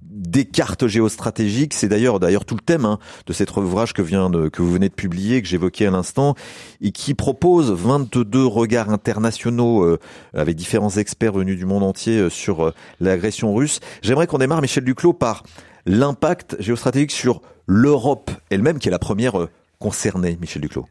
des 0.02 0.45
cartes 0.45 0.88
géostratégiques. 0.88 1.73
C'est 1.73 1.88
d'ailleurs 1.88 2.19
d'ailleurs 2.19 2.45
tout 2.45 2.56
le 2.56 2.62
thème 2.62 2.86
hein, 2.86 3.00
de 3.26 3.34
cet 3.34 3.56
ouvrage 3.56 3.93
que 3.93 4.02
vient 4.02 4.32
que 4.52 4.62
vous 4.62 4.71
venez 4.71 4.89
de 4.89 4.93
publier, 4.93 5.41
que 5.41 5.47
j'évoquais 5.47 5.86
à 5.86 5.91
l'instant, 5.91 6.36
et 6.82 6.91
qui 6.91 7.13
propose 7.13 7.71
22 7.71 8.45
regards 8.45 8.89
internationaux 8.89 9.97
avec 10.34 10.56
différents 10.56 10.89
experts 10.89 11.34
venus 11.34 11.56
du 11.56 11.65
monde 11.65 11.84
entier 11.84 12.32
sur 12.32 12.73
l'agression 13.00 13.54
russe. 13.54 13.80
J'aimerais 14.02 14.26
qu'on 14.26 14.39
démarre, 14.39 14.62
Michel 14.62 14.86
Duclos, 14.86 15.13
par 15.13 15.43
l'impact 15.86 16.58
géostratégique 16.60 17.12
sur 17.12 17.41
l'Europe 17.67 18.32
elle-même, 18.49 18.80
qui 18.80 18.88
est 18.88 18.91
la 18.91 18.99
première 18.99 19.39
euh, 19.39 19.49
concernée, 19.80 20.38
Michel 20.41 20.62
Duclos 20.62 20.88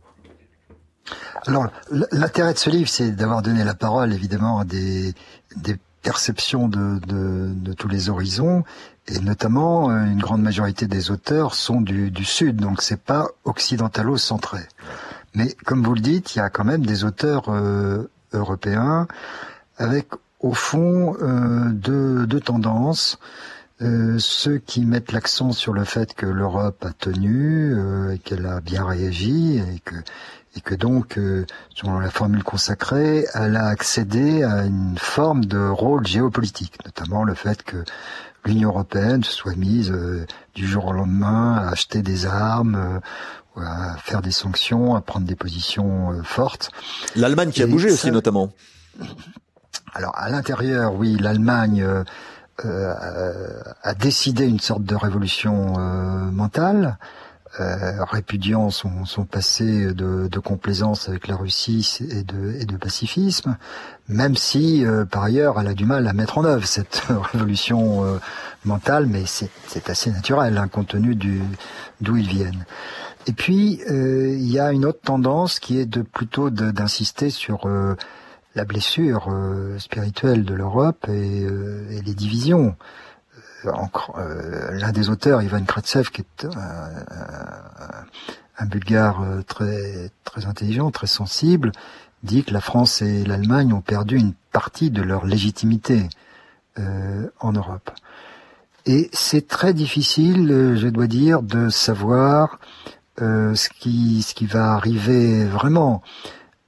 Alors, 1.47 1.69
l'intérêt 2.13 2.53
de 2.53 2.59
ce 2.59 2.71
livre, 2.71 2.89
c'est 2.89 3.11
d'avoir 3.11 3.43
donné 3.43 3.65
la 3.65 3.75
parole, 3.75 4.13
évidemment, 4.13 4.61
à 4.61 4.65
des, 4.65 5.15
perceptions 6.03 6.69
de, 6.69 7.73
tous 7.73 7.89
les 7.89 8.11
horizons, 8.11 8.63
et 9.09 9.19
notamment, 9.19 9.91
euh, 9.91 10.05
une 10.05 10.21
grande 10.21 10.43
majorité 10.43 10.87
des 10.87 11.11
auteurs 11.11 11.55
sont 11.55 11.81
du, 11.81 12.25
Sud, 12.25 12.57
donc 12.57 12.83
c'est 12.83 13.01
pas 13.01 13.27
occidentalo-centré. 13.45 14.61
Mais 15.35 15.53
comme 15.65 15.83
vous 15.83 15.95
le 15.95 16.01
dites, 16.01 16.35
il 16.35 16.39
y 16.39 16.43
a 16.43 16.49
quand 16.49 16.65
même 16.65 16.87
des 16.87 17.05
auteurs 17.05 17.49
euh, 17.49 18.09
européens 18.33 19.09
avec, 19.79 20.09
au 20.41 20.55
fond, 20.55 21.17
euh, 21.21 21.71
deux 21.71 22.41
tendances. 22.41 23.19
Euh, 23.83 24.17
ceux 24.19 24.57
qui 24.57 24.87
mettent 24.87 25.13
l'accent 25.13 25.53
sur 25.53 25.75
le 25.75 25.85
fait 25.85 26.15
que 26.15 26.25
l'Europe 26.25 26.83
a 26.87 26.93
tenu, 26.93 27.75
euh, 27.75 28.17
qu'elle 28.25 28.47
a 28.47 28.61
bien 28.61 28.87
réagi 28.87 29.59
et 29.59 29.81
que 29.81 29.97
et 30.57 30.63
que 30.63 30.75
donc, 30.75 31.19
euh, 31.19 31.45
selon 31.75 31.99
la 31.99 32.09
formule 32.09 32.43
consacrée, 32.43 33.27
elle 33.35 33.57
a 33.57 33.67
accédé 33.67 34.43
à 34.43 34.65
une 34.65 34.97
forme 34.97 35.45
de 35.45 35.69
rôle 35.69 36.07
géopolitique, 36.07 36.79
notamment 36.87 37.25
le 37.25 37.35
fait 37.35 37.63
que 37.63 37.85
l'Union 38.47 38.71
européenne 38.71 39.23
se 39.23 39.33
soit 39.33 39.55
mise 39.55 39.93
du 40.55 40.67
jour 40.67 40.87
au 40.87 40.93
lendemain 40.95 41.57
à 41.57 41.73
acheter 41.73 42.01
des 42.01 42.25
armes, 42.25 43.03
à 43.59 43.97
faire 43.99 44.23
des 44.23 44.31
sanctions, 44.31 44.95
à 44.95 45.03
prendre 45.03 45.27
des 45.27 45.37
positions 45.37 46.23
fortes. 46.25 46.71
L'Allemagne 47.17 47.51
qui 47.51 47.63
a 47.63 47.67
bougé 47.67 47.91
aussi 47.91 48.11
notamment. 48.11 48.51
Alors 49.93 50.17
à 50.17 50.31
l'intérieur, 50.31 50.95
oui, 50.95 51.19
l'Allemagne 51.21 51.85
euh, 52.65 52.95
a 53.83 53.95
décidé 53.95 54.47
une 54.47 54.61
sorte 54.61 54.83
de 54.83 54.95
révolution 54.95 55.75
euh, 55.79 56.31
mentale, 56.31 56.97
euh, 57.61 58.03
répudiant 58.05 58.71
son, 58.71 59.05
son 59.05 59.25
passé 59.25 59.93
de, 59.93 60.27
de, 60.29 60.39
complaisance 60.39 61.09
avec 61.11 61.29
la 61.29 61.37
Russie 61.37 61.99
et 62.11 62.23
de, 62.23 62.57
et 62.59 62.65
de 62.65 62.77
pacifisme, 62.79 63.59
même 64.09 64.37
si 64.37 64.85
par 65.11 65.25
ailleurs 65.25 65.61
elle 65.61 65.69
a 65.69 65.75
du 65.75 65.85
mal 65.85 66.07
à 66.09 66.15
mettre 66.15 66.39
en 66.39 66.45
œuvre 66.45 66.67
cette 66.67 67.03
révolution 67.33 68.19
mentale, 68.65 69.07
mais 69.07 69.25
c'est 69.27 69.91
assez 69.91 70.11
naturel 70.11 70.57
hein, 70.57 70.69
compte 70.69 70.89
tenu 70.89 71.15
d'où 71.15 72.17
ils 72.17 72.29
viennent. 72.29 72.65
Et 73.27 73.33
puis 73.33 73.81
il 73.89 74.51
y 74.51 74.59
a 74.59 74.73
une 74.73 74.85
autre 74.85 75.01
tendance 75.03 75.59
qui 75.61 75.79
est 75.79 75.87
de 75.87 76.03
plutôt 76.03 76.51
d'insister 76.51 77.31
sur 77.31 77.67
la 78.57 78.65
blessure 78.65 79.29
euh, 79.31 79.79
spirituelle 79.79 80.45
de 80.45 80.55
l'Europe 80.55 81.07
et, 81.09 81.45
euh, 81.45 81.89
et, 81.91 82.01
les 82.01 82.15
divisions. 82.15 82.75
l'un 83.65 84.93
des 84.93 85.09
auteurs, 85.09 85.43
Ivan 85.43 85.65
Kratsev, 85.65 86.11
qui 86.11 86.23
est 86.23 86.47
un 88.59 88.67
Bulgare 88.67 89.25
très 89.47 90.11
très 90.25 90.47
intelligent, 90.47 90.91
très 90.91 91.07
sensible, 91.07 91.73
dit 92.23 92.45
que 92.45 92.53
la 92.53 92.61
France 92.61 93.03
et 93.03 93.25
l'Allemagne 93.25 93.73
ont 93.73 93.81
perdu 93.81 94.17
une 94.17 94.35
partie 94.53 94.91
de 94.91 95.03
leur 95.03 95.27
légitimité 95.27 96.09
en 97.41 97.53
Europe. 97.53 97.91
Et 98.85 99.11
c'est 99.13 99.49
très 99.49 99.75
difficile, 99.75 100.77
je 100.77 100.87
dois 100.87 101.09
dire, 101.09 101.43
de 101.43 101.69
savoir 101.69 102.61
euh, 103.23 103.55
ce 103.55 103.71
qui 103.71 104.21
ce 104.21 104.35
qui 104.35 104.45
va 104.45 104.75
arriver 104.75 105.47
vraiment. 105.47 106.03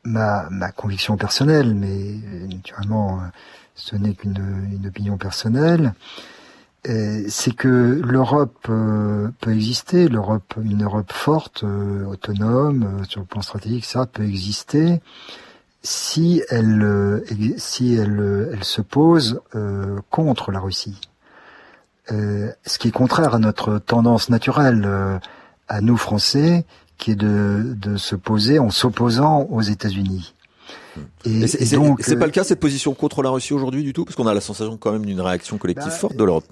Ma, 0.04 0.48
ma 0.50 0.70
conviction 0.70 1.16
personnelle, 1.16 1.74
mais 1.74 2.14
naturellement 2.46 3.20
ce 3.74 3.96
n'est 3.96 4.14
qu'une 4.14 4.68
une 4.72 4.86
opinion 4.86 5.16
personnelle, 5.16 5.92
euh, 6.88 7.24
c'est 7.28 7.54
que 7.54 8.00
l'Europe 8.02 8.66
euh, 8.70 9.28
peut 9.40 9.52
exister, 9.52 10.08
l'Europe, 10.08 10.54
une 10.62 10.84
Europe 10.84 11.12
forte, 11.12 11.64
autonome 11.64 13.04
sur 13.08 13.20
le 13.20 13.26
plan 13.26 13.42
stratégique, 13.42 13.84
ça 13.84 14.06
peut 14.06 14.24
exister 14.24 15.00
si 15.82 16.42
elle 16.48 17.22
si 17.56 17.94
elle 17.94 18.50
elle 18.52 18.64
se 18.64 18.82
pose 18.82 19.40
contre 20.10 20.50
la 20.50 20.58
Russie. 20.58 21.00
ce 22.08 22.78
qui 22.78 22.88
est 22.88 22.92
contraire 22.92 23.34
à 23.34 23.38
notre 23.38 23.78
tendance 23.78 24.28
naturelle 24.28 25.20
à 25.68 25.80
nous 25.80 25.96
Français, 25.96 26.64
qui 26.98 27.12
est 27.12 27.16
de, 27.16 27.74
de 27.80 27.96
se 27.96 28.16
poser 28.16 28.58
en 28.58 28.70
s'opposant 28.70 29.46
aux 29.50 29.62
États-Unis. 29.62 30.34
Et, 31.24 31.46
donc 31.76 32.00
c'est 32.02 32.18
pas 32.18 32.26
le 32.26 32.32
cas 32.32 32.44
cette 32.44 32.60
position 32.60 32.92
contre 32.94 33.22
la 33.22 33.30
Russie 33.30 33.54
aujourd'hui 33.54 33.82
du 33.82 33.92
tout, 33.92 34.04
parce 34.04 34.16
qu'on 34.16 34.26
a 34.26 34.34
la 34.34 34.40
sensation 34.40 34.76
quand 34.76 34.92
même 34.92 35.06
d'une 35.06 35.20
réaction 35.20 35.58
collective 35.58 35.90
bah, 35.90 35.96
forte 35.96 36.16
de 36.16 36.24
l'Europe. 36.24 36.44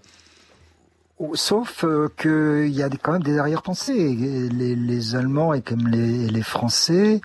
Sauf 1.35 1.85
euh, 1.85 2.09
qu'il 2.17 2.75
y 2.75 2.83
a 2.83 2.89
quand 2.91 3.13
même 3.13 3.23
des 3.23 3.39
arrière-pensées. 3.39 4.15
Les, 4.53 4.75
les, 4.77 5.17
Allemands 5.17 5.55
et 5.55 5.63
comme 5.63 5.89
les, 5.89 6.29
les, 6.29 6.43
Français 6.43 7.21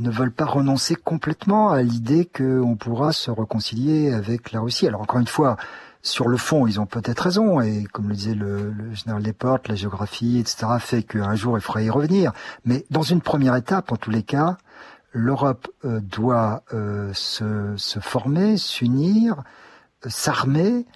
ne 0.00 0.10
veulent 0.10 0.32
pas 0.32 0.44
renoncer 0.44 0.96
complètement 0.96 1.70
à 1.70 1.82
l'idée 1.82 2.26
qu'on 2.26 2.76
pourra 2.76 3.12
se 3.12 3.30
réconcilier 3.30 4.12
avec 4.12 4.52
la 4.52 4.60
Russie. 4.60 4.86
Alors 4.86 5.02
encore 5.02 5.20
une 5.20 5.28
fois, 5.28 5.56
sur 6.08 6.28
le 6.28 6.36
fond, 6.36 6.66
ils 6.66 6.80
ont 6.80 6.86
peut-être 6.86 7.20
raison, 7.20 7.60
et 7.60 7.84
comme 7.92 8.08
le 8.08 8.14
disait 8.14 8.34
le, 8.34 8.70
le 8.70 8.94
général 8.94 9.22
Desportes, 9.22 9.68
la 9.68 9.74
géographie, 9.74 10.38
etc., 10.38 10.66
fait 10.78 11.02
qu'un 11.02 11.34
jour 11.34 11.56
il 11.58 11.60
faudra 11.60 11.82
y 11.82 11.90
revenir. 11.90 12.32
Mais 12.64 12.84
dans 12.90 13.02
une 13.02 13.20
première 13.20 13.54
étape, 13.56 13.92
en 13.92 13.96
tous 13.96 14.10
les 14.10 14.22
cas, 14.22 14.56
l'Europe 15.12 15.68
euh, 15.84 16.00
doit 16.00 16.62
euh, 16.72 17.10
se, 17.14 17.76
former, 18.00 18.56
s'unir, 18.56 19.42
euh, 20.06 20.10
s'armer 20.10 20.86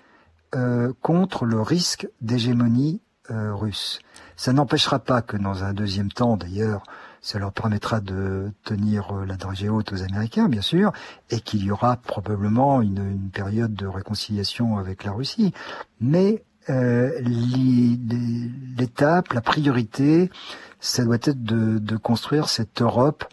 contre 1.01 1.47
le 1.47 1.63
risque 1.63 2.07
d'hégémonie 2.21 3.01
russe. 3.31 4.01
Ça 4.37 4.53
n'empêchera 4.53 4.99
pas 4.99 5.23
que 5.23 5.39
dans 5.39 5.65
un 5.65 5.73
deuxième 5.73 6.13
temps, 6.13 6.37
d'ailleurs, 6.37 6.83
ça 7.23 7.39
leur 7.39 7.53
permettra 7.53 8.01
de 8.01 8.51
tenir 8.65 9.17
euh, 9.17 9.25
la 9.25 9.37
dragée 9.37 9.69
haute 9.69 9.93
aux 9.93 10.03
Américains, 10.03 10.49
bien 10.49 10.61
sûr, 10.61 10.93
et 11.31 11.41
qu'il 11.41 11.65
y 11.65 11.71
aura 11.71 11.97
probablement 11.97 12.83
une, 12.83 13.31
période 13.33 13.75
de 13.75 13.87
réconciliation 13.87 14.77
avec 14.77 15.05
la 15.05 15.13
Russie. 15.13 15.55
Mais 16.01 16.43
euh, 16.69 17.11
l'étape, 18.77 19.33
la 19.33 19.41
priorité, 19.41 20.31
ça 20.81 21.05
doit 21.05 21.17
être 21.17 21.43
de, 21.43 21.97
construire 21.97 22.49
cette 22.49 22.83
Europe 22.83 23.25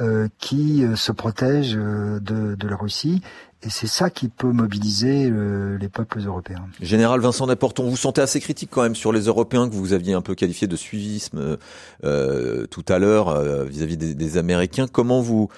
euh, 0.00 0.28
qui 0.38 0.84
euh, 0.84 0.96
se 0.96 1.12
protège 1.12 1.74
de, 1.74 2.56
la 2.62 2.76
Russie 2.76 3.22
et 3.64 3.70
c'est 3.70 3.86
ça 3.86 4.10
qui 4.10 4.28
peut 4.28 4.50
mobiliser 4.50 5.28
euh, 5.30 5.78
les 5.78 5.88
peuples 5.88 6.20
européens. 6.20 6.66
Général 6.80 7.20
Vincent 7.20 7.46
Desporton, 7.46 7.88
vous 7.88 7.96
sentez 7.96 8.20
assez 8.20 8.40
critique 8.40 8.70
quand 8.72 8.82
même 8.82 8.96
sur 8.96 9.12
les 9.12 9.22
Européens 9.22 9.68
que 9.68 9.74
vous 9.74 9.92
aviez 9.92 10.14
un 10.14 10.20
peu 10.20 10.34
qualifié 10.34 10.66
de 10.66 10.76
suivisme 10.76 11.58
euh, 12.04 12.66
tout 12.66 12.84
à 12.88 12.98
l'heure 12.98 13.28
euh, 13.28 13.64
vis-à-vis 13.64 13.96
des, 13.96 14.14
des, 14.14 14.36
Américains. 14.36 14.88
Comment 14.88 15.20
vous, 15.20 15.48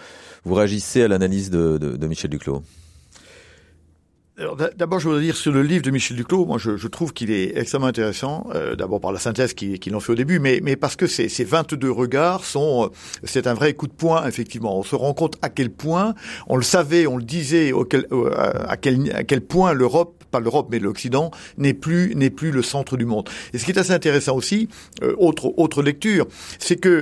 vous 0.45 0.55
réagissez 0.55 1.03
à 1.03 1.09
l'analyse 1.09 1.51
de 1.51 2.07
Michel 2.07 2.31
Duclos? 2.31 2.63
D'abord, 4.37 4.99
je 4.99 5.07
voudrais 5.07 5.23
dire 5.23 5.37
sur 5.37 5.53
le 5.53 5.63
livre 5.63 5.85
de 5.85 5.93
Michel 5.93 6.17
Duclos, 6.17 6.45
moi 6.45 6.59
je, 6.59 6.77
je 6.77 6.89
trouve 6.89 7.13
qu'il 7.13 7.31
est 7.31 7.57
extrêmement 7.57 7.87
intéressant. 7.87 8.49
Euh, 8.53 8.75
D'abord 8.75 9.01
par 9.01 9.13
la 9.13 9.21
synthèse 9.21 9.55
qu'il 9.55 9.95
en 9.95 10.01
fait 10.01 10.11
au 10.11 10.17
début, 10.17 10.41
mais, 10.41 10.59
mais 10.61 10.75
parce 10.75 10.97
que 10.97 11.07
ces, 11.07 11.29
ces 11.29 11.45
22 11.45 11.89
regards 11.89 12.45
sont, 12.45 12.87
euh, 12.87 12.89
c'est 13.23 13.47
un 13.47 13.55
vrai 13.55 13.75
coup 13.75 13.87
de 13.87 13.93
poing 13.93 14.27
effectivement. 14.27 14.77
On 14.77 14.83
se 14.83 14.97
rend 14.97 15.15
compte 15.15 15.37
à 15.43 15.51
quel 15.51 15.71
point, 15.71 16.15
on 16.49 16.57
le 16.57 16.65
savait, 16.65 17.07
on 17.07 17.17
le 17.17 17.23
disait, 17.23 17.71
auquel, 17.71 18.09
euh, 18.11 18.33
à, 18.67 18.77
quel, 18.77 19.15
à 19.15 19.23
quel 19.23 19.41
point 19.41 19.73
l'Europe, 19.73 20.24
pas 20.35 20.41
l'Europe 20.41 20.69
mais 20.71 20.79
l'Occident, 20.79 21.31
n'est 21.59 21.75
plus 21.75 22.15
n'est 22.17 22.31
plus 22.31 22.51
le 22.51 22.63
centre 22.63 22.97
du 22.97 23.07
monde. 23.07 23.29
Et 23.53 23.59
ce 23.59 23.65
qui 23.65 23.71
est 23.71 23.79
assez 23.79 23.93
intéressant 23.93 24.35
aussi, 24.37 24.69
euh, 25.03 25.15
autre 25.19 25.53
autre 25.57 25.83
lecture, 25.83 26.27
c'est 26.59 26.77
que 26.77 26.93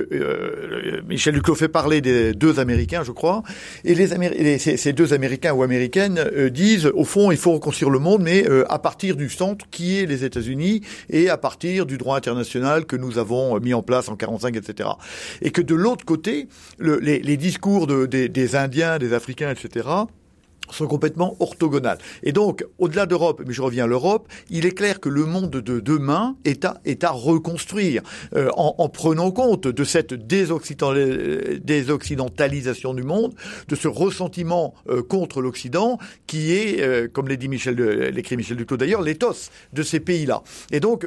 Michel 1.07 1.33
Duclos 1.33 1.55
fait 1.55 1.67
parler 1.67 2.01
des 2.01 2.33
deux 2.33 2.59
Américains, 2.59 3.03
je 3.03 3.11
crois, 3.11 3.43
et 3.83 3.95
les, 3.95 4.13
Américains, 4.13 4.57
ces, 4.59 4.93
deux 4.93 5.13
Américains 5.13 5.53
ou 5.53 5.63
Américaines 5.63 6.19
disent 6.51 6.91
au 6.93 7.05
fond 7.05 7.31
il 7.31 7.37
faut 7.37 7.53
reconstruire 7.53 7.89
le 7.89 7.99
monde, 7.99 8.21
mais 8.21 8.47
euh, 8.47 8.65
à 8.71 8.79
partir 8.79 9.15
du 9.15 9.29
centre 9.29 9.65
qui 9.69 9.99
est 9.99 10.05
les 10.05 10.23
États-Unis 10.23 10.81
et 11.09 11.29
à 11.29 11.37
partir 11.37 11.85
du 11.85 11.97
droit 11.97 12.17
international 12.17 12.85
que 12.85 12.95
nous 12.95 13.17
avons 13.17 13.55
euh, 13.55 13.59
mis 13.59 13.73
en 13.73 13.81
place 13.81 14.09
en 14.09 14.15
45, 14.15 14.55
etc. 14.55 14.89
Et 15.41 15.51
que 15.51 15.61
de 15.61 15.75
l'autre 15.75 16.05
côté, 16.05 16.47
les, 16.79 17.37
discours 17.37 17.87
des 17.87 18.55
Indiens, 18.55 18.99
des 18.99 19.13
Africains, 19.13 19.51
etc 19.51 19.87
sont 20.71 20.87
complètement 20.87 21.35
orthogonales. 21.39 21.99
Et 22.23 22.31
donc, 22.31 22.65
au-delà 22.79 23.05
d'Europe, 23.05 23.43
mais 23.45 23.53
je 23.53 23.61
reviens 23.61 23.83
à 23.83 23.87
l'Europe, 23.87 24.27
il 24.49 24.65
est 24.65 24.71
clair 24.71 24.99
que 24.99 25.09
le 25.09 25.25
monde 25.25 25.51
de 25.51 25.79
demain 25.79 26.35
est 26.45 26.65
à, 26.65 26.81
est 26.85 27.03
à 27.03 27.11
reconstruire 27.11 28.01
euh, 28.35 28.49
en, 28.55 28.73
en, 28.77 28.89
prenant 28.89 29.31
compte 29.31 29.67
de 29.67 29.83
cette 29.83 30.13
désoccidentalisation 30.13 32.93
du 32.93 33.03
monde, 33.03 33.33
de 33.67 33.75
ce 33.75 33.87
ressentiment 33.87 34.73
euh, 34.89 35.01
contre 35.03 35.41
l'Occident 35.41 35.97
qui 36.27 36.53
est, 36.53 36.81
euh, 36.81 37.07
comme 37.11 37.27
l'a 37.27 37.35
dit 37.35 37.47
Michel, 37.47 37.75
l'écrit 37.75 38.37
Michel 38.37 38.57
Duclos 38.57 38.77
d'ailleurs, 38.77 39.01
l'éthos 39.01 39.49
de 39.73 39.83
ces 39.83 39.99
pays-là. 39.99 40.43
Et 40.71 40.79
donc, 40.79 41.05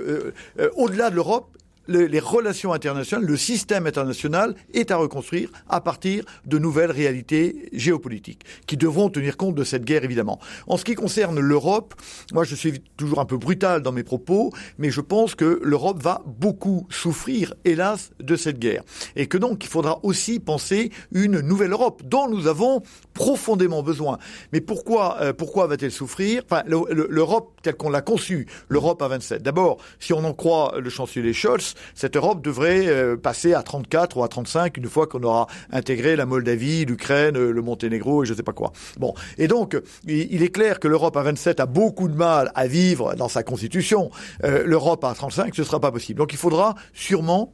au-delà 0.76 1.10
de 1.10 1.16
l'Europe, 1.16 1.56
les 1.88 2.20
relations 2.20 2.72
internationales, 2.72 3.26
le 3.26 3.36
système 3.36 3.86
international 3.86 4.54
est 4.74 4.90
à 4.90 4.96
reconstruire 4.96 5.50
à 5.68 5.80
partir 5.80 6.24
de 6.44 6.58
nouvelles 6.58 6.90
réalités 6.90 7.68
géopolitiques 7.72 8.44
qui 8.66 8.76
devront 8.76 9.08
tenir 9.08 9.36
compte 9.36 9.54
de 9.54 9.64
cette 9.64 9.84
guerre 9.84 10.04
évidemment. 10.04 10.40
En 10.66 10.76
ce 10.76 10.84
qui 10.84 10.94
concerne 10.94 11.38
l'Europe, 11.40 11.94
moi 12.32 12.44
je 12.44 12.54
suis 12.54 12.80
toujours 12.96 13.20
un 13.20 13.24
peu 13.24 13.36
brutal 13.36 13.82
dans 13.82 13.92
mes 13.92 14.02
propos, 14.02 14.52
mais 14.78 14.90
je 14.90 15.00
pense 15.00 15.34
que 15.34 15.60
l'Europe 15.62 16.02
va 16.02 16.22
beaucoup 16.26 16.86
souffrir, 16.90 17.54
hélas, 17.64 18.10
de 18.20 18.36
cette 18.36 18.58
guerre. 18.58 18.82
Et 19.14 19.26
que 19.26 19.38
donc 19.38 19.64
il 19.64 19.68
faudra 19.68 20.00
aussi 20.02 20.40
penser 20.40 20.90
une 21.12 21.40
nouvelle 21.40 21.72
Europe 21.72 22.02
dont 22.04 22.28
nous 22.28 22.46
avons 22.46 22.82
profondément 23.14 23.82
besoin. 23.82 24.18
Mais 24.52 24.60
pourquoi, 24.60 25.18
euh, 25.20 25.32
pourquoi 25.32 25.66
va-t-elle 25.66 25.92
souffrir? 25.92 26.42
Enfin, 26.44 26.62
l'Europe 26.66 27.60
telle 27.62 27.76
qu'on 27.76 27.90
l'a 27.90 28.02
conçue, 28.02 28.46
l'Europe 28.68 29.02
à 29.02 29.08
27. 29.08 29.42
D'abord, 29.42 29.78
si 29.98 30.12
on 30.12 30.24
en 30.24 30.34
croit 30.34 30.74
le 30.78 30.90
chancelier 30.90 31.32
Scholz, 31.32 31.74
cette 31.94 32.16
Europe 32.16 32.42
devrait 32.42 32.86
euh, 32.86 33.16
passer 33.16 33.54
à 33.54 33.62
34 33.62 34.16
ou 34.16 34.24
à 34.24 34.28
35 34.28 34.76
une 34.76 34.86
fois 34.86 35.06
qu'on 35.06 35.22
aura 35.22 35.46
intégré 35.72 36.16
la 36.16 36.26
Moldavie, 36.26 36.84
l'Ukraine, 36.84 37.36
le 37.36 37.62
Monténégro 37.62 38.24
et 38.24 38.26
je 38.26 38.34
sais 38.34 38.42
pas 38.42 38.52
quoi. 38.52 38.72
Bon, 38.98 39.14
et 39.38 39.48
donc 39.48 39.80
il 40.06 40.42
est 40.42 40.50
clair 40.50 40.80
que 40.80 40.88
l'Europe 40.88 41.16
à 41.16 41.22
27 41.22 41.60
a 41.60 41.66
beaucoup 41.66 42.08
de 42.08 42.16
mal 42.16 42.50
à 42.54 42.66
vivre 42.66 43.14
dans 43.14 43.28
sa 43.28 43.42
constitution. 43.42 44.10
Euh, 44.44 44.62
L'Europe 44.64 45.04
à 45.04 45.14
35, 45.14 45.54
ce 45.54 45.64
sera 45.64 45.80
pas 45.80 45.92
possible. 45.92 46.18
Donc 46.18 46.32
il 46.32 46.38
faudra 46.38 46.74
sûrement 46.92 47.52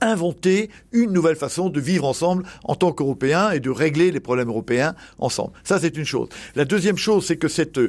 inventer 0.00 0.70
une 0.92 1.12
nouvelle 1.12 1.36
façon 1.36 1.68
de 1.68 1.80
vivre 1.80 2.04
ensemble 2.04 2.44
en 2.64 2.74
tant 2.74 2.92
qu'Européens 2.92 3.50
et 3.50 3.60
de 3.60 3.70
régler 3.70 4.10
les 4.10 4.20
problèmes 4.20 4.48
européens 4.48 4.94
ensemble. 5.18 5.52
Ça, 5.64 5.78
c'est 5.78 5.96
une 5.96 6.04
chose. 6.04 6.28
La 6.54 6.64
deuxième 6.64 6.96
chose, 6.96 7.26
c'est 7.26 7.36
que 7.36 7.48
cette, 7.48 7.80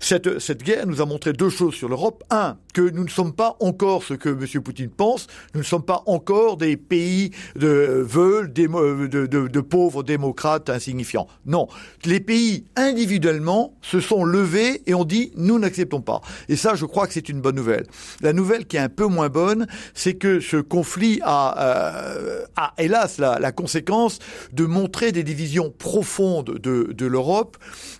cette, 0.00 0.38
cette 0.38 0.62
guerre 0.62 0.86
nous 0.86 1.00
a 1.00 1.06
montré 1.06 1.32
deux 1.32 1.50
choses 1.50 1.74
sur 1.74 1.88
l'Europe. 1.88 2.24
Un, 2.30 2.56
que 2.72 2.82
nous 2.82 3.04
ne 3.04 3.08
sommes 3.08 3.32
pas 3.32 3.56
encore 3.60 4.02
ce 4.02 4.14
que 4.14 4.28
M. 4.28 4.62
Poutine 4.62 4.90
pense. 4.90 5.26
Nous 5.54 5.60
ne 5.60 5.64
sommes 5.64 5.84
pas 5.84 6.02
encore 6.06 6.56
des 6.56 6.76
pays 6.76 7.30
de 7.56 8.04
veules, 8.06 8.52
de, 8.52 9.06
de, 9.06 9.26
de 9.26 9.60
pauvres 9.60 10.02
démocrates 10.02 10.70
insignifiants. 10.70 11.26
Non. 11.46 11.68
Les 12.04 12.20
pays, 12.20 12.64
individuellement, 12.76 13.74
se 13.82 14.00
sont 14.00 14.24
levés 14.24 14.82
et 14.86 14.94
ont 14.94 15.04
dit, 15.04 15.32
nous 15.36 15.58
n'acceptons 15.58 16.00
pas. 16.00 16.20
Et 16.48 16.56
ça, 16.56 16.74
je 16.74 16.84
crois 16.84 17.06
que 17.06 17.12
c'est 17.12 17.28
une 17.28 17.40
bonne 17.40 17.56
nouvelle. 17.56 17.86
La 18.20 18.32
nouvelle 18.32 18.66
qui 18.66 18.76
est 18.76 18.80
un 18.80 18.88
peu 18.88 19.06
moins 19.06 19.28
bonne, 19.28 19.66
c'est 19.94 20.14
que 20.14 20.40
ce 20.40 20.56
conflit 20.58 21.20
a 21.22 21.55
euh, 21.56 22.44
a 22.56 22.72
hélas 22.78 23.18
la, 23.18 23.52
conséquence 23.52 24.18
de 24.52 24.64
montrer 24.64 25.12
des 25.12 25.22
divisions 25.22 25.72
profondes 25.76 26.58
de, 26.58 27.06
l'Europe. 27.06 27.56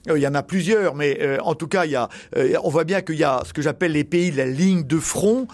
il 0.07 0.21
y 0.21 0.27
en 0.27 0.35
a 0.35 0.43
plusieurs, 0.43 0.95
mais 0.95 1.39
en 1.41 1.55
tout 1.55 1.69
cas, 1.69 1.85
il 1.85 1.93
y 1.93 1.97
a, 1.97 2.09
on 2.63 2.69
voit 2.69 2.85
bien 2.85 3.01
qu'il 3.01 3.17
y 3.17 3.25
a 3.25 3.43
ce 3.47 3.53
que 3.53 3.63
j'appelle 3.63 3.93
les 3.93 4.05
pays 4.05 4.31
de 4.31 4.37
la 4.37 4.47
ligne 4.47 4.85
de 4.85 4.99
front 4.99 5.47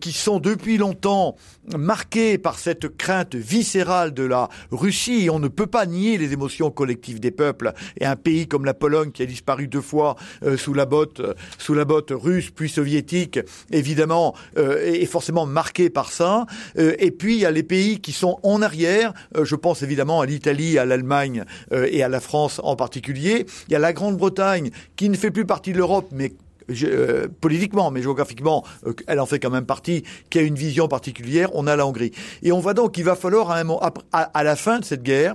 qui 0.00 0.12
sont 0.12 0.40
depuis 0.40 0.78
longtemps 0.78 1.36
marqués 1.76 2.38
par 2.38 2.58
cette 2.58 2.96
crainte 2.96 3.34
viscérale 3.34 4.12
de 4.12 4.24
la 4.24 4.48
Russie. 4.70 5.28
on 5.30 5.38
ne 5.38 5.48
peut 5.48 5.66
pas 5.66 5.86
nier 5.86 6.18
les 6.18 6.32
émotions 6.32 6.70
collectives 6.70 7.20
des 7.20 7.30
peuples. 7.30 7.72
Et 8.00 8.06
un 8.06 8.16
pays 8.16 8.48
comme 8.48 8.64
la 8.64 8.74
Pologne 8.74 9.12
qui 9.12 9.22
a 9.22 9.26
disparu 9.26 9.68
deux 9.68 9.80
fois 9.80 10.16
sous 10.56 10.74
la 10.74 10.86
botte, 10.86 11.22
sous 11.58 11.74
la 11.74 11.84
botte 11.84 12.12
russe 12.14 12.50
puis 12.50 12.68
soviétique, 12.68 13.38
évidemment, 13.70 14.34
est 14.56 15.06
forcément 15.06 15.46
marqué 15.46 15.90
par 15.90 16.10
ça. 16.10 16.46
Euh, 16.78 16.94
et 16.98 17.10
puis 17.10 17.43
y 17.44 17.46
a 17.46 17.50
les 17.50 17.62
pays 17.62 18.00
qui 18.00 18.12
sont 18.12 18.38
en 18.42 18.62
arrière. 18.62 19.12
Euh, 19.36 19.44
je 19.44 19.54
pense 19.54 19.82
évidemment 19.82 20.20
à 20.20 20.26
l'Italie, 20.26 20.78
à 20.78 20.84
l'Allemagne 20.84 21.44
euh, 21.72 21.88
et 21.90 22.02
à 22.02 22.08
la 22.08 22.20
France 22.20 22.60
en 22.64 22.76
particulier. 22.76 23.46
Il 23.68 23.72
y 23.72 23.76
a 23.76 23.78
la 23.78 23.92
Grande-Bretagne 23.92 24.70
qui 24.96 25.08
ne 25.08 25.16
fait 25.16 25.30
plus 25.30 25.44
partie 25.44 25.72
de 25.72 25.78
l'Europe, 25.78 26.08
mais 26.12 26.32
politiquement, 27.42 27.90
mais 27.90 28.00
géographiquement, 28.00 28.64
elle 29.06 29.20
en 29.20 29.26
fait 29.26 29.38
quand 29.38 29.50
même 29.50 29.66
partie, 29.66 30.02
qui 30.30 30.38
a 30.38 30.40
une 30.40 30.54
vision 30.54 30.88
particulière. 30.88 31.50
On 31.52 31.66
a 31.66 31.76
la 31.76 31.86
Hongrie. 31.86 32.12
Et 32.42 32.52
on 32.52 32.58
voit 32.58 32.72
donc 32.72 32.92
qu'il 32.92 33.04
va 33.04 33.16
falloir 33.16 33.50
à, 33.50 34.44
la 34.44 34.56
fin 34.56 34.78
de 34.78 34.84
cette 34.86 35.02
guerre 35.02 35.34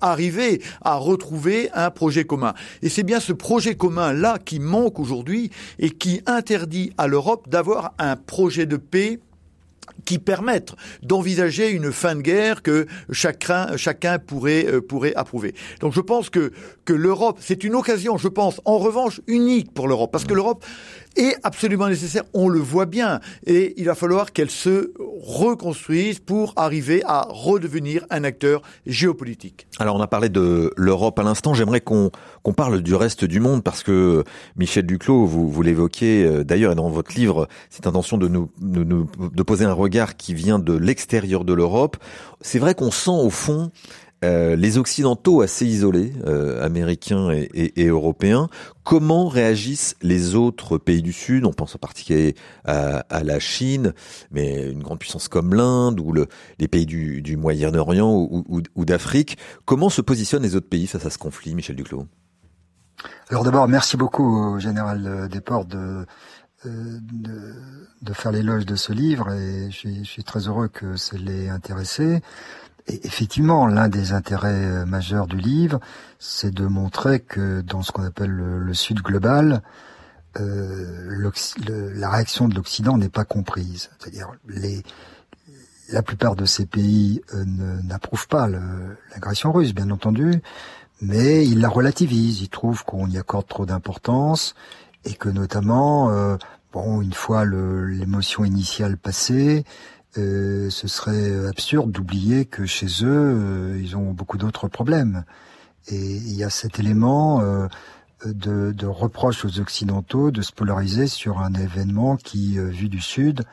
arriver 0.00 0.62
à 0.82 0.94
retrouver 0.94 1.68
un 1.74 1.90
projet 1.90 2.22
commun. 2.22 2.54
Et 2.82 2.90
c'est 2.90 3.02
bien 3.02 3.18
ce 3.18 3.32
projet 3.32 3.74
commun-là 3.74 4.38
qui 4.44 4.60
manque 4.60 5.00
aujourd'hui 5.00 5.50
et 5.80 5.90
qui 5.90 6.22
interdit 6.26 6.92
à 6.96 7.08
l'Europe 7.08 7.48
d'avoir 7.48 7.94
un 7.98 8.14
projet 8.14 8.64
de 8.64 8.76
paix 8.76 9.18
qui 10.08 10.18
permettent 10.18 10.74
d'envisager 11.02 11.68
une 11.68 11.92
fin 11.92 12.14
de 12.14 12.22
guerre 12.22 12.62
que 12.62 12.86
chacun, 13.10 13.66
euh, 13.74 14.80
pourrait 14.80 15.14
approuver. 15.14 15.54
Donc 15.80 15.92
je 15.92 16.00
pense 16.00 16.30
que, 16.30 16.50
que 16.86 16.94
l'Europe, 16.94 17.36
c'est 17.42 17.62
une 17.62 17.74
occasion, 17.74 18.16
je 18.16 18.28
pense, 18.28 18.58
en 18.64 18.78
revanche, 18.78 19.20
unique 19.26 19.74
pour 19.74 19.86
l'Europe, 19.86 20.10
parce 20.10 20.24
que 20.24 20.32
l'Europe 20.32 20.64
est 21.18 21.36
absolument 21.42 21.88
nécessaire, 21.88 22.22
on 22.32 22.48
le 22.48 22.60
voit 22.60 22.86
bien, 22.86 23.20
et 23.46 23.74
il 23.76 23.84
va 23.84 23.94
falloir 23.94 24.32
qu'elle 24.32 24.50
se 24.50 24.92
reconstruise 25.22 26.20
pour 26.20 26.52
arriver 26.56 27.02
à 27.04 27.26
redevenir 27.28 28.06
un 28.10 28.24
acteur 28.24 28.62
géopolitique. 28.86 29.66
Alors 29.78 29.96
on 29.96 30.00
a 30.00 30.06
parlé 30.06 30.28
de 30.28 30.72
l'Europe 30.76 31.18
à 31.18 31.22
l'instant, 31.22 31.54
j'aimerais 31.54 31.80
qu'on 31.80 32.10
qu'on 32.42 32.52
parle 32.52 32.80
du 32.80 32.94
reste 32.94 33.24
du 33.24 33.40
monde, 33.40 33.62
parce 33.62 33.82
que 33.82 34.24
Michel 34.56 34.86
Duclos, 34.86 35.26
vous, 35.26 35.50
vous 35.50 35.62
l'évoquez 35.62 36.24
euh, 36.24 36.44
d'ailleurs, 36.44 36.72
et 36.72 36.74
dans 36.74 36.88
votre 36.88 37.14
livre, 37.14 37.48
cette 37.68 37.86
intention 37.86 38.16
de 38.16 38.28
nous, 38.28 38.50
de 38.60 39.42
poser 39.42 39.64
un 39.64 39.72
regard 39.72 40.16
qui 40.16 40.34
vient 40.34 40.58
de 40.58 40.72
l'extérieur 40.72 41.44
de 41.44 41.52
l'Europe. 41.52 41.96
C'est 42.40 42.58
vrai 42.58 42.74
qu'on 42.74 42.90
sent 42.90 43.10
au 43.10 43.30
fond 43.30 43.70
euh, 44.24 44.56
les 44.56 44.78
Occidentaux 44.78 45.42
assez 45.42 45.64
isolés, 45.64 46.12
euh, 46.26 46.64
américains 46.64 47.30
et, 47.30 47.86
européens, 47.86 48.48
comment 48.82 49.28
réagissent 49.28 49.94
les 50.02 50.34
autres 50.34 50.76
pays 50.78 51.02
du 51.02 51.12
Sud? 51.12 51.44
On 51.44 51.52
pense 51.52 51.76
en 51.76 51.78
particulier 51.78 52.34
à, 52.64 53.04
la 53.22 53.38
Chine, 53.38 53.94
mais 54.30 54.70
une 54.70 54.82
grande 54.82 54.98
puissance 54.98 55.28
comme 55.28 55.54
l'Inde 55.54 56.00
ou 56.00 56.12
les 56.58 56.68
pays 56.68 56.86
du, 56.86 57.36
Moyen-Orient 57.36 58.10
ou, 58.10 58.84
d'Afrique. 58.84 59.38
Comment 59.64 59.88
se 59.88 60.00
positionnent 60.00 60.42
les 60.42 60.56
autres 60.56 60.68
pays 60.68 60.86
face 60.86 61.06
à 61.06 61.10
ce 61.10 61.18
conflit, 61.18 61.54
Michel 61.54 61.76
Duclos? 61.76 62.06
Alors 63.30 63.44
d'abord, 63.44 63.68
merci 63.68 63.96
beaucoup 63.96 64.54
au 64.54 64.58
général 64.58 65.28
Desportes 65.30 65.68
de, 65.68 66.04
euh, 66.66 66.98
de, 68.02 68.12
faire 68.12 68.32
l'éloge 68.32 68.66
de 68.66 68.74
ce 68.74 68.92
livre 68.92 69.30
et 69.32 69.70
je 69.70 69.76
suis, 69.76 69.98
je 70.04 70.10
suis 70.10 70.24
très 70.24 70.48
heureux 70.48 70.66
que 70.66 70.96
ça 70.96 71.16
l'ait 71.16 71.48
intéressé 71.48 72.20
effectivement, 72.88 73.66
l'un 73.66 73.88
des 73.88 74.12
intérêts 74.12 74.64
euh, 74.64 74.86
majeurs 74.86 75.26
du 75.26 75.36
livre, 75.36 75.80
c'est 76.18 76.52
de 76.52 76.66
montrer 76.66 77.20
que 77.20 77.60
dans 77.60 77.82
ce 77.82 77.92
qu'on 77.92 78.04
appelle 78.04 78.30
le, 78.30 78.74
Sud 78.74 79.00
global, 79.00 79.62
euh, 80.38 81.30
la 81.94 82.10
réaction 82.10 82.48
de 82.48 82.54
l'Occident 82.54 82.96
n'est 82.96 83.08
pas 83.08 83.24
comprise. 83.24 83.90
C'est-à-dire, 83.98 84.30
les, 84.48 84.82
la 85.90 86.02
plupart 86.02 86.36
de 86.36 86.44
ces 86.44 86.66
pays 86.66 87.22
euh, 87.34 87.44
n'approuvent 87.84 88.28
pas 88.28 88.48
l'agression 88.48 89.52
russe, 89.52 89.74
bien 89.74 89.90
entendu, 89.90 90.42
mais 91.00 91.46
ils 91.46 91.60
la 91.60 91.68
relativisent. 91.68 92.42
Ils 92.42 92.48
trouvent 92.48 92.84
qu'on 92.84 93.08
y 93.08 93.18
accorde 93.18 93.46
trop 93.46 93.66
d'importance 93.66 94.54
et 95.04 95.14
que 95.14 95.28
notamment, 95.28 96.10
euh, 96.10 96.36
bon, 96.72 97.00
une 97.00 97.12
fois 97.12 97.44
l'émotion 97.44 98.44
initiale 98.44 98.96
passée, 98.96 99.64
euh, 100.16 100.70
ce 100.70 100.88
serait 100.88 101.46
absurde 101.46 101.90
d'oublier 101.92 102.46
que 102.46 102.64
chez 102.64 102.86
eux, 103.02 103.06
euh, 103.06 103.80
ils 103.80 103.96
ont 103.96 104.12
beaucoup 104.12 104.38
d'autres 104.38 104.68
problèmes. 104.68 105.24
Et 105.88 105.96
il 105.96 106.34
y 106.34 106.44
a 106.44 106.50
cet 106.50 106.78
élément 106.78 107.42
euh, 107.42 107.66
de, 108.24 108.72
de, 108.72 108.86
reproche 108.86 109.44
aux 109.44 109.60
Occidentaux 109.60 110.30
de 110.30 110.42
se 110.42 110.52
polariser 110.52 111.06
sur 111.06 111.40
un 111.40 111.52
événement 111.54 112.16
qui, 112.16 112.58
vu 112.58 112.88
du 112.88 113.00
Sud, 113.00 113.44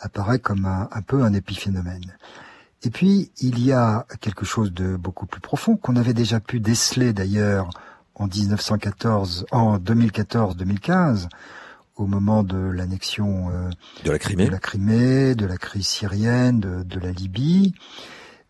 apparaît 0.00 0.38
comme 0.38 0.66
un, 0.66 0.88
un, 0.92 1.02
peu 1.02 1.22
un 1.22 1.32
épiphénomène. 1.32 2.16
Et 2.82 2.90
puis, 2.90 3.30
il 3.40 3.64
y 3.64 3.72
a 3.72 4.06
quelque 4.20 4.44
chose 4.44 4.72
de 4.72 4.96
beaucoup 4.96 5.26
plus 5.26 5.40
profond 5.40 5.76
qu'on 5.76 5.96
avait 5.96 6.14
déjà 6.14 6.40
pu 6.40 6.60
déceler 6.60 7.12
d'ailleurs 7.12 7.70
en 8.14 8.26
1914, 8.26 9.46
en 9.50 9.78
2014-2015, 9.78 11.28
au 11.96 12.06
moment 12.06 12.42
de 12.42 12.56
l'annexion 12.56 13.50
euh, 13.50 13.70
de 14.04 14.10
la 14.10 14.18
Crimée, 14.18 14.46
de 14.46 14.50
la 14.50 14.58
Crimée, 14.58 15.34
de 15.34 15.46
la 15.46 15.56
crise 15.56 15.86
syrienne, 15.86 16.60
de, 16.60 16.82
de 16.82 16.98
la 16.98 17.12
Libye, 17.12 17.74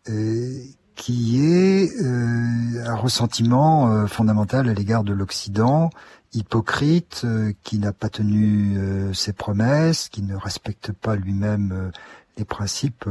euh, 0.09 0.63
qui 0.95 1.43
est 1.43 1.91
euh, 2.01 2.85
un 2.85 2.95
ressentiment 2.95 3.91
euh, 3.91 4.07
fondamental 4.07 4.69
à 4.69 4.73
l'égard 4.73 5.03
de 5.03 5.13
l'Occident, 5.13 5.89
hypocrite, 6.33 7.21
euh, 7.25 7.53
qui 7.63 7.79
n'a 7.79 7.91
pas 7.91 8.09
tenu 8.09 8.77
ses 9.13 9.33
promesses, 9.33 10.09
qui 10.09 10.23
ne 10.23 10.35
respecte 10.35 10.91
pas 10.91 11.15
lui-même 11.15 11.91
les 12.37 12.45
principes 12.45 13.05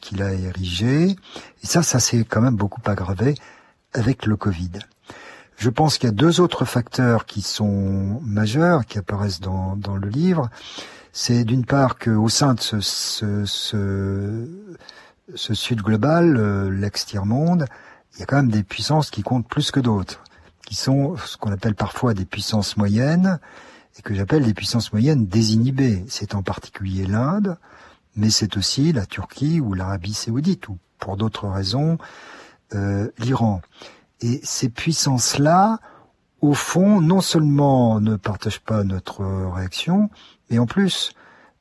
qu'il 0.00 0.22
a 0.22 0.32
érigés. 0.32 1.16
Et 1.62 1.66
ça, 1.66 1.82
ça 1.82 2.00
s'est 2.00 2.24
quand 2.24 2.40
même 2.40 2.56
beaucoup 2.56 2.82
aggravé 2.84 3.34
avec 3.94 4.26
le 4.26 4.36
Covid. 4.36 4.70
Je 5.58 5.70
pense 5.70 5.98
qu'il 5.98 6.08
y 6.08 6.12
a 6.12 6.14
deux 6.14 6.40
autres 6.40 6.64
facteurs 6.64 7.26
qui 7.26 7.42
sont 7.42 8.20
majeurs, 8.22 8.86
qui 8.86 8.96
apparaissent 8.96 9.40
dans, 9.40 9.74
dans 9.74 9.96
le 9.96 10.08
livre. 10.08 10.48
C'est 11.12 11.42
d'une 11.42 11.64
part 11.64 11.98
qu'au 11.98 12.28
sein 12.28 12.54
de 12.54 12.60
ce, 12.60 12.80
ce, 12.80 13.44
ce, 15.34 15.54
Sud 15.54 15.82
global, 15.82 16.36
euh, 16.36 16.70
l'ex-tiers-monde, 16.70 17.66
il 18.14 18.20
y 18.20 18.22
a 18.22 18.26
quand 18.26 18.36
même 18.36 18.52
des 18.52 18.62
puissances 18.62 19.10
qui 19.10 19.22
comptent 19.22 19.48
plus 19.48 19.72
que 19.72 19.80
d'autres, 19.80 20.22
qui 20.64 20.76
sont 20.76 21.16
ce 21.16 21.36
qu'on 21.36 21.50
appelle 21.50 21.74
parfois 21.74 22.14
des 22.14 22.24
puissances 22.24 22.76
moyennes, 22.76 23.40
et 23.98 24.02
que 24.02 24.14
j'appelle 24.14 24.44
des 24.44 24.54
puissances 24.54 24.92
moyennes 24.92 25.26
désinhibées. 25.26 26.04
C'est 26.06 26.36
en 26.36 26.44
particulier 26.44 27.04
l'Inde, 27.04 27.58
mais 28.14 28.30
c'est 28.30 28.56
aussi 28.56 28.92
la 28.92 29.06
Turquie 29.06 29.58
ou 29.60 29.74
l'Arabie 29.74 30.14
saoudite, 30.14 30.68
ou 30.68 30.78
pour 31.00 31.16
d'autres 31.16 31.48
raisons, 31.48 31.98
euh, 32.76 33.10
l'Iran. 33.18 33.60
Et 34.20 34.40
ces 34.42 34.68
puissances-là, 34.68 35.78
au 36.40 36.54
fond, 36.54 37.00
non 37.00 37.20
seulement 37.20 38.00
ne 38.00 38.16
partagent 38.16 38.60
pas 38.60 38.84
notre 38.84 39.24
réaction, 39.54 40.10
mais 40.50 40.58
en 40.58 40.66
plus 40.66 41.12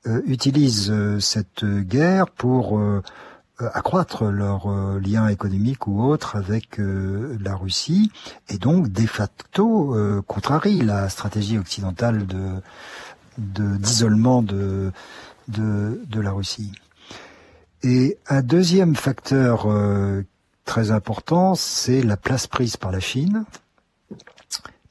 euh, 0.06 0.22
utilisent 0.26 0.92
euh, 0.92 1.20
cette 1.20 1.66
guerre 1.66 2.30
pour 2.30 2.78
euh, 2.78 3.02
accroître 3.60 4.26
leurs 4.26 4.70
liens 5.00 5.28
économiques 5.30 5.88
ou 5.88 6.04
autres 6.04 6.36
avec 6.36 6.78
la 6.78 7.56
Russie, 7.56 8.12
et 8.50 8.60
donc 8.60 8.90
de 8.90 9.08
facto 9.08 9.96
contrarie 10.28 10.82
la 10.82 11.10
stratégie 11.10 11.58
occidentale 11.58 12.28
de 12.28 12.62
d'isolement 13.40 14.44
de, 14.44 14.92
de, 15.48 16.00
de 16.08 16.22
la 16.22 16.34
Russie. 16.34 16.72
Et 17.82 18.20
un 18.28 18.44
deuxième 18.44 18.96
facteur 18.96 19.66
très 20.68 20.92
important, 20.92 21.56
c'est 21.56 22.04
la 22.04 22.18
place 22.18 22.46
prise 22.46 22.78
par 22.78 22.92
la 22.92 23.00
Chine, 23.00 23.46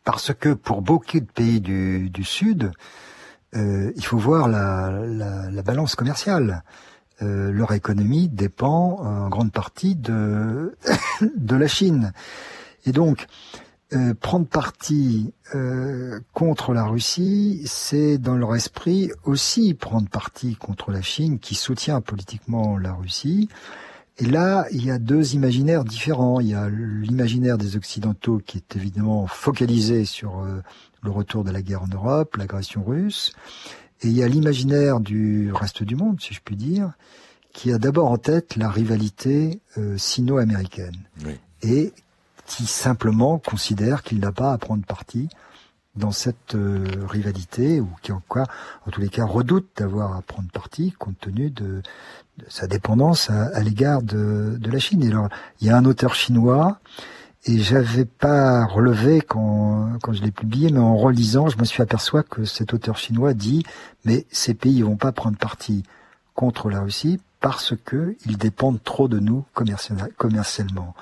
parce 0.04 0.34
que 0.34 0.54
pour 0.54 0.82
beaucoup 0.82 1.20
de 1.20 1.26
pays 1.26 1.60
du, 1.60 2.24
Sud, 2.24 2.72
euh, 3.54 3.92
il 3.94 4.04
faut 4.04 4.16
voir 4.16 4.48
la, 4.48 4.90
la, 4.90 5.62
balance 5.62 5.94
commerciale. 5.94 6.64
Euh, 7.22 7.52
leur 7.52 7.72
économie 7.72 8.28
dépend 8.28 8.98
en 9.00 9.28
grande 9.28 9.52
partie 9.52 9.94
de, 9.94 10.76
de 11.36 11.56
la 11.56 11.68
Chine. 11.68 12.12
Et 12.86 12.92
donc, 12.92 13.26
euh, 13.92 14.14
prendre 14.14 14.46
parti 14.46 15.32
contre 16.32 16.72
la 16.72 16.84
Russie, 16.84 17.62
c'est 17.66 18.18
dans 18.18 18.36
leur 18.36 18.56
esprit 18.56 19.12
aussi 19.24 19.74
prendre 19.74 20.08
parti 20.08 20.56
contre 20.56 20.90
la 20.90 21.02
Chine 21.02 21.38
qui 21.38 21.54
soutient 21.54 22.00
politiquement 22.00 22.78
la 22.78 22.92
Russie. 22.92 23.48
Et 24.18 24.24
là, 24.24 24.66
il 24.70 24.84
y 24.84 24.90
a 24.90 24.98
deux 24.98 25.34
imaginaires 25.34 25.84
différents. 25.84 26.40
Il 26.40 26.48
y 26.48 26.54
a 26.54 26.68
l'imaginaire 26.68 27.58
des 27.58 27.76
Occidentaux 27.76 28.40
qui 28.44 28.58
est 28.58 28.76
évidemment 28.76 29.26
focalisé 29.26 30.04
sur 30.04 30.38
euh, 30.38 30.62
le 31.02 31.10
retour 31.10 31.44
de 31.44 31.50
la 31.50 31.60
guerre 31.60 31.82
en 31.82 31.88
Europe, 31.88 32.36
l'agression 32.36 32.82
russe. 32.82 33.34
Et 34.02 34.08
il 34.08 34.16
y 34.16 34.22
a 34.22 34.28
l'imaginaire 34.28 35.00
du 35.00 35.52
reste 35.52 35.82
du 35.82 35.96
monde, 35.96 36.20
si 36.20 36.32
je 36.32 36.40
puis 36.42 36.56
dire, 36.56 36.92
qui 37.52 37.72
a 37.72 37.78
d'abord 37.78 38.10
en 38.10 38.18
tête 38.18 38.56
la 38.56 38.70
rivalité 38.70 39.60
euh, 39.78 39.96
sino-américaine 39.96 40.96
et 41.62 41.92
qui 42.46 42.66
simplement 42.66 43.38
considère 43.38 44.02
qu'il 44.02 44.20
n'a 44.20 44.32
pas 44.32 44.52
à 44.52 44.58
prendre 44.58 44.84
parti 44.84 45.28
dans 45.96 46.12
cette 46.12 46.54
euh, 46.54 46.84
rivalité 47.08 47.80
ou 47.80 47.88
qui 48.02 48.12
en 48.12 48.22
quoi, 48.28 48.44
en 48.86 48.90
tous 48.90 49.00
les 49.00 49.08
cas, 49.08 49.24
redoute 49.24 49.68
d'avoir 49.76 50.16
à 50.16 50.22
prendre 50.22 50.50
parti 50.50 50.92
compte 50.92 51.18
tenu 51.20 51.50
de, 51.50 51.82
sa 52.48 52.66
dépendance 52.66 53.30
à, 53.30 53.60
l'égard 53.60 54.02
de, 54.02 54.56
de, 54.58 54.70
la 54.70 54.78
Chine. 54.78 55.02
Et 55.02 55.08
alors, 55.08 55.28
il 55.60 55.66
y 55.66 55.70
a 55.70 55.76
un 55.76 55.84
auteur 55.84 56.14
chinois 56.14 56.80
et 57.46 57.58
j'avais 57.58 58.04
pas 58.04 58.66
relevé 58.66 59.20
quand, 59.20 59.98
quand 60.02 60.12
je 60.12 60.22
l'ai 60.22 60.32
publié, 60.32 60.70
mais 60.70 60.80
en 60.80 60.96
relisant, 60.96 61.48
je 61.48 61.58
me 61.58 61.64
suis 61.64 61.82
aperçu 61.82 62.16
que 62.28 62.44
cet 62.44 62.74
auteur 62.74 62.96
chinois 62.96 63.34
dit, 63.34 63.64
mais 64.04 64.26
ces 64.30 64.54
pays 64.54 64.82
vont 64.82 64.96
pas 64.96 65.12
prendre 65.12 65.38
parti 65.38 65.84
contre 66.34 66.68
la 66.70 66.80
Russie 66.80 67.20
parce 67.40 67.74
que 67.84 68.16
ils 68.26 68.36
dépendent 68.36 68.82
trop 68.82 69.06
de 69.08 69.18
nous 69.20 69.44
commercialement. 69.54 70.94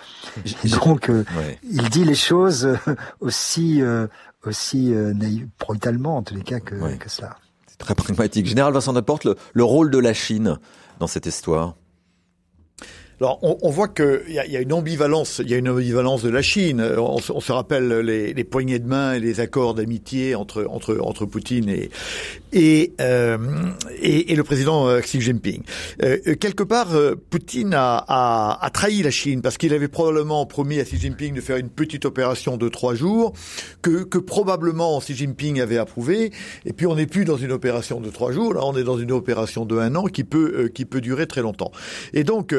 Et 0.64 0.68
donc, 0.68 1.08
euh, 1.08 1.24
il 1.62 1.88
dit 1.88 2.04
les 2.04 2.14
choses 2.14 2.76
aussi 3.20 3.80
euh, 3.80 4.06
aussi 4.46 4.94
euh, 4.94 5.12
brutalement 5.58 6.16
en 6.18 6.22
tous 6.22 6.34
les 6.34 6.42
cas 6.42 6.60
que, 6.60 6.96
que 6.96 7.10
cela. 7.10 7.36
C'est 7.66 7.78
très 7.78 7.94
pragmatique. 7.94 8.46
Général 8.46 8.72
Vincent 8.72 8.92
Deporte, 8.92 9.24
le, 9.24 9.36
le 9.52 9.64
rôle 9.64 9.90
de 9.90 9.98
la 9.98 10.14
Chine 10.14 10.58
dans 11.00 11.06
cette 11.06 11.26
histoire? 11.26 11.74
Alors, 13.20 13.38
on, 13.42 13.58
on 13.62 13.70
voit 13.70 13.88
qu'il 13.88 14.22
y 14.28 14.34
y 14.50 14.56
a 14.56 14.60
une 14.60 14.72
ambivalence, 14.72 15.40
il 15.44 15.50
y 15.50 15.54
a 15.54 15.56
une 15.56 15.68
ambivalence 15.68 16.22
de 16.22 16.30
la 16.30 16.42
Chine. 16.42 16.80
On, 16.98 17.18
on 17.28 17.40
se 17.40 17.52
rappelle 17.52 18.00
les, 18.00 18.34
les, 18.34 18.44
poignées 18.44 18.78
de 18.78 18.86
main 18.86 19.14
et 19.14 19.20
les 19.20 19.40
accords 19.40 19.74
d'amitié 19.74 20.34
entre 20.34 20.66
entre 20.68 20.98
entre 21.00 21.24
Poutine 21.26 21.68
et 21.68 21.90
et, 22.52 22.92
euh, 23.00 23.36
et, 24.00 24.32
et 24.32 24.36
le 24.36 24.44
président 24.44 24.88
euh, 24.88 25.00
Xi 25.00 25.20
Jinping. 25.20 25.62
Euh, 26.02 26.36
quelque 26.36 26.62
part, 26.62 26.94
euh, 26.94 27.14
Poutine 27.30 27.74
a, 27.74 27.96
a, 28.06 28.64
a, 28.64 28.70
trahi 28.70 29.02
la 29.02 29.10
Chine 29.10 29.42
parce 29.42 29.58
qu'il 29.58 29.74
avait 29.74 29.88
probablement 29.88 30.46
promis 30.46 30.78
à 30.78 30.84
Xi 30.84 30.98
Jinping 30.98 31.34
de 31.34 31.40
faire 31.40 31.56
une 31.56 31.68
petite 31.68 32.04
opération 32.04 32.56
de 32.56 32.68
trois 32.68 32.94
jours 32.94 33.32
que 33.82 34.04
que 34.04 34.18
probablement 34.18 35.00
Xi 35.00 35.14
Jinping 35.14 35.60
avait 35.60 35.78
approuvé. 35.78 36.32
Et 36.64 36.72
puis 36.72 36.86
on 36.86 36.94
n'est 36.94 37.06
plus 37.06 37.24
dans 37.24 37.36
une 37.36 37.52
opération 37.52 38.00
de 38.00 38.10
trois 38.10 38.32
jours, 38.32 38.54
là 38.54 38.60
on 38.64 38.76
est 38.76 38.84
dans 38.84 38.98
une 38.98 39.12
opération 39.12 39.64
de 39.64 39.76
un 39.78 39.94
an 39.96 40.04
qui 40.04 40.24
peut 40.24 40.70
qui 40.72 40.84
peut 40.84 41.00
durer 41.00 41.26
très 41.26 41.42
longtemps. 41.42 41.72
Et 42.12 42.24
donc 42.24 42.54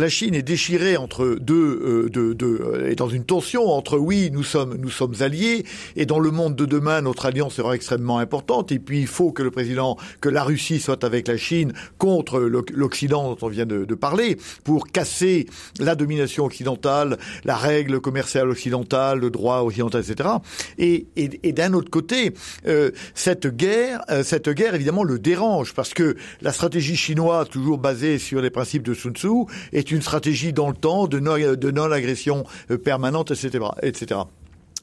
la 0.00 0.08
Chine 0.08 0.34
est 0.34 0.42
déchirée 0.42 0.96
entre 0.96 1.36
deux, 1.40 2.08
deux, 2.10 2.34
deux 2.34 2.60
euh, 2.62 2.90
est 2.90 2.96
dans 2.96 3.08
une 3.08 3.24
tension 3.24 3.68
entre 3.68 3.98
oui, 3.98 4.30
nous 4.32 4.42
sommes, 4.42 4.76
nous 4.76 4.90
sommes 4.90 5.14
alliés, 5.20 5.64
et 5.94 6.06
dans 6.06 6.18
le 6.18 6.30
monde 6.30 6.56
de 6.56 6.64
demain, 6.64 7.02
notre 7.02 7.26
alliance 7.26 7.54
sera 7.54 7.74
extrêmement 7.74 8.18
importante, 8.18 8.72
et 8.72 8.78
puis 8.78 9.00
il 9.00 9.06
faut 9.06 9.30
que 9.30 9.42
le 9.42 9.50
président, 9.50 9.96
que 10.20 10.28
la 10.28 10.42
Russie 10.42 10.80
soit 10.80 11.04
avec 11.04 11.28
la 11.28 11.36
Chine 11.36 11.72
contre 11.98 12.40
l'Occident 12.40 13.34
dont 13.34 13.46
on 13.46 13.48
vient 13.48 13.66
de, 13.66 13.84
de, 13.84 13.94
parler, 13.94 14.38
pour 14.64 14.86
casser 14.86 15.46
la 15.78 15.94
domination 15.94 16.46
occidentale, 16.46 17.18
la 17.44 17.56
règle 17.56 18.00
commerciale 18.00 18.48
occidentale, 18.48 19.20
le 19.20 19.30
droit 19.30 19.60
occidental, 19.60 20.02
etc. 20.02 20.30
Et, 20.78 21.06
et, 21.16 21.40
et 21.42 21.52
d'un 21.52 21.74
autre 21.74 21.90
côté, 21.90 22.32
euh, 22.66 22.90
cette 23.14 23.46
guerre, 23.46 24.02
euh, 24.10 24.22
cette 24.22 24.48
guerre 24.48 24.74
évidemment 24.74 25.04
le 25.04 25.18
dérange, 25.18 25.74
parce 25.74 25.92
que 25.92 26.16
la 26.40 26.52
stratégie 26.52 26.96
chinoise, 26.96 27.48
toujours 27.50 27.78
basée 27.78 28.18
sur 28.18 28.40
les 28.40 28.50
principes 28.50 28.82
de 28.82 28.94
Sun 28.94 29.14
Tzu, 29.14 29.28
est 29.72 29.89
une 29.90 30.02
stratégie 30.02 30.52
dans 30.52 30.68
le 30.68 30.74
temps 30.74 31.06
de 31.06 31.18
non-agression 31.70 32.44
euh, 32.70 32.78
permanente, 32.78 33.30
etc., 33.30 33.64
etc. 33.82 34.20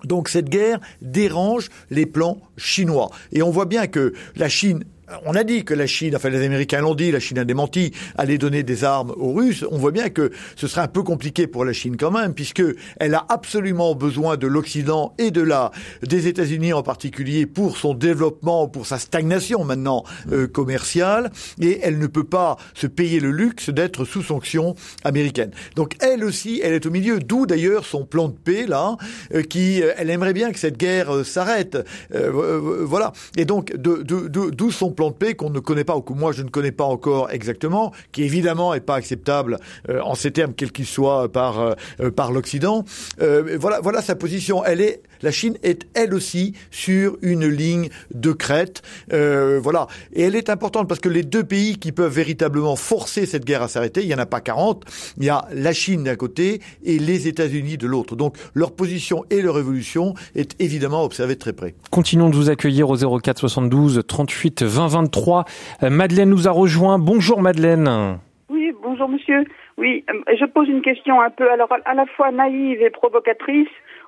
Donc 0.04 0.30
cette 0.30 0.50
guerre 0.50 0.80
dérange 1.02 1.70
les 1.90 2.06
plans 2.06 2.40
chinois. 2.56 3.10
Et 3.32 3.42
on 3.42 3.50
voit 3.50 3.66
bien 3.66 3.88
que 3.88 4.14
la 4.36 4.50
Chine 4.50 4.84
on 5.26 5.36
a 5.36 5.44
dit 5.44 5.64
que 5.64 5.74
la 5.74 5.88
Chine, 5.88 6.16
enfin 6.16 6.30
les 6.30 6.46
Américains 6.46 6.82
l'ont 6.82 6.96
dit, 6.96 7.12
la 7.12 7.20
Chine 7.20 7.40
a 7.40 7.46
démenti, 7.46 7.94
allait 8.18 8.38
donner 8.38 8.64
des 8.64 8.84
armes 8.84 9.14
aux 9.18 9.34
Russes. 9.34 9.66
On 9.72 9.78
voit 9.78 9.92
bien 9.92 10.10
que 10.10 10.32
ce 10.56 10.68
serait 10.68 10.82
un 10.82 10.88
peu 10.88 11.04
compliqué 11.04 11.48
pour 11.48 11.64
la 11.64 11.74
Chine 11.74 11.96
quand 11.98 12.12
même, 12.12 12.34
puisque 12.34 12.64
elle 13.00 13.16
a 13.16 13.26
absolument 13.30 13.96
besoin 13.96 14.36
de 14.36 14.48
l'Occident 14.48 15.14
et 15.18 15.32
de 15.32 15.42
la 15.42 15.72
des 16.04 16.28
États-Unis 16.28 16.74
en 16.74 16.84
particulier 16.84 17.46
pour 17.46 17.78
son 17.78 17.94
développement, 17.94 18.68
pour 18.68 18.86
sa 18.86 19.00
stagnation 19.00 19.64
maintenant 19.64 20.04
euh, 20.32 20.48
commerciale, 20.48 21.32
et 21.62 21.80
elle 21.82 22.00
ne 22.00 22.08
peut 22.08 22.26
pas 22.26 22.58
se 22.74 22.88
payer 22.88 23.20
le 23.20 23.32
luxe 23.32 23.70
d'être 23.70 24.04
sous 24.04 24.24
sanction 24.24 24.76
américaine. 25.04 25.52
Donc 25.76 25.96
elle 26.02 26.24
aussi, 26.24 26.60
elle 26.64 26.74
est 26.74 26.86
au 26.86 26.92
milieu, 26.92 27.20
d'où 27.20 27.46
d'ailleurs 27.46 27.86
son 27.86 28.06
plan 28.06 28.28
de 28.28 28.36
paix 28.36 28.66
là, 28.68 28.98
euh, 29.34 29.42
qui, 29.42 29.82
euh, 29.82 29.94
elle 29.98 30.10
aimerait 30.10 30.34
bien 30.34 30.52
que 30.52 30.60
cette 30.60 30.78
guerre 30.78 31.26
s'arrête, 31.26 31.78
voilà. 32.12 33.14
Et 33.38 33.46
donc 33.46 33.74
d'où 33.76 34.72
son 34.72 34.92
plan 34.98 35.12
de 35.12 35.16
paix 35.16 35.36
qu'on 35.36 35.50
ne 35.50 35.60
connaît 35.60 35.86
pas, 35.86 35.96
ou 35.96 36.02
que 36.02 36.12
moi 36.12 36.34
je 36.34 36.44
ne 36.44 36.50
connais 36.50 36.74
pas 36.74 36.84
encore 36.84 37.32
exactement, 37.32 37.94
qui 38.12 38.24
évidemment 38.24 38.74
n'est 38.74 38.82
pas 38.82 38.96
acceptable 38.96 39.60
euh, 39.90 40.02
en 40.02 40.16
ces 40.16 40.32
termes, 40.32 40.54
quels 40.54 40.74
qu'ils 40.74 40.88
soient, 40.88 41.32
par, 41.32 41.62
euh, 41.62 41.74
euh, 42.02 42.12
par 42.12 42.34
l'Occident. 42.34 42.84
voilà, 43.18 43.80
voilà 43.80 44.02
sa 44.02 44.16
position. 44.16 44.66
Elle 44.66 44.82
est, 44.82 45.02
la 45.22 45.32
Chine 45.32 45.58
est 45.64 45.88
elle 45.94 46.14
aussi 46.14 46.54
sur 46.72 47.18
une 47.22 47.48
ligne 47.48 47.90
de 48.14 48.32
crête. 48.32 48.82
voilà. 49.10 49.88
Et 50.14 50.24
elle 50.24 50.36
est 50.36 50.50
importante 50.50 50.88
parce 50.88 51.00
que 51.00 51.10
les 51.10 51.24
deux 51.24 51.44
pays 51.44 51.78
qui 51.78 51.92
peuvent 51.92 52.14
véritablement 52.14 52.76
forcer 52.76 53.26
cette 53.26 53.46
guerre 53.46 53.62
à 53.62 53.68
s'arrêter, 53.68 54.02
il 54.02 54.08
n'y 54.08 54.16
en 54.16 54.20
a 54.20 54.26
pas 54.26 54.42
40, 54.42 54.86
il 55.18 55.26
y 55.26 55.30
a 55.30 55.46
la 55.54 55.74
Chine 55.74 56.04
d'un 56.04 56.16
côté 56.16 56.62
et 56.84 57.00
les 57.00 57.28
États-Unis 57.28 57.78
de 57.78 57.88
l'autre. 57.88 58.16
Donc 58.16 58.36
leur 58.54 58.76
position 58.76 59.24
et 59.30 59.42
leur 59.42 59.58
évolution 59.58 60.14
est 60.36 60.60
évidemment 60.62 61.04
observée 61.04 61.36
de 61.36 61.40
très 61.40 61.54
près. 61.54 61.76
Continuons 61.92 62.30
de 62.30 62.36
vous 62.36 62.50
accueillir 62.50 62.90
au 62.90 63.20
04 63.20 63.38
72 63.40 64.04
38 64.08 64.64
20 64.64 64.88
23. 64.88 65.46
Euh, 65.84 65.90
Madeleine 65.90 66.30
nous 66.30 66.48
a 66.48 66.52
rejoint. 66.52 67.00
Bonjour 67.00 67.42
Madeleine. 67.42 68.20
Oui, 68.50 68.72
bonjour 68.82 69.10
monsieur. 69.10 69.44
Oui, 69.78 70.04
euh, 70.10 70.36
je 70.40 70.46
pose 70.46 70.68
une 70.70 70.82
question 70.82 71.22
un 71.22 71.30
peu 71.30 71.50
alors 71.52 71.70
à 71.86 71.94
la 71.94 72.06
fois 72.06 72.32
naïve 72.32 72.82
et 72.82 72.90
provocatrice 72.90 73.68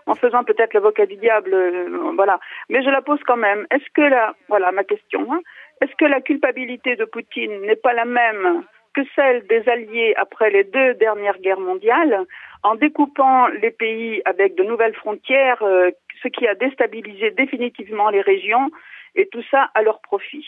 en 0.10 0.16
faisant 0.16 0.44
peut-être 0.44 0.74
l'avocat 0.74 1.06
du 1.06 1.16
diable, 1.18 1.54
euh, 1.54 2.12
voilà. 2.16 2.40
Mais 2.70 2.84
je 2.84 2.90
la 2.90 3.02
pose 3.02 3.20
quand 3.28 3.38
même. 3.38 3.68
Est-ce 3.72 3.90
que 3.94 4.02
la, 4.02 4.34
voilà 4.48 4.72
ma 4.72 4.84
question, 4.84 5.32
hein. 5.32 5.42
est-ce 5.82 5.96
que 5.96 6.06
la 6.06 6.20
culpabilité 6.20 6.96
de 6.96 7.06
Poutine 7.06 7.62
n'est 7.62 7.76
pas 7.76 7.94
la 7.94 8.06
même 8.06 8.64
que 8.96 9.02
celle 9.16 9.46
des 9.46 9.70
Alliés 9.70 10.16
après 10.18 10.50
les 10.50 10.64
deux 10.64 10.96
dernières 10.96 11.38
guerres 11.40 11.60
mondiales, 11.60 12.26
en 12.64 12.74
découpant 12.74 13.48
les 13.62 13.70
pays 13.70 14.22
avec 14.26 14.56
de 14.56 14.64
nouvelles 14.64 14.96
frontières, 14.96 15.62
ce 15.62 16.28
qui 16.28 16.48
a 16.48 16.56
déstabilisé 16.56 17.30
définitivement 17.30 18.10
les 18.10 18.22
régions 18.22 18.72
et 19.16 19.28
tout 19.28 19.44
ça 19.52 19.70
à 19.76 19.84
leur 19.84 20.02
profit? 20.02 20.44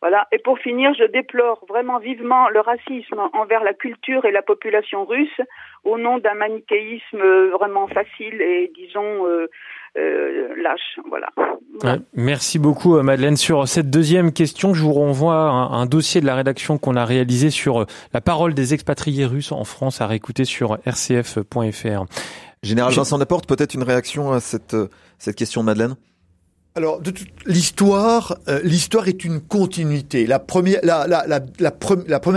Voilà. 0.00 0.26
Et 0.32 0.38
pour 0.38 0.58
finir, 0.58 0.92
je 0.98 1.04
déplore 1.04 1.64
vraiment 1.68 1.98
vivement 1.98 2.48
le 2.48 2.60
racisme 2.60 3.20
envers 3.34 3.62
la 3.62 3.74
culture 3.74 4.24
et 4.24 4.32
la 4.32 4.42
population 4.42 5.04
russe 5.04 5.40
au 5.84 5.98
nom 5.98 6.18
d'un 6.18 6.34
manichéisme 6.34 7.22
vraiment 7.50 7.86
facile 7.86 8.40
et 8.40 8.72
disons 8.74 9.26
euh, 9.26 9.46
euh, 9.98 10.54
lâche. 10.56 10.98
Voilà. 11.08 11.28
merci 12.14 12.58
beaucoup 12.58 12.96
euh, 12.96 13.02
Madeleine. 13.02 13.36
Sur 13.36 13.68
cette 13.68 13.90
deuxième 13.90 14.32
question, 14.32 14.72
je 14.72 14.82
vous 14.82 14.92
renvoie 14.94 15.34
un, 15.34 15.72
un 15.72 15.86
dossier 15.86 16.22
de 16.22 16.26
la 16.26 16.34
rédaction 16.34 16.78
qu'on 16.78 16.96
a 16.96 17.04
réalisé 17.04 17.50
sur 17.50 17.84
la 18.14 18.20
parole 18.22 18.54
des 18.54 18.72
expatriés 18.72 19.26
russes 19.26 19.52
en 19.52 19.64
France 19.64 20.00
à 20.00 20.06
réécouter 20.06 20.46
sur 20.46 20.78
rcf.fr. 20.86 22.04
Général 22.62 22.92
Vincent 22.92 23.18
Laporte, 23.18 23.46
peut-être 23.46 23.74
une 23.74 23.82
réaction 23.82 24.32
à 24.32 24.40
cette, 24.40 24.76
cette 25.18 25.36
question 25.36 25.62
de 25.62 25.66
Madeleine? 25.66 25.96
Alors, 26.76 27.00
l'histoire, 27.46 28.38
euh, 28.46 28.60
l'histoire 28.62 29.08
est 29.08 29.24
une 29.24 29.40
continuité. 29.40 30.24
La 30.24 30.38
première, 30.38 30.80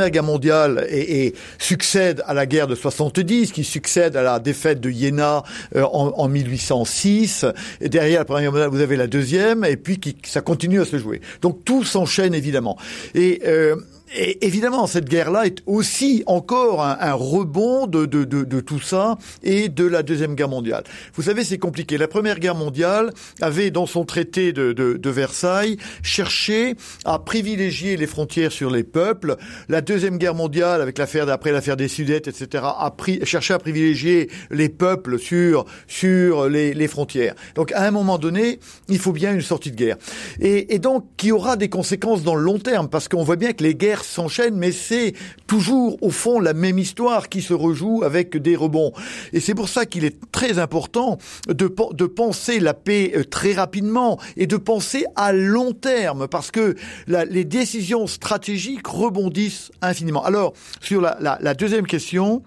guerre 0.10 0.24
mondiale 0.24 0.88
et, 0.90 1.36
succède 1.60 2.24
à 2.26 2.34
la 2.34 2.48
guerre 2.48 2.66
de 2.66 2.74
70, 2.74 3.52
qui 3.52 3.64
succède 3.64 4.18
à 4.18 4.24
la 4.24 4.40
défaite 4.40 4.82
de 4.82 4.90
Iéna 4.90 5.44
euh, 5.76 5.84
en, 5.84 6.14
en, 6.18 6.28
1806. 6.28 7.46
Et 7.80 7.90
derrière 7.90 8.22
la 8.22 8.26
première 8.26 8.46
guerre 8.46 8.52
mondiale, 8.54 8.70
vous 8.72 8.82
avez 8.82 8.96
la 8.96 9.06
deuxième, 9.06 9.66
et 9.66 9.78
puis 9.78 10.00
ça 10.26 10.42
continue 10.42 10.82
à 10.82 10.86
se 10.86 10.98
jouer. 10.98 11.22
Donc 11.44 11.64
tout 11.64 11.84
s'enchaîne 11.84 12.34
évidemment. 12.34 12.80
Et 13.14 13.44
euh, 13.46 13.76
et 14.16 14.46
évidemment, 14.46 14.86
cette 14.86 15.10
guerre-là 15.10 15.48
est 15.48 15.64
aussi 15.66 16.24
encore 16.28 16.84
un, 16.84 17.14
rebond 17.14 17.88
de, 17.88 18.06
de, 18.06 18.24
de, 18.24 18.44
de, 18.44 18.60
tout 18.60 18.80
ça 18.80 19.18
et 19.42 19.70
de 19.70 19.86
la 19.86 20.04
Deuxième 20.04 20.36
Guerre 20.36 20.50
mondiale. 20.50 20.84
Vous 21.16 21.24
savez, 21.24 21.44
c'est 21.44 21.58
compliqué. 21.58 21.98
La 21.98 22.08
Première 22.08 22.40
Guerre 22.40 22.56
mondiale 22.56 23.12
avait, 23.42 23.72
dans 23.72 23.86
son 23.86 24.06
traité 24.06 24.54
de, 24.54 25.10
Versailles, 25.10 25.78
cherché 26.02 26.76
à 27.06 27.20
privilégier 27.20 27.98
les 27.98 28.08
frontières 28.08 28.52
sur 28.52 28.70
les 28.70 28.84
peuples. 28.84 29.36
La 29.70 29.82
Deuxième 29.82 30.18
Guerre 30.18 30.36
mondiale, 30.36 30.82
avec 30.82 30.98
l'affaire 30.98 31.26
d'après 31.26 31.52
l'affaire 31.52 31.78
des 31.78 31.88
Sudètes, 31.88 32.28
etc., 32.28 32.64
a 32.78 32.92
pris, 32.92 33.20
cherché 33.26 33.54
à 33.54 33.60
privilégier 33.60 34.30
les 34.52 34.70
peuples 34.70 35.20
sur, 35.20 35.66
sur 35.88 36.50
les, 36.50 36.74
les, 36.74 36.88
frontières. 36.88 37.36
Donc, 37.56 37.72
à 37.72 37.84
un 37.84 37.92
moment 37.92 38.18
donné, 38.18 38.60
il 38.90 39.00
faut 39.00 39.12
bien 39.12 39.34
une 39.34 39.42
sortie 39.42 39.72
de 39.72 39.76
guerre. 39.76 39.98
Et, 40.40 40.76
et 40.76 40.80
donc, 40.80 41.06
qui 41.18 41.32
aura 41.32 41.56
des 41.56 41.70
conséquences 41.70 42.24
dans 42.24 42.36
le 42.36 42.44
long 42.44 42.60
terme, 42.60 42.90
parce 42.90 43.08
qu'on 43.08 43.24
voit 43.24 43.36
bien 43.36 43.54
que 43.54 43.64
les 43.64 43.76
guerres 43.76 44.03
guerre 44.04 44.10
s'enchaîne, 44.10 44.56
mais 44.56 44.72
c'est 44.72 45.14
toujours 45.48 45.98
au 46.02 46.10
fond 46.10 46.40
la 46.40 46.54
même 46.54 46.80
histoire 46.80 47.30
qui 47.30 47.42
se 47.42 47.54
rejoue 47.54 48.04
avec 48.04 48.38
des 48.38 48.56
rebonds. 48.56 48.92
Et 49.32 49.40
c'est 49.40 49.56
pour 49.56 49.70
ça 49.70 49.86
qu'il 49.86 50.06
est 50.06 50.18
très 50.32 50.60
important 50.60 51.18
de, 51.48 51.68
penser 52.06 52.60
la 52.60 52.74
paix 52.74 53.14
euh, 53.16 53.24
très 53.24 53.54
rapidement 53.54 54.20
et 54.38 54.46
de 54.46 54.58
penser 54.58 55.06
à 55.16 55.32
long 55.34 55.72
terme, 55.72 56.28
parce 56.28 56.52
que 56.52 56.76
les 57.08 57.46
décisions 57.46 58.08
stratégiques 58.08 58.88
rebondissent 58.88 59.72
infiniment. 59.82 60.24
Alors, 60.24 60.54
sur 60.82 61.02
la, 61.02 61.54
deuxième 61.54 61.88
question, 61.88 62.44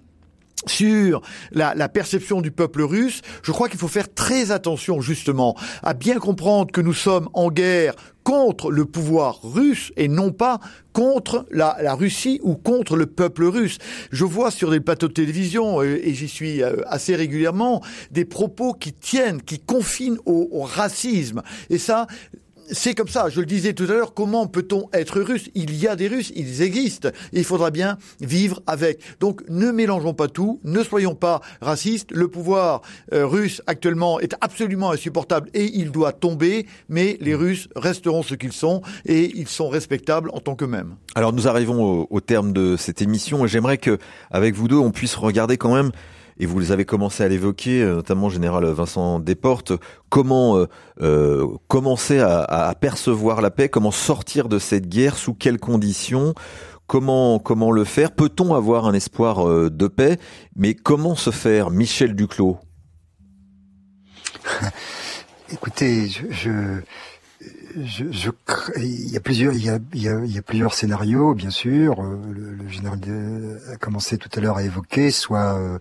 sur 0.65 1.21
la, 1.51 1.89
perception 1.89 2.41
du 2.41 2.51
peuple 2.51 2.83
russe, 2.83 3.21
je 3.43 3.51
crois 3.51 3.69
qu'il 3.69 3.79
faut 3.79 3.87
faire 3.87 4.13
très 4.13 4.51
attention 4.51 5.01
justement 5.01 5.55
à 5.83 5.93
bien 5.93 6.19
comprendre 6.19 6.71
que 6.71 6.81
nous 6.81 6.93
sommes 6.93 7.29
en 7.33 7.49
guerre 7.49 7.95
contre 8.27 8.71
le 8.71 8.83
pouvoir 8.83 9.39
russe 9.41 9.93
et 9.95 10.09
non 10.09 10.33
pas 10.33 10.59
contre 10.91 11.45
la, 11.49 11.95
Russie 11.95 12.41
ou 12.43 12.55
contre 12.55 12.97
le 12.97 13.05
peuple 13.05 13.45
russe. 13.45 13.77
Je 14.11 14.25
vois 14.25 14.51
sur 14.51 14.69
des 14.69 14.81
plateaux 14.81 15.07
de 15.07 15.13
télévision, 15.13 15.81
euh, 15.81 15.97
et 16.05 16.13
j'y 16.13 16.27
suis 16.27 16.61
euh, 16.61 16.81
assez 16.87 17.15
régulièrement, 17.15 17.81
des 18.11 18.25
propos 18.25 18.73
qui 18.73 18.91
tiennent, 18.91 19.41
qui 19.41 19.59
confinent 19.59 20.17
au, 20.25 20.49
au 20.51 20.63
racisme. 20.63 21.41
Et 21.69 21.77
ça, 21.77 22.05
c'est 22.71 22.93
comme 22.93 23.07
ça, 23.07 23.29
je 23.29 23.39
le 23.39 23.45
disais 23.45 23.73
tout 23.73 23.85
à 23.85 23.87
l'heure, 23.87 24.13
comment 24.13 24.47
peut-on 24.47 24.89
être 24.93 25.21
russe? 25.21 25.49
Il 25.55 25.75
y 25.75 25.87
a 25.87 25.95
des 25.95 26.07
Russes, 26.07 26.31
ils 26.35 26.61
existent, 26.61 27.09
et 27.33 27.39
il 27.39 27.43
faudra 27.43 27.71
bien 27.71 27.97
vivre 28.19 28.61
avec. 28.67 28.99
Donc 29.19 29.41
ne 29.49 29.71
mélangeons 29.71 30.13
pas 30.13 30.27
tout, 30.27 30.59
ne 30.63 30.83
soyons 30.83 31.15
pas 31.15 31.41
racistes, 31.61 32.11
le 32.11 32.27
pouvoir 32.27 32.81
euh, 33.13 33.25
russe 33.25 33.61
actuellement 33.67 34.19
est 34.19 34.35
absolument 34.41 34.91
insupportable 34.91 35.49
et 35.53 35.65
il 35.65 35.91
doit 35.91 36.11
tomber, 36.11 36.67
mais 36.89 37.17
les 37.21 37.35
Russes 37.35 37.69
resteront 37.75 38.23
ce 38.23 38.35
qu'ils 38.35 38.53
sont 38.53 38.81
et 39.05 39.31
ils 39.35 39.47
sont 39.47 39.69
respectables 39.69 40.29
en 40.33 40.39
tant 40.39 40.55
qu'eux-mêmes. 40.55 40.95
Alors 41.15 41.33
nous 41.33 41.47
arrivons 41.47 41.83
au, 41.83 42.07
au 42.09 42.21
terme 42.21 42.53
de 42.53 42.75
cette 42.77 43.01
émission 43.01 43.45
et 43.45 43.47
j'aimerais 43.47 43.77
que, 43.77 43.97
avec 44.31 44.55
vous 44.55 44.67
deux, 44.67 44.75
on 44.75 44.91
puisse 44.91 45.15
regarder 45.15 45.57
quand 45.57 45.73
même 45.73 45.91
et 46.39 46.45
vous 46.45 46.59
les 46.59 46.71
avez 46.71 46.85
commencé 46.85 47.23
à 47.23 47.27
l'évoquer, 47.27 47.81
euh, 47.81 47.95
notamment 47.95 48.29
général 48.29 48.65
Vincent 48.65 49.19
Desportes, 49.19 49.73
comment 50.09 50.57
euh, 50.57 50.67
euh, 51.01 51.47
commencer 51.67 52.19
à, 52.19 52.41
à, 52.41 52.75
percevoir 52.75 53.41
la 53.41 53.49
paix, 53.51 53.69
comment 53.69 53.91
sortir 53.91 54.47
de 54.49 54.59
cette 54.59 54.87
guerre, 54.87 55.17
sous 55.17 55.33
quelles 55.33 55.59
conditions, 55.59 56.33
comment 56.85 57.39
comment 57.39 57.71
le 57.71 57.83
faire, 57.83 58.11
peut-on 58.11 58.53
avoir 58.53 58.85
un 58.85 58.93
espoir 58.93 59.47
euh, 59.47 59.69
de 59.69 59.87
paix, 59.87 60.19
mais 60.55 60.73
comment 60.75 61.15
se 61.15 61.31
faire, 61.31 61.71
Michel 61.71 62.15
Duclos. 62.15 62.57
Écoutez, 65.51 66.07
je, 66.07 66.29
je... 66.31 66.81
Je, 67.79 68.31
il 68.77 69.11
y 69.11 69.17
a 69.17 69.19
plusieurs, 69.19 69.53
il 69.53 69.63
y 69.63 69.69
a, 69.69 69.77
il 69.93 70.01
y 70.01 70.37
a 70.39 70.41
plusieurs 70.41 70.73
scénarios, 70.73 71.35
bien 71.35 71.51
sûr. 71.51 72.01
Le, 72.01 72.55
le 72.55 72.67
général 72.67 72.99
a 73.71 73.75
commencé 73.77 74.17
tout 74.17 74.29
à 74.35 74.39
l'heure 74.39 74.57
à 74.57 74.63
évoquer, 74.63 75.11
soit 75.11 75.79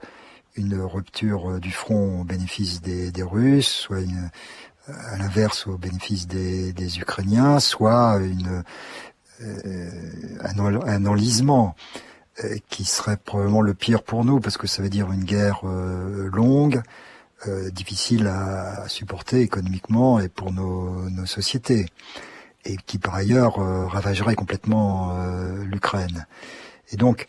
une 0.56 0.80
rupture 0.80 1.52
euh, 1.52 1.60
du 1.60 1.70
front 1.70 2.20
au 2.20 2.24
bénéfice 2.24 2.80
des, 2.80 3.10
des 3.10 3.22
Russes, 3.22 3.68
soit 3.68 4.00
une, 4.00 4.30
euh, 4.88 4.92
à 5.12 5.18
l'inverse 5.18 5.66
au 5.66 5.76
bénéfice 5.76 6.26
des, 6.26 6.72
des, 6.72 6.98
Ukrainiens, 6.98 7.60
soit 7.60 8.18
une, 8.18 8.62
euh, 9.42 10.38
un, 10.40 11.06
enlisement 11.06 11.74
euh, 12.44 12.56
qui 12.68 12.84
serait 12.84 13.16
probablement 13.16 13.62
le 13.62 13.74
pire 13.74 14.02
pour 14.02 14.24
nous, 14.24 14.40
parce 14.40 14.56
que 14.56 14.66
ça 14.66 14.82
veut 14.82 14.88
dire 14.88 15.12
une 15.12 15.24
guerre 15.24 15.60
euh, 15.64 16.30
longue, 16.32 16.82
euh, 17.46 17.70
difficile 17.70 18.26
à, 18.28 18.88
supporter 18.88 19.40
économiquement 19.40 20.20
et 20.20 20.28
pour 20.28 20.52
nos, 20.52 21.10
nos 21.10 21.26
sociétés, 21.26 21.86
et 22.64 22.76
qui 22.86 22.98
par 22.98 23.14
ailleurs 23.14 23.56
ravagerait 23.88 24.34
complètement 24.34 25.16
l'Ukraine. 25.62 26.26
Et 26.90 26.96
donc, 26.96 27.26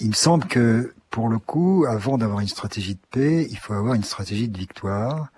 il 0.00 0.08
me 0.08 0.14
semble 0.14 0.46
que 0.46 0.94
pour 1.10 1.28
le 1.28 1.38
coup, 1.38 1.84
avant 1.88 2.18
d'avoir 2.18 2.40
une 2.40 2.48
stratégie 2.48 2.94
de 2.94 3.00
paix, 3.10 3.46
il 3.50 3.58
faut 3.58 3.74
avoir 3.74 3.94
une 3.94 4.04
stratégie 4.04 4.48
de 4.48 4.56
victoire. 4.56 5.28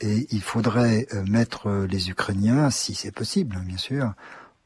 Et 0.00 0.28
il 0.30 0.42
faudrait 0.42 1.08
euh, 1.12 1.24
mettre 1.24 1.68
euh, 1.68 1.86
les 1.88 2.08
Ukrainiens, 2.08 2.70
si 2.70 2.94
c'est 2.94 3.10
possible, 3.10 3.56
hein, 3.58 3.64
bien 3.66 3.76
sûr, 3.76 4.12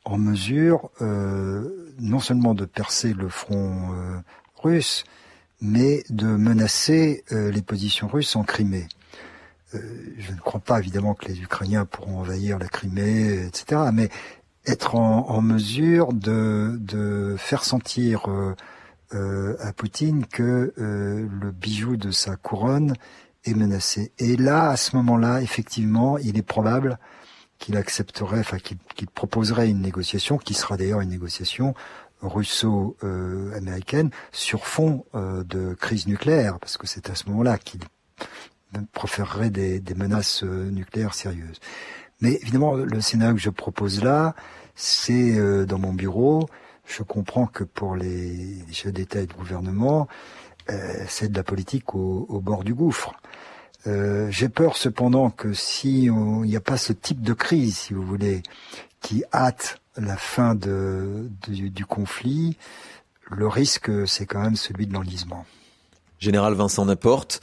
en 0.04 0.18
mesure 0.18 0.90
euh, 1.00 1.94
non 1.98 2.20
seulement 2.20 2.54
de 2.54 2.66
percer 2.66 3.14
le 3.14 3.30
front 3.30 3.94
euh, 3.94 4.18
russe, 4.56 5.04
mais 5.62 6.02
de 6.10 6.26
menacer 6.26 7.24
les 7.30 7.62
positions 7.62 8.08
russes 8.08 8.34
en 8.34 8.42
Crimée. 8.42 8.88
je 9.72 10.32
ne 10.32 10.40
crois 10.40 10.58
pas 10.58 10.80
évidemment 10.80 11.14
que 11.14 11.26
les 11.26 11.40
Ukrainiens 11.40 11.84
pourront 11.84 12.18
envahir 12.18 12.58
la 12.58 12.66
Crimée, 12.66 13.46
etc. 13.46 13.80
Mais 13.92 14.08
être 14.66 14.96
en, 14.96 15.28
en 15.30 15.40
mesure 15.40 16.12
de, 16.12 16.76
de, 16.80 17.36
faire 17.38 17.62
sentir 17.62 18.26
euh, 19.14 19.56
à 19.60 19.72
Poutine 19.72 20.26
que 20.26 20.72
euh, 20.78 21.28
le 21.28 21.50
bijou 21.50 21.96
de 21.96 22.10
sa 22.10 22.36
couronne 22.36 22.94
est 23.44 23.54
menacé. 23.54 24.12
Et 24.18 24.36
là, 24.36 24.70
à 24.70 24.76
ce 24.76 24.96
moment-là, 24.96 25.42
effectivement, 25.42 26.16
il 26.18 26.38
est 26.38 26.42
probable 26.42 26.98
qu'il 27.58 27.76
accepterait, 27.76 28.40
enfin 28.40 28.58
qu'il 28.58 28.78
proposerait 29.08 29.68
une 29.68 29.82
négociation, 29.82 30.38
qui 30.38 30.54
sera 30.54 30.76
d'ailleurs 30.76 31.00
une 31.00 31.10
négociation 31.10 31.74
russo-américaine 32.22 34.10
sur 34.30 34.66
fond 34.66 35.04
euh, 35.14 35.44
de 35.44 35.74
crise 35.74 36.06
nucléaire, 36.06 36.58
parce 36.58 36.76
que 36.76 36.86
c'est 36.86 37.10
à 37.10 37.14
ce 37.14 37.28
moment-là 37.28 37.58
qu'il 37.58 37.80
proférerait 38.92 39.50
des, 39.50 39.80
des 39.80 39.94
menaces 39.94 40.42
nucléaires 40.42 41.14
sérieuses. 41.14 41.60
Mais 42.20 42.38
évidemment, 42.40 42.74
le 42.74 43.00
scénario 43.00 43.34
que 43.34 43.40
je 43.40 43.50
propose 43.50 44.02
là, 44.02 44.34
c'est 44.74 45.66
dans 45.66 45.78
mon 45.78 45.92
bureau, 45.92 46.48
je 46.92 47.02
comprends 47.02 47.46
que 47.46 47.64
pour 47.64 47.96
les, 47.96 48.58
chefs 48.72 48.92
d'État 48.92 49.20
et 49.20 49.26
de 49.26 49.32
gouvernement, 49.32 50.08
euh, 50.70 51.04
c'est 51.08 51.30
de 51.30 51.36
la 51.36 51.42
politique 51.42 51.94
au, 51.94 52.40
bord 52.40 52.64
du 52.64 52.74
gouffre. 52.74 53.14
Euh, 53.86 54.28
J'ai 54.30 54.48
peur 54.48 54.76
cependant 54.76 55.30
que 55.30 55.52
si 55.54 56.04
il 56.04 56.12
n'y 56.12 56.56
a 56.56 56.60
pas 56.60 56.76
ce 56.76 56.92
type 56.92 57.22
de 57.22 57.32
crise, 57.32 57.76
si 57.76 57.94
vous 57.94 58.02
voulez, 58.02 58.42
qui 59.00 59.24
hâte 59.32 59.80
la 59.96 60.16
fin 60.16 60.54
du 60.54 61.86
conflit, 61.86 62.56
le 63.30 63.48
risque 63.48 63.90
c'est 64.06 64.26
quand 64.26 64.40
même 64.40 64.56
celui 64.56 64.86
de 64.86 64.92
l'enlisement. 64.92 65.44
Général 66.18 66.54
Vincent 66.54 66.84
Naporte, 66.84 67.40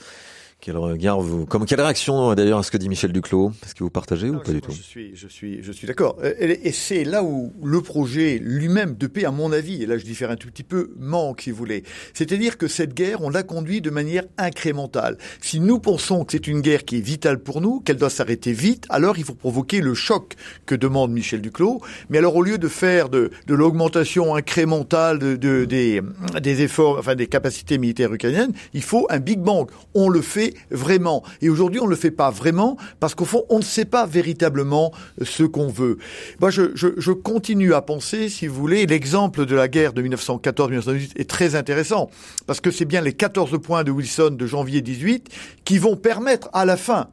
quel 0.60 0.76
regard 0.76 1.20
vous, 1.20 1.46
comme 1.46 1.64
quelle 1.64 1.80
réaction 1.80 2.34
d'ailleurs 2.34 2.58
à 2.58 2.62
ce 2.62 2.70
que 2.70 2.76
dit 2.76 2.88
Michel 2.88 3.12
Duclos? 3.12 3.52
Est-ce 3.64 3.74
que 3.74 3.82
vous 3.82 3.90
partagez 3.90 4.28
ou 4.28 4.38
pas 4.38 4.52
du 4.52 4.60
tout? 4.60 4.72
Je 4.72 4.82
suis, 4.82 5.16
je 5.16 5.28
suis, 5.28 5.62
je 5.62 5.72
suis 5.72 5.86
d'accord. 5.86 6.16
Et, 6.38 6.72
c'est 6.72 7.04
là 7.04 7.24
où 7.24 7.52
le 7.62 7.80
projet 7.80 8.38
lui-même 8.38 8.94
de 8.94 9.06
paix, 9.06 9.24
à 9.24 9.30
mon 9.30 9.52
avis, 9.52 9.82
et 9.82 9.86
là 9.86 9.96
je 9.96 10.04
diffère 10.04 10.30
un 10.30 10.36
tout 10.36 10.48
petit 10.48 10.62
peu, 10.62 10.92
manque, 10.98 11.42
si 11.42 11.50
vous 11.50 11.56
voulez. 11.56 11.82
C'est-à-dire 12.14 12.58
que 12.58 12.68
cette 12.68 12.94
guerre, 12.94 13.22
on 13.22 13.30
l'a 13.30 13.42
conduit 13.42 13.80
de 13.80 13.90
manière 13.90 14.24
incrémentale. 14.38 15.16
Si 15.40 15.60
nous 15.60 15.78
pensons 15.78 16.24
que 16.24 16.32
c'est 16.32 16.46
une 16.46 16.60
guerre 16.60 16.84
qui 16.84 16.98
est 16.98 17.00
vitale 17.00 17.38
pour 17.38 17.60
nous, 17.60 17.80
qu'elle 17.80 17.96
doit 17.96 18.10
s'arrêter 18.10 18.52
vite, 18.52 18.86
alors 18.90 19.18
il 19.18 19.24
faut 19.24 19.34
provoquer 19.34 19.80
le 19.80 19.94
choc 19.94 20.34
que 20.66 20.74
demande 20.74 21.10
Michel 21.12 21.40
Duclos. 21.40 21.80
Mais 22.10 22.18
alors 22.18 22.36
au 22.36 22.42
lieu 22.42 22.58
de 22.58 22.68
faire 22.68 23.08
de, 23.08 23.30
de 23.46 23.54
l'augmentation 23.54 24.34
incrémentale 24.34 25.18
de, 25.18 25.36
de, 25.36 25.64
des, 25.64 26.02
des 26.42 26.62
efforts, 26.62 26.98
enfin 26.98 27.14
des 27.14 27.26
capacités 27.26 27.78
militaires 27.78 28.12
ukrainiennes, 28.12 28.52
il 28.74 28.82
faut 28.82 29.06
un 29.10 29.20
Big 29.20 29.40
Bang. 29.40 29.68
On 29.94 30.08
le 30.08 30.20
fait 30.20 30.49
vraiment. 30.70 31.22
Et 31.42 31.48
aujourd'hui, 31.48 31.80
on 31.80 31.84
ne 31.84 31.90
le 31.90 31.96
fait 31.96 32.10
pas 32.10 32.30
vraiment 32.30 32.76
parce 33.00 33.14
qu'au 33.14 33.24
fond, 33.24 33.44
on 33.48 33.58
ne 33.58 33.64
sait 33.64 33.84
pas 33.84 34.06
véritablement 34.06 34.92
ce 35.22 35.44
qu'on 35.44 35.68
veut. 35.68 35.98
Moi, 36.40 36.50
je, 36.50 36.70
je, 36.74 36.88
je, 36.96 37.12
continue 37.12 37.74
à 37.74 37.82
penser, 37.82 38.28
si 38.28 38.46
vous 38.46 38.54
voulez, 38.54 38.86
l'exemple 38.86 39.46
de 39.46 39.54
la 39.54 39.68
guerre 39.68 39.92
de 39.92 40.02
1914-1918 40.02 41.12
est 41.16 41.28
très 41.28 41.54
intéressant 41.54 42.10
parce 42.46 42.60
que 42.60 42.70
c'est 42.70 42.84
bien 42.84 43.00
les 43.00 43.12
14 43.12 43.58
points 43.62 43.84
de 43.84 43.90
Wilson 43.90 44.30
de 44.32 44.46
janvier 44.46 44.80
18 44.80 45.28
qui 45.64 45.78
vont 45.78 45.96
permettre 45.96 46.48
à 46.52 46.64
la 46.64 46.76
fin 46.76 47.08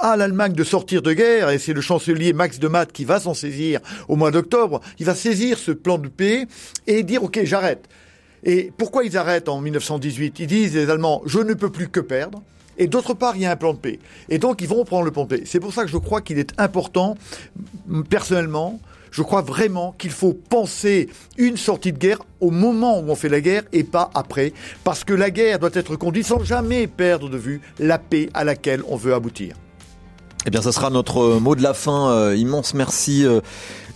à 0.00 0.16
l'Allemagne 0.16 0.54
de 0.54 0.64
sortir 0.64 1.02
de 1.02 1.12
guerre, 1.12 1.50
et 1.50 1.58
c'est 1.58 1.74
le 1.74 1.80
chancelier 1.80 2.32
Max 2.32 2.58
de 2.58 2.68
Matt 2.68 2.90
qui 2.90 3.04
va 3.04 3.20
s'en 3.20 3.34
saisir 3.34 3.80
au 4.08 4.16
mois 4.16 4.30
d'octobre, 4.30 4.80
il 4.98 5.06
va 5.06 5.14
saisir 5.14 5.58
ce 5.58 5.72
plan 5.72 5.98
de 5.98 6.08
paix 6.08 6.46
et 6.86 7.02
dire, 7.02 7.22
OK, 7.22 7.38
j'arrête. 7.44 7.86
Et 8.42 8.72
pourquoi 8.76 9.04
ils 9.04 9.16
arrêtent 9.18 9.48
en 9.48 9.60
1918 9.60 10.38
Ils 10.40 10.46
disent, 10.46 10.74
les 10.74 10.88
Allemands, 10.88 11.22
je 11.26 11.40
ne 11.40 11.52
peux 11.52 11.70
plus 11.70 11.88
que 11.88 12.00
perdre. 12.00 12.42
Et 12.80 12.86
d'autre 12.86 13.14
part, 13.14 13.36
il 13.36 13.42
y 13.42 13.46
a 13.46 13.52
un 13.52 13.56
plan 13.56 13.74
de 13.74 13.78
paix. 13.78 14.00
Et 14.30 14.38
donc, 14.38 14.62
ils 14.62 14.68
vont 14.68 14.84
prendre 14.84 15.04
le 15.04 15.10
plan 15.12 15.24
de 15.24 15.36
paix. 15.36 15.42
C'est 15.44 15.60
pour 15.60 15.72
ça 15.72 15.84
que 15.84 15.90
je 15.90 15.98
crois 15.98 16.22
qu'il 16.22 16.38
est 16.38 16.58
important, 16.58 17.16
personnellement, 18.08 18.80
je 19.10 19.22
crois 19.22 19.42
vraiment 19.42 19.94
qu'il 19.98 20.10
faut 20.10 20.32
penser 20.32 21.10
une 21.36 21.56
sortie 21.56 21.92
de 21.92 21.98
guerre 21.98 22.20
au 22.40 22.50
moment 22.50 23.00
où 23.00 23.10
on 23.10 23.14
fait 23.14 23.28
la 23.28 23.40
guerre 23.40 23.64
et 23.72 23.84
pas 23.84 24.10
après. 24.14 24.54
Parce 24.82 25.04
que 25.04 25.12
la 25.12 25.30
guerre 25.30 25.58
doit 25.58 25.70
être 25.74 25.96
conduite 25.96 26.26
sans 26.26 26.42
jamais 26.42 26.86
perdre 26.86 27.28
de 27.28 27.36
vue 27.36 27.60
la 27.78 27.98
paix 27.98 28.30
à 28.32 28.44
laquelle 28.44 28.82
on 28.88 28.96
veut 28.96 29.12
aboutir. 29.12 29.56
Eh 30.46 30.50
bien, 30.50 30.62
ça 30.62 30.72
sera 30.72 30.88
notre 30.88 31.38
mot 31.38 31.54
de 31.54 31.62
la 31.62 31.74
fin. 31.74 32.10
Euh, 32.12 32.36
immense 32.36 32.72
merci. 32.72 33.26
Euh, 33.26 33.40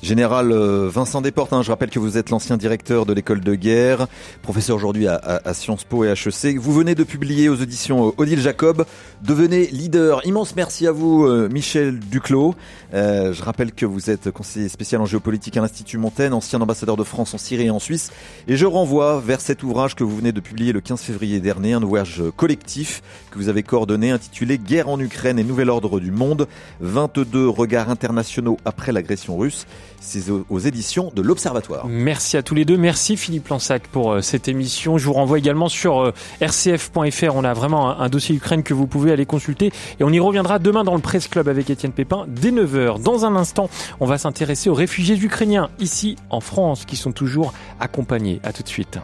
Général 0.05 0.52
euh, 0.52 0.90
Vincent 0.92 1.22
Desportes, 1.22 1.55
hein, 1.55 1.62
je 1.62 1.70
rappelle 1.70 1.88
que 1.88 1.98
vous 1.98 2.18
êtes 2.18 2.28
l'ancien 2.28 2.59
directeur 2.59 3.07
de 3.07 3.14
l'école 3.14 3.40
de 3.40 3.55
guerre, 3.55 4.07
professeur 4.42 4.76
aujourd'hui 4.76 5.09
à, 5.09 5.55
Sciences 5.55 5.84
Po 5.84 6.05
et 6.05 6.09
HEC. 6.09 6.59
Vous 6.59 6.74
venez 6.74 6.94
de 6.94 7.05
publier 7.05 7.48
aux 7.48 7.55
éditions 7.55 8.09
euh, 8.09 8.12
Odile 8.18 8.38
Jacob, 8.38 8.84
devenez 9.22 9.66
leader. 9.68 10.20
Immense 10.26 10.57
merci 10.57 10.86
à 10.86 10.92
vous, 10.92 11.24
euh, 11.24 11.48
Michel 11.50 12.00
Duclos. 12.00 12.55
Je 12.95 13.42
rappelle 13.42 13.72
que 13.72 13.86
vous 13.86 14.11
êtes 14.11 14.30
conseiller 14.30 14.68
spécial 14.68 15.01
en 15.01 15.07
géopolitique 15.07 15.57
à 15.57 15.61
l'Institut 15.61 15.99
Montaigne, 15.99 16.32
ancien 16.32 16.61
ambassadeur 16.61 16.97
de 16.97 17.05
France 17.05 17.34
en 17.34 17.38
Syrie 17.38 17.66
et 17.66 17.70
en 17.70 17.78
Suisse. 17.78 18.11
Et 18.49 18.57
je 18.57 18.66
renvoie 18.66 19.20
vers 19.20 19.40
cet 19.40 19.62
ouvrage 19.62 19.95
que 19.95 20.05
vous 20.05 20.16
venez 20.16 20.32
de 20.32 20.40
publier 20.40 20.72
le 20.72 20.80
15 20.80 21.01
février 21.01 21.40
dernier, 21.40 21.72
un 21.72 21.82
ouvrage 21.82 22.22
collectif 22.36 23.03
que 23.30 23.38
vous 23.38 23.49
avez 23.49 23.62
coordonné 23.62 24.11
intitulé 24.11 24.59
Guerre 24.59 24.88
en 24.88 25.01
Ukraine 25.01 25.38
et 25.38 25.45
nouvel 25.45 25.70
ordre 25.70 26.01
du 26.01 26.11
monde, 26.11 26.47
22 26.80 27.49
regards 27.49 27.90
internationaux 27.90 28.59
après 28.64 28.92
l'agression 28.92 29.36
russe. 29.36 29.66
C'est 30.01 30.30
aux 30.30 30.59
éditions 30.59 31.11
de 31.14 31.22
l'Observatoire. 31.22 31.86
Merci 31.88 32.36
à 32.36 32.42
tous 32.42 32.55
les 32.55 32.66
deux. 32.66 32.76
Merci 32.76 33.16
Philippe 33.16 33.49
Lansac 33.49 33.88
pour 33.88 34.12
euh, 34.12 34.20
cette 34.20 34.49
émission. 34.49 34.99
Je 34.99 35.07
vous 35.07 35.14
renvoie 35.14 35.38
également 35.38 35.70
sur 35.70 36.01
euh, 36.01 36.12
rcf.fr. 36.42 37.34
On 37.34 37.42
a 37.42 37.55
vraiment 37.55 37.99
un, 37.99 38.09
dossier 38.11 38.34
Ukraine 38.34 38.62
que 38.62 38.74
vous 38.74 38.86
pouvez 38.86 39.12
aller 39.12 39.24
consulter. 39.24 39.72
Et 39.99 40.05
on 40.05 40.11
y 40.11 40.20
reviendra 40.20 40.59
demain 40.59 40.84
dans 40.84 40.95
le 40.95 41.01
Presse 41.01 41.26
Club 41.26 41.49
avec 41.49 41.70
Étienne 41.70 41.92
Pépin 41.92 42.26
dès 42.28 42.51
9h. 42.51 42.84
Dans 42.99 43.24
un 43.24 43.37
instant, 43.37 43.68
on 44.01 44.07
va 44.07 44.18
s'intéresser 44.18 44.70
aux 44.70 44.74
réfugiés 44.74 45.16
ukrainiens 45.16 45.70
ici 45.78 46.16
en 46.30 46.41
France 46.41 46.85
qui 46.85 46.97
sont 46.97 47.12
toujours 47.12 47.53
accompagnés. 47.80 48.41
À 48.43 48.53
tout 48.53 48.62
de 48.62 48.68
suite. 48.68 48.99